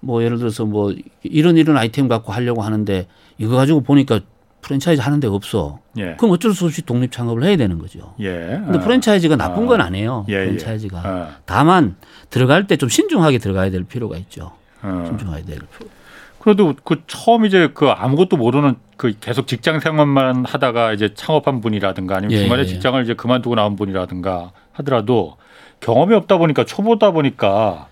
뭐 0.00 0.22
예를 0.22 0.38
들어서 0.38 0.64
뭐 0.64 0.94
이런 1.24 1.56
이런 1.56 1.76
아이템 1.76 2.06
갖고 2.06 2.32
하려고 2.32 2.62
하는데 2.62 3.06
이거 3.38 3.56
가지고 3.56 3.80
보니까 3.80 4.20
프랜차이즈 4.62 5.00
하는 5.02 5.20
데가 5.20 5.34
없어. 5.34 5.80
예. 5.98 6.14
그럼 6.16 6.32
어쩔 6.32 6.54
수 6.54 6.64
없이 6.64 6.82
독립 6.82 7.12
창업을 7.12 7.42
해야 7.44 7.56
되는 7.56 7.78
거죠. 7.78 8.14
예. 8.20 8.30
근데 8.64 8.78
아. 8.78 8.80
프랜차이즈가 8.80 9.36
나쁜 9.36 9.66
건 9.66 9.80
아니에요. 9.80 10.24
예. 10.28 10.34
예. 10.34 10.44
프랜차이즈가. 10.46 10.98
아. 11.04 11.28
다만 11.44 11.96
들어갈 12.30 12.66
때 12.66 12.76
좀 12.76 12.88
신중하게 12.88 13.38
들어가야 13.38 13.70
될 13.70 13.84
필요가 13.84 14.16
있죠. 14.18 14.52
아. 14.80 15.04
신중하게 15.06 15.42
될 15.42 15.56
필요. 15.58 15.90
그래도 16.38 16.74
그 16.84 17.02
처음 17.06 17.44
이제 17.44 17.70
그 17.74 17.88
아무것도 17.88 18.36
모르는 18.36 18.74
그 18.96 19.12
계속 19.20 19.46
직장 19.46 19.78
생활만 19.78 20.44
하다가 20.44 20.92
이제 20.92 21.12
창업한 21.14 21.60
분이라든가 21.60 22.16
아니면 22.16 22.32
예, 22.32 22.38
중간에 22.40 22.62
예. 22.62 22.66
직장을 22.66 23.00
이제 23.02 23.14
그만두고 23.14 23.54
나온 23.54 23.76
분이라든가 23.76 24.50
하더라도 24.72 25.36
경험이 25.80 26.14
없다 26.14 26.38
보니까 26.38 26.64
초보다 26.64 27.10
보니까 27.12 27.88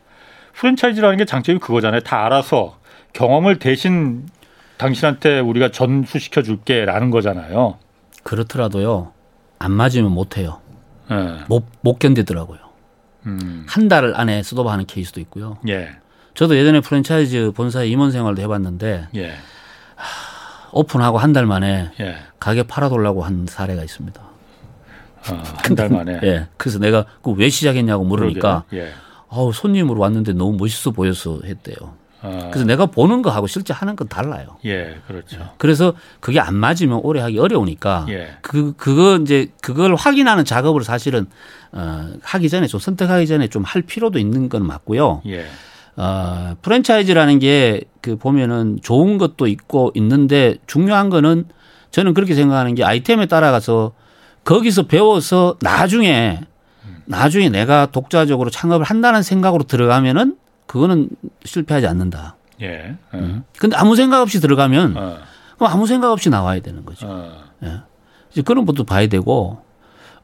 프랜차이즈라는 0.54 1.16
게 1.18 1.24
장점이 1.24 1.58
그거잖아요. 1.60 2.00
다 2.00 2.24
알아서 2.26 2.76
경험을 3.12 3.58
대신 3.58 4.24
당신한테 4.80 5.40
우리가 5.40 5.70
전수시켜 5.70 6.42
줄게라는 6.42 7.10
거잖아요. 7.10 7.78
그렇더라도요. 8.22 9.12
안 9.58 9.72
맞으면 9.72 10.10
못 10.10 10.38
해요. 10.38 10.60
네. 11.10 11.16
못, 11.48 11.64
못 11.82 11.98
견디더라고요. 11.98 12.58
음. 13.26 13.66
한 13.68 13.88
달 13.88 14.14
안에 14.16 14.42
스톱하는 14.42 14.86
케이스도 14.86 15.20
있고요. 15.20 15.58
예. 15.68 15.90
저도 16.34 16.56
예전에 16.56 16.80
프랜차이즈 16.80 17.52
본사 17.54 17.82
임원 17.84 18.10
생활도 18.10 18.40
해봤는데 18.40 19.08
예. 19.16 19.30
하, 19.96 20.70
오픈하고 20.72 21.18
한 21.18 21.32
달 21.34 21.44
만에 21.44 21.90
예. 22.00 22.16
가게 22.38 22.62
팔아돌라고 22.62 23.22
한 23.22 23.44
사례가 23.46 23.82
있습니다. 23.84 24.20
어, 24.22 25.42
한달 25.62 25.90
만에. 25.90 26.20
예. 26.24 26.46
그래서 26.56 26.78
내가 26.78 27.04
그 27.22 27.32
왜 27.32 27.50
시작했냐고 27.50 28.04
물으니까 28.04 28.64
예. 28.72 28.92
아우 29.28 29.52
손님으로 29.52 30.00
왔는데 30.00 30.32
너무 30.32 30.56
멋있어 30.56 30.90
보여서 30.92 31.38
했대요. 31.44 31.76
아. 32.22 32.48
그래서 32.50 32.64
내가 32.66 32.86
보는 32.86 33.22
거하고 33.22 33.46
실제 33.46 33.72
하는 33.72 33.96
건 33.96 34.08
달라요. 34.08 34.56
예, 34.64 34.96
그렇죠. 35.06 35.38
예. 35.40 35.44
그래서 35.58 35.94
그게 36.20 36.38
안 36.40 36.54
맞으면 36.54 37.00
오래 37.02 37.20
하기 37.20 37.38
어려우니까 37.38 38.06
예. 38.10 38.36
그 38.42 38.74
그거 38.76 39.16
이제 39.16 39.48
그걸 39.62 39.94
확인하는 39.94 40.44
작업을 40.44 40.84
사실은 40.84 41.26
어 41.72 42.08
하기 42.22 42.48
전에 42.48 42.66
좀 42.66 42.80
선택하기 42.80 43.26
전에 43.26 43.48
좀 43.48 43.62
할 43.64 43.82
필요도 43.82 44.18
있는 44.18 44.48
건 44.48 44.66
맞고요. 44.66 45.22
예. 45.26 45.46
어 45.96 46.56
프랜차이즈라는 46.62 47.38
게 47.38 47.82
그 48.00 48.16
보면은 48.16 48.78
좋은 48.82 49.18
것도 49.18 49.46
있고 49.46 49.92
있는데 49.94 50.56
중요한 50.66 51.10
거는 51.10 51.46
저는 51.90 52.14
그렇게 52.14 52.34
생각하는 52.34 52.74
게 52.74 52.84
아이템에 52.84 53.26
따라가서 53.26 53.92
거기서 54.44 54.84
배워서 54.84 55.56
나중에 55.60 56.40
나중에 57.04 57.48
내가 57.48 57.86
독자적으로 57.86 58.50
창업을 58.50 58.84
한다는 58.84 59.22
생각으로 59.22 59.64
들어가면은 59.64 60.36
그거는 60.70 61.08
실패하지 61.44 61.88
않는다. 61.88 62.36
예. 62.62 62.66
예. 62.66 62.96
음. 63.14 63.42
근데 63.58 63.76
아무 63.76 63.96
생각 63.96 64.22
없이 64.22 64.40
들어가면 64.40 64.96
어. 64.96 65.16
그럼 65.56 65.72
아무 65.72 65.88
생각 65.88 66.12
없이 66.12 66.30
나와야 66.30 66.60
되는 66.60 66.84
거죠. 66.84 67.08
어. 67.08 67.42
예. 67.64 67.80
이제 68.30 68.42
그런 68.42 68.66
것도 68.66 68.84
봐야 68.84 69.08
되고 69.08 69.58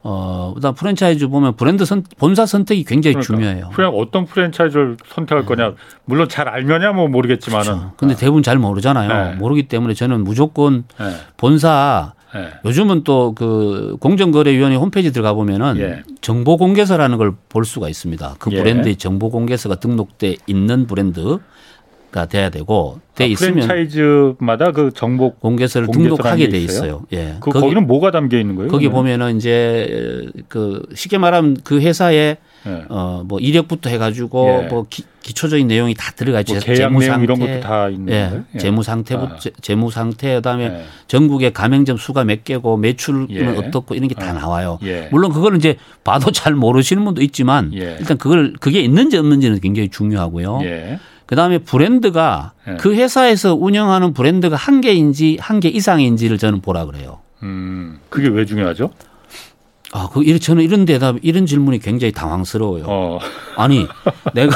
어, 0.03 0.53
그다음 0.55 0.73
프랜차이즈 0.73 1.27
보면 1.27 1.57
브랜드 1.57 1.83
선, 1.83 2.01
본사 2.17 2.45
선택이 2.45 2.85
굉장히 2.85 3.15
그러니까, 3.15 3.35
중요해요. 3.35 3.71
그냥 3.75 3.91
어떤 3.93 4.25
프랜차이즈를 4.25 4.95
선택할 5.07 5.43
네. 5.43 5.47
거냐. 5.47 5.73
물론 6.05 6.29
잘 6.29 6.47
알면야 6.47 6.93
뭐 6.93 7.09
모르겠지만은. 7.09 7.65
그렇죠. 7.65 7.93
근데 7.97 8.13
어. 8.13 8.17
대부분 8.17 8.41
잘 8.41 8.57
모르잖아요. 8.57 9.31
네. 9.31 9.35
모르기 9.35 9.67
때문에 9.67 9.95
저는 9.95 10.23
무조건 10.23 10.85
네. 10.97 11.13
본사 11.35 12.13
네. 12.35 12.49
요즘은 12.65 13.03
또 13.03 13.33
그 13.35 13.97
공정거래위원회 13.99 14.75
홈페이지 14.75 15.11
들어가 15.11 15.33
보면은 15.33 15.77
예. 15.79 16.03
정보 16.21 16.57
공개서라는 16.57 17.17
걸 17.17 17.33
볼 17.49 17.65
수가 17.65 17.89
있습니다. 17.89 18.35
그 18.39 18.51
예. 18.51 18.57
브랜드의 18.57 18.95
정보 18.97 19.29
공개서가 19.29 19.75
등록돼 19.75 20.35
있는 20.47 20.85
브랜드가 20.85 22.25
돼야 22.29 22.49
되고 22.49 22.99
돼 23.15 23.23
아, 23.23 23.27
있으면 23.27 23.67
프랜차이즈마다 23.67 24.71
그 24.71 24.91
정보 24.93 25.33
공개서를 25.35 25.87
등록하게 25.91 26.49
돼 26.49 26.59
있어요. 26.59 27.03
예. 27.13 27.35
그 27.39 27.51
거기, 27.51 27.73
는 27.73 27.87
뭐가 27.87 28.11
담겨 28.11 28.37
있는 28.37 28.55
거예요? 28.55 28.69
거기 28.69 28.87
그러면? 28.87 29.03
보면은 29.17 29.37
이제 29.37 30.27
그 30.47 30.83
쉽게 30.93 31.17
말하면 31.17 31.57
그 31.63 31.79
회사에 31.79 32.37
예. 32.67 32.83
어뭐 32.89 33.39
이력부터 33.39 33.89
해가지고 33.89 34.61
예. 34.63 34.67
뭐 34.67 34.85
기, 34.89 35.03
초적인 35.23 35.67
내용이 35.67 35.93
다 35.93 36.11
들어가 36.15 36.39
있죠. 36.41 36.53
뭐 36.53 36.61
재무 36.61 37.01
상태 37.01 37.23
이런 37.23 37.39
것도 37.39 37.59
다 37.61 37.89
있는 37.89 38.13
예. 38.13 38.29
거예요. 38.29 38.43
예. 38.55 38.57
재무 38.59 38.83
상태부 38.83 39.23
아. 39.23 39.37
재무 39.61 39.91
상태 39.91 40.35
그다음에 40.35 40.65
예. 40.65 40.83
전국의 41.07 41.53
가맹점 41.53 41.97
수가 41.97 42.23
몇 42.23 42.43
개고 42.43 42.77
매출은 42.77 43.27
예. 43.31 43.45
어떻고 43.45 43.95
이런 43.95 44.07
게다 44.07 44.29
아. 44.29 44.33
나와요. 44.33 44.79
예. 44.83 45.07
물론 45.11 45.31
그거는 45.31 45.57
이제 45.57 45.77
봐도 46.03 46.31
잘 46.31 46.53
모르시는 46.53 47.03
분도 47.05 47.21
있지만 47.21 47.71
일단 47.73 48.17
그걸 48.17 48.53
그게 48.59 48.81
있는지 48.81 49.17
없는지는 49.17 49.59
굉장히 49.59 49.89
중요하고요. 49.89 50.59
그다음에 51.25 51.57
브랜드가 51.57 52.53
그 52.79 52.93
회사에서 52.95 53.53
운영하는 53.55 54.13
브랜드가 54.13 54.55
한 54.55 54.79
개인지 54.81 55.37
한 55.41 55.59
개 55.59 55.67
이상인지를 55.67 56.37
저는 56.37 56.61
보라 56.61 56.85
그래요. 56.85 57.19
음, 57.43 57.99
그게 58.09 58.29
왜 58.29 58.45
중요하죠? 58.45 58.91
아, 59.97 60.09
그, 60.11 60.39
저는 60.39 60.63
이런 60.63 60.85
대답, 60.85 61.15
이런 61.23 61.45
질문이 61.45 61.79
굉장히 61.79 62.11
당황스러워요. 62.11 62.83
어. 62.87 63.19
아니, 63.55 63.87
내가, 64.35 64.55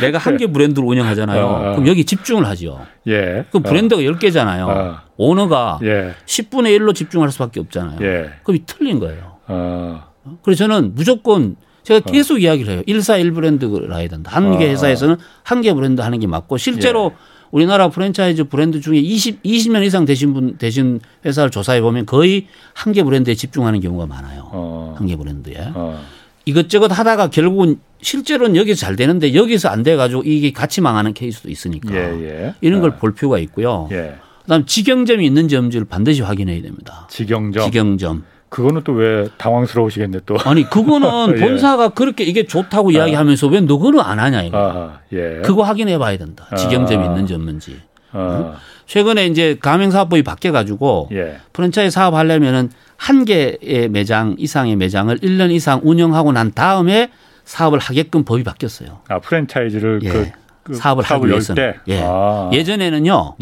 내가 0.00 0.18
한 0.18 0.36
개 0.38 0.46
브랜드를 0.46 0.86
운영하잖아요. 0.88 1.44
어, 1.44 1.50
어. 1.50 1.72
그럼 1.72 1.86
여기 1.86 2.04
집중을 2.04 2.46
하죠. 2.46 2.80
예. 3.06 3.44
그 3.52 3.58
브랜드가 3.60 4.00
어. 4.00 4.04
10개잖아요. 4.04 4.68
어. 4.68 4.96
오너가 5.16 5.78
예. 5.82 6.14
10분의 6.24 6.78
1로 6.78 6.94
집중할 6.94 7.30
수밖에 7.30 7.60
없잖아요. 7.60 7.98
예. 8.00 8.30
그럼 8.42 8.60
틀린 8.66 8.98
거예요. 9.00 9.36
어. 9.48 10.02
그래서 10.42 10.66
저는 10.66 10.94
무조건 10.94 11.56
제가 11.82 11.98
어. 12.08 12.12
계속 12.12 12.40
이야기를 12.42 12.72
해요. 12.72 12.82
1사 12.86 13.20
1 13.20 13.32
브랜드를 13.32 13.94
해야 13.94 14.08
된다. 14.08 14.30
한 14.34 14.58
개 14.58 14.68
회사에서는 14.70 15.16
한 15.42 15.60
개 15.60 15.74
브랜드 15.74 16.00
하는 16.00 16.20
게 16.20 16.26
맞고 16.26 16.56
실제로 16.56 17.12
예. 17.12 17.16
우리나라 17.50 17.88
프랜차이즈 17.88 18.44
브랜드 18.44 18.80
중에 18.80 18.98
20, 18.98 19.42
20년 19.42 19.84
이상 19.84 20.04
되신 20.04 20.32
분, 20.32 20.56
되신 20.58 21.00
회사를 21.24 21.50
조사해 21.50 21.80
보면 21.80 22.06
거의 22.06 22.46
한 22.74 22.92
개 22.92 23.02
브랜드에 23.02 23.34
집중하는 23.34 23.80
경우가 23.80 24.06
많아요. 24.06 24.48
어. 24.52 24.94
한개 24.96 25.16
브랜드에. 25.16 25.56
어. 25.74 26.00
이것저것 26.46 26.90
하다가 26.96 27.30
결국은 27.30 27.76
실제로는 28.02 28.56
여기서 28.56 28.80
잘 28.80 28.96
되는데 28.96 29.34
여기서 29.34 29.68
안 29.68 29.82
돼 29.82 29.94
가지고 29.96 30.22
이게 30.24 30.52
같이 30.52 30.80
망하는 30.80 31.12
케이스도 31.12 31.50
있으니까 31.50 31.94
예, 31.94 31.98
예. 32.22 32.54
이런 32.60 32.80
걸볼 32.80 33.10
어. 33.10 33.14
필요가 33.14 33.38
있고요. 33.38 33.88
예. 33.92 34.14
그다음 34.42 34.64
직영점이 34.64 35.24
있는 35.24 35.48
점지를 35.48 35.86
반드시 35.86 36.22
확인해야 36.22 36.62
됩니다. 36.62 37.06
직영점. 37.10 37.64
직영점. 37.70 38.24
그거는 38.50 38.82
또 38.82 38.92
왜 38.92 39.28
당황스러우시겠네 39.38 40.20
또. 40.26 40.36
아니 40.44 40.68
그거는 40.68 41.08
예. 41.38 41.40
본사가 41.40 41.90
그렇게 41.90 42.24
이게 42.24 42.44
좋다고 42.46 42.90
아. 42.90 42.92
이야기하면서 42.92 43.46
왜 43.46 43.60
너그는 43.60 44.00
안 44.00 44.18
하냐 44.18 44.42
이거. 44.42 44.58
아하, 44.58 44.98
예. 45.12 45.40
그거 45.42 45.62
확인해 45.62 45.96
봐야 45.98 46.18
된다. 46.18 46.46
직영점이 46.56 47.02
아. 47.02 47.06
있는지 47.06 47.32
없는지. 47.34 47.80
아. 48.12 48.54
최근에 48.86 49.26
이제 49.26 49.56
가맹사업법이 49.60 50.22
바뀌어 50.24 50.50
가지고 50.52 51.08
예. 51.12 51.38
프랜차이즈 51.52 51.94
사업 51.94 52.14
하려면은 52.14 52.70
한 52.96 53.24
개의 53.24 53.88
매장 53.88 54.34
이상의 54.36 54.74
매장을 54.76 55.16
1년 55.18 55.52
이상 55.52 55.80
운영하고 55.84 56.32
난 56.32 56.50
다음에 56.52 57.10
사업을 57.44 57.78
하게끔 57.78 58.24
법이 58.24 58.42
바뀌었어요. 58.42 58.98
아 59.08 59.20
프랜차이즈를 59.20 60.00
예. 60.02 60.08
그, 60.08 60.26
그 60.64 60.74
사업을 60.74 61.04
하기 61.04 61.28
위해서는. 61.28 61.74
예. 61.86 62.00
아. 62.04 62.50
예전에는요. 62.52 63.36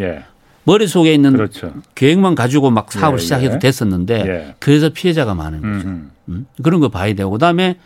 예. 0.68 0.72
머릿속에 0.72 1.14
있는 1.14 1.32
그렇죠. 1.32 1.72
계획만 1.94 2.34
가지고 2.34 2.70
막 2.70 2.92
사업을 2.92 3.18
예, 3.18 3.22
시작해도 3.22 3.54
예. 3.54 3.58
됐었는데 3.58 4.14
예. 4.26 4.54
그래서 4.58 4.90
피해자가 4.90 5.34
많은 5.34 5.60
거죠. 5.60 5.88
음? 6.28 6.46
그런 6.62 6.80
거 6.80 6.88
봐야 6.88 7.14
되고 7.14 7.30
그다음에 7.30 7.78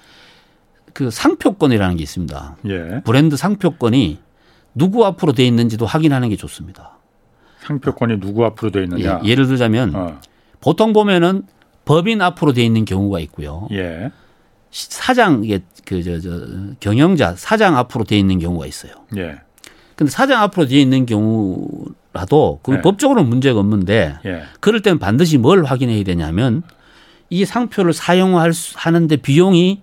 그 0.92 1.10
상표권이라는 1.10 1.96
게 1.96 2.02
있습니다. 2.02 2.56
예. 2.68 3.00
브랜드 3.04 3.36
상표권이 3.36 4.18
누구 4.74 5.06
앞으로 5.06 5.32
돼 5.32 5.46
있는지도 5.46 5.86
확인하는 5.86 6.28
게 6.28 6.36
좋습니다. 6.36 6.98
상표권이 7.60 8.20
누구 8.20 8.44
앞으로 8.44 8.72
돼 8.72 8.82
있느냐? 8.84 9.20
예, 9.24 9.34
를 9.34 9.46
들자면 9.46 9.94
어. 9.94 10.18
보통 10.60 10.92
보면은 10.92 11.44
법인 11.84 12.20
앞으로 12.20 12.52
돼 12.52 12.64
있는 12.64 12.84
경우가 12.84 13.20
있고요. 13.20 13.68
예. 13.72 14.10
사장 14.70 15.44
이게 15.44 15.60
그저 15.84 16.18
저 16.18 16.30
경영자 16.80 17.34
사장 17.36 17.76
앞으로 17.76 18.04
돼 18.04 18.18
있는 18.18 18.38
경우가 18.38 18.66
있어요. 18.66 18.92
예. 19.16 19.38
근데 19.94 20.10
사장 20.10 20.42
앞으로 20.42 20.66
돼 20.66 20.80
있는 20.80 21.06
경우 21.06 21.68
라도 22.12 22.60
그 22.62 22.72
네. 22.72 22.80
법적으로는 22.82 23.28
문제가 23.28 23.58
없는데 23.58 24.16
예. 24.26 24.42
그럴 24.60 24.80
때는 24.80 24.98
반드시 24.98 25.38
뭘 25.38 25.64
확인해야 25.64 26.04
되냐면 26.04 26.62
이 27.30 27.44
상표를 27.44 27.94
사용할 27.94 28.52
하는데 28.74 29.16
비용이 29.16 29.80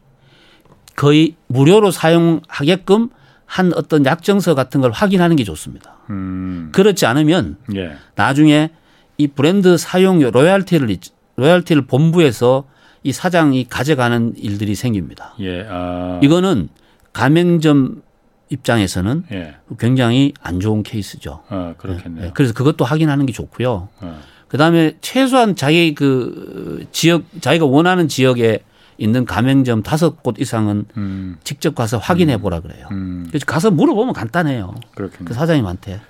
거의 0.96 1.36
무료로 1.48 1.92
사용하게끔 1.92 3.10
한 3.46 3.72
어떤 3.74 4.06
약정서 4.06 4.54
같은 4.54 4.80
걸 4.80 4.92
확인하는 4.92 5.36
게 5.36 5.44
좋습니다. 5.44 5.96
음. 6.12 6.70
그렇지 6.72 7.08
않으면 7.08 7.58
예. 7.76 7.94
나중에 8.16 8.70
이 9.18 9.28
브랜드 9.28 9.78
사용 9.78 10.20
로얄티를 10.20 10.96
로얄티를 11.36 11.88
본부에서 11.88 12.66
이 13.02 13.12
사장이 13.12 13.66
가져가는 13.70 14.34
일들이 14.38 14.76
생깁니다. 14.76 15.34
예. 15.40 15.66
아. 15.68 16.20
이거는 16.22 16.70
가맹점 17.14 18.04
입장에서는 18.50 19.26
예. 19.32 19.56
굉장히 19.80 20.34
안 20.42 20.60
좋은 20.60 20.84
케이스죠. 20.84 21.44
아, 21.50 21.74
그렇겠네요. 21.78 22.26
예. 22.28 22.32
그래서 22.34 22.54
그것도 22.54 22.84
확인하는 22.86 23.26
게 23.26 23.34
좋고요. 23.34 23.90
어. 24.02 24.20
그다음에 24.48 24.94
최소한 25.02 25.56
자기 25.56 25.94
그 25.94 26.88
지역 26.92 27.24
자기가 27.42 27.66
원하는 27.66 28.08
지역에 28.08 28.60
있는 28.98 29.24
가맹점 29.26 29.84
다섯 29.84 30.22
곳 30.24 30.36
이상은 30.40 30.86
음. 30.98 31.38
직접 31.44 31.76
가서 31.76 31.98
확인해 32.00 32.36
음. 32.36 32.42
보라 32.42 32.60
그래요. 32.62 32.88
음. 32.92 33.26
그래서 33.30 33.46
가서 33.46 33.70
물어보면 33.72 34.14
간단해요. 34.14 34.74
그렇겠네요. 34.96 35.26
그 35.28 35.34
사장님한테. 35.34 36.02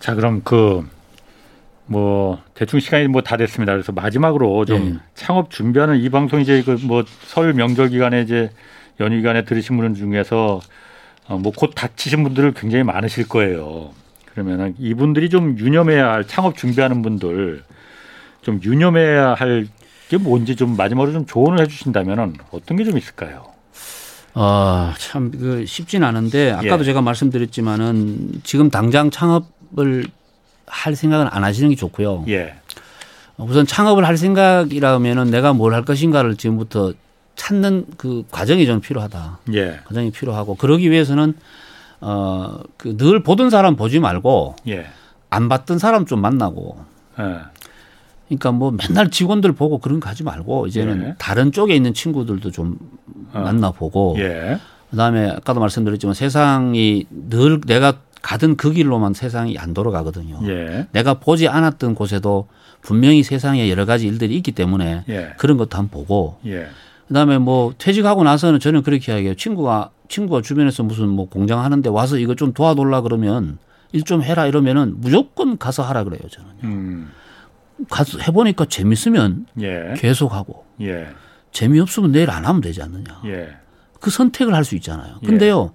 자 0.00 0.14
그럼 0.14 0.42
그 0.42 0.84
뭐 1.86 2.42
대충 2.54 2.80
시간이 2.80 3.08
뭐 3.08 3.20
다 3.20 3.36
됐습니다. 3.36 3.72
그래서 3.72 3.92
마지막으로 3.92 4.64
좀 4.64 4.94
네. 4.94 4.98
창업 5.14 5.50
준비하는 5.50 5.98
이 6.00 6.08
방송 6.08 6.40
이제 6.40 6.62
그 6.62 6.76
뭐 6.86 7.04
설 7.26 7.52
명절 7.52 7.90
기간에 7.90 8.22
이제 8.22 8.50
연휴 9.00 9.16
기간에 9.16 9.44
들으신 9.44 9.76
분 9.76 9.94
중에서 9.94 10.60
어, 11.26 11.38
뭐곧 11.38 11.72
닥치신 11.74 12.22
분들 12.24 12.52
굉장히 12.54 12.84
많으실 12.84 13.28
거예요. 13.28 13.90
그러면은 14.32 14.74
이분들이 14.78 15.30
좀 15.30 15.58
유념해야 15.58 16.08
할 16.12 16.26
창업 16.26 16.56
준비하는 16.56 17.02
분들 17.02 17.62
좀 18.42 18.60
유념해야 18.62 19.34
할 19.34 19.66
게 20.10 20.18
뭔지 20.18 20.54
좀 20.54 20.76
마지막으로 20.76 21.12
좀 21.14 21.24
조언을 21.24 21.60
해주신다면은 21.62 22.34
어떤 22.50 22.76
게 22.76 22.84
좀 22.84 22.98
있을까요? 22.98 23.46
아, 24.34 24.94
참, 24.98 25.30
그 25.30 25.64
쉽진 25.64 26.04
않은데 26.04 26.50
아까도 26.52 26.80
예. 26.80 26.84
제가 26.84 27.00
말씀드렸지만은 27.00 28.42
지금 28.42 28.68
당장 28.68 29.10
창업을 29.10 30.04
할 30.66 30.94
생각은 30.94 31.28
안 31.30 31.42
하시는 31.42 31.70
게 31.70 31.74
좋고요. 31.76 32.26
예. 32.28 32.54
우선 33.38 33.64
창업을 33.66 34.06
할 34.06 34.18
생각이라면은 34.18 35.30
내가 35.30 35.54
뭘 35.54 35.72
할 35.72 35.86
것인가를 35.86 36.36
지금부터 36.36 36.92
찾는 37.36 37.86
그 37.96 38.24
과정이 38.30 38.66
좀 38.66 38.80
필요하다. 38.80 39.38
예. 39.54 39.80
과정이 39.84 40.10
필요하고 40.10 40.54
그러기 40.54 40.90
위해서는 40.90 41.34
어그 42.00 42.96
늘 42.96 43.22
보던 43.22 43.50
사람 43.50 43.76
보지 43.76 44.00
말고 44.00 44.56
예. 44.68 44.86
안 45.30 45.48
봤던 45.48 45.78
사람 45.78 46.06
좀 46.06 46.20
만나고. 46.20 46.78
예. 47.18 47.38
그러니까 48.28 48.52
뭐 48.52 48.70
맨날 48.70 49.10
직원들 49.10 49.52
보고 49.52 49.78
그런 49.78 50.00
거 50.00 50.08
하지 50.08 50.22
말고 50.22 50.66
이제는 50.66 51.02
예. 51.02 51.14
다른 51.18 51.52
쪽에 51.52 51.74
있는 51.74 51.92
친구들도 51.94 52.50
좀 52.50 52.78
어. 53.32 53.40
만나보고. 53.40 54.16
예. 54.18 54.58
그다음에 54.90 55.28
아까도 55.30 55.60
말씀드렸지만 55.60 56.14
세상이 56.14 57.06
늘 57.10 57.60
내가 57.60 57.94
가던 58.22 58.56
그 58.56 58.72
길로만 58.72 59.12
세상이 59.12 59.58
안 59.58 59.74
돌아가거든요. 59.74 60.40
예. 60.44 60.86
내가 60.92 61.14
보지 61.14 61.48
않았던 61.48 61.94
곳에도 61.94 62.48
분명히 62.80 63.22
세상에 63.22 63.68
여러 63.70 63.84
가지 63.86 64.06
일들이 64.06 64.36
있기 64.36 64.52
때문에 64.52 65.04
예. 65.08 65.34
그런 65.36 65.56
것도 65.56 65.76
한번 65.76 66.00
보고 66.00 66.38
예. 66.46 66.68
그다음에 67.08 67.38
뭐 67.38 67.74
퇴직하고 67.78 68.24
나서는 68.24 68.60
저는 68.60 68.82
그렇게 68.82 69.12
이야기해요. 69.12 69.34
친구가 69.34 69.90
친구가 70.08 70.42
주변에서 70.42 70.82
무슨 70.82 71.08
뭐 71.08 71.28
공장 71.28 71.60
하는데 71.60 71.88
와서 71.90 72.18
이거 72.18 72.34
좀 72.34 72.52
도와달라 72.52 73.00
그러면 73.02 73.58
일 73.92 74.02
좀 74.04 74.22
해라 74.22 74.46
이러면은 74.46 74.94
무조건 74.96 75.56
가서 75.56 75.82
하라 75.82 76.04
그래요 76.04 76.20
저는요. 76.28 76.58
음. 76.64 77.10
가서 77.90 78.18
해보니까 78.18 78.64
재밌으면 78.66 79.46
예. 79.60 79.94
계속 79.96 80.32
하고 80.34 80.64
예. 80.80 81.08
재미없으면 81.52 82.10
내일 82.12 82.30
안 82.30 82.44
하면 82.44 82.60
되지 82.60 82.82
않느냐. 82.82 83.20
예. 83.26 83.50
그 84.00 84.10
선택을 84.10 84.54
할 84.54 84.64
수 84.64 84.74
있잖아요. 84.76 85.16
예. 85.22 85.26
근데요 85.26 85.72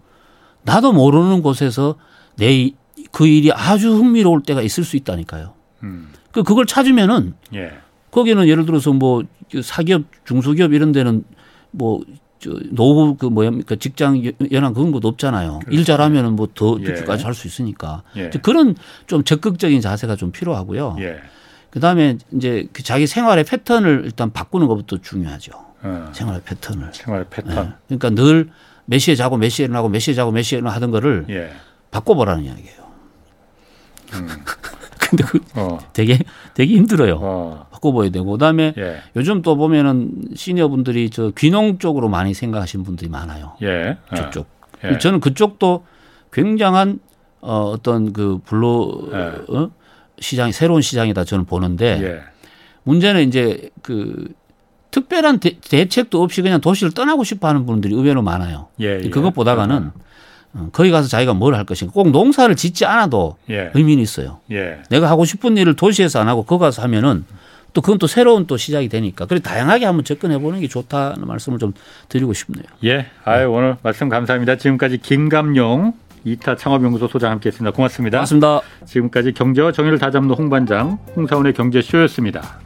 나도 0.63 0.91
모르는 0.93 1.41
곳에서 1.41 1.95
내 2.37 2.71
그 3.11 3.25
일이 3.25 3.51
아주 3.51 3.95
흥미로울 3.95 4.43
때가 4.43 4.61
있을 4.61 4.83
수 4.83 4.95
있다니까요. 4.97 5.53
음. 5.83 6.09
그 6.31 6.43
그걸 6.43 6.65
찾으면은 6.65 7.33
예. 7.55 7.71
거기는 8.11 8.47
예를 8.47 8.65
들어서 8.65 8.93
뭐 8.93 9.23
사기업, 9.63 10.03
중소기업 10.25 10.73
이런 10.73 10.91
데는 10.91 11.23
뭐저 11.71 12.59
노후 12.71 13.15
그 13.15 13.25
뭐야 13.25 13.51
그 13.65 13.77
직장 13.77 14.21
연한 14.51 14.73
그런 14.73 14.91
것도 14.91 15.07
없잖아요. 15.07 15.59
그렇죠. 15.59 15.77
일 15.77 15.85
잘하면은 15.85 16.35
뭐더 16.35 16.77
예. 16.81 16.83
늦게까지 16.83 17.21
예. 17.21 17.25
할수 17.25 17.47
있으니까 17.47 18.03
예. 18.17 18.29
그런 18.29 18.75
좀 19.07 19.23
적극적인 19.23 19.81
자세가 19.81 20.15
좀 20.15 20.31
필요하고요. 20.31 20.97
예. 20.99 21.17
그다음에 21.69 22.17
이제 22.33 22.67
그 22.73 22.81
자기 22.81 23.05
생활의 23.05 23.43
패턴을 23.43 24.01
일단 24.05 24.31
바꾸는 24.31 24.67
것부터 24.67 24.97
중요하죠. 25.01 25.51
어. 25.83 26.11
생활의 26.13 26.41
패턴을. 26.43 26.89
생활의 26.93 27.25
패턴. 27.29 27.75
네. 27.87 27.97
그러니까 27.97 28.09
늘 28.09 28.49
몇 28.89 28.97
시에 28.97 29.13
자고 29.15 29.37
몇 29.37 29.49
시에 29.49 29.65
일어나고 29.65 29.87
몇 29.87 29.99
시에 29.99 30.15
자고 30.15 30.31
몇 30.31 30.41
시에 30.41 30.57
일어나 30.57 30.73
하던 30.75 30.89
거를 30.89 31.27
예. 31.29 31.51
바꿔보라는 31.91 32.43
이야기예요. 32.43 32.81
음. 34.13 34.27
근데 34.99 35.23
그 35.23 35.39
어. 35.53 35.77
되게 35.93 36.17
되게 36.55 36.75
힘들어요. 36.75 37.19
어. 37.21 37.68
바꿔봐야 37.79 38.09
되고 38.09 38.25
그다음에 38.31 38.73
예. 38.77 38.97
요즘 39.15 39.41
또 39.41 39.55
보면은 39.55 40.11
시니어분들이 40.35 41.09
저 41.09 41.31
귀농 41.37 41.79
쪽으로 41.79 42.09
많이 42.09 42.33
생각하시는 42.33 42.85
분들이 42.85 43.09
많아요. 43.09 43.53
예. 43.63 43.97
저쪽. 44.15 44.47
예. 44.83 44.97
저는 44.97 45.19
그쪽도 45.19 45.85
굉장한 46.31 46.99
어, 47.41 47.71
어떤 47.73 48.13
그 48.13 48.39
blue 48.45 49.09
예. 49.13 49.53
어? 49.55 49.71
시장이 50.19 50.51
새로운 50.51 50.81
시장이다 50.81 51.23
저는 51.23 51.45
보는데 51.45 52.01
예. 52.03 52.19
문제는 52.83 53.27
이제 53.27 53.69
그 53.81 54.27
특별한 54.91 55.39
대, 55.39 55.87
책도 55.87 56.21
없이 56.21 56.41
그냥 56.41 56.61
도시를 56.61 56.91
떠나고 56.93 57.23
싶어 57.23 57.47
하는 57.47 57.65
분들이 57.65 57.93
의외로 57.93 58.21
많아요. 58.23 58.67
예, 58.81 58.99
예. 59.03 59.09
그것 59.09 59.31
보다가는 59.33 59.77
어. 59.87 59.91
어, 60.55 60.69
거기 60.71 60.89
가서 60.89 61.07
자기가 61.07 61.35
뭘 61.35 61.53
할 61.53 61.63
것인가. 61.63 61.93
꼭 61.93 62.09
농사를 62.09 62.55
짓지 62.55 62.85
않아도 62.85 63.37
예. 63.51 63.69
의미는 63.75 64.01
있어요. 64.01 64.39
예. 64.51 64.79
내가 64.89 65.07
하고 65.09 65.25
싶은 65.25 65.57
일을 65.57 65.75
도시에서 65.75 66.19
안 66.19 66.27
하고 66.27 66.41
거기 66.43 66.61
가서 66.61 66.81
하면은 66.81 67.23
또 67.73 67.81
그건 67.81 67.97
또 67.97 68.07
새로운 68.07 68.47
또 68.47 68.57
시작이 68.57 68.89
되니까. 68.89 69.25
그래 69.25 69.39
다양하게 69.39 69.85
한번 69.85 70.03
접근해 70.03 70.39
보는 70.39 70.59
게 70.59 70.67
좋다는 70.67 71.27
말씀을 71.27 71.59
좀 71.59 71.73
드리고 72.07 72.33
싶네요. 72.33 72.65
예. 72.83 73.07
아유, 73.23 73.39
네. 73.39 73.45
오늘 73.45 73.77
말씀 73.83 74.09
감사합니다. 74.09 74.57
지금까지 74.57 74.97
김감용 74.97 75.93
이타 76.25 76.55
창업연구소 76.55 77.07
소장 77.07 77.31
함께 77.31 77.47
했습니다. 77.47 77.73
고맙습니다. 77.75 78.17
고맙습니다. 78.17 78.61
지금까지 78.85 79.33
경제와 79.33 79.71
정의를 79.71 79.99
다잡는 79.99 80.35
홍반장 80.35 80.99
홍사원의 81.15 81.53
경제쇼였습니다. 81.53 82.59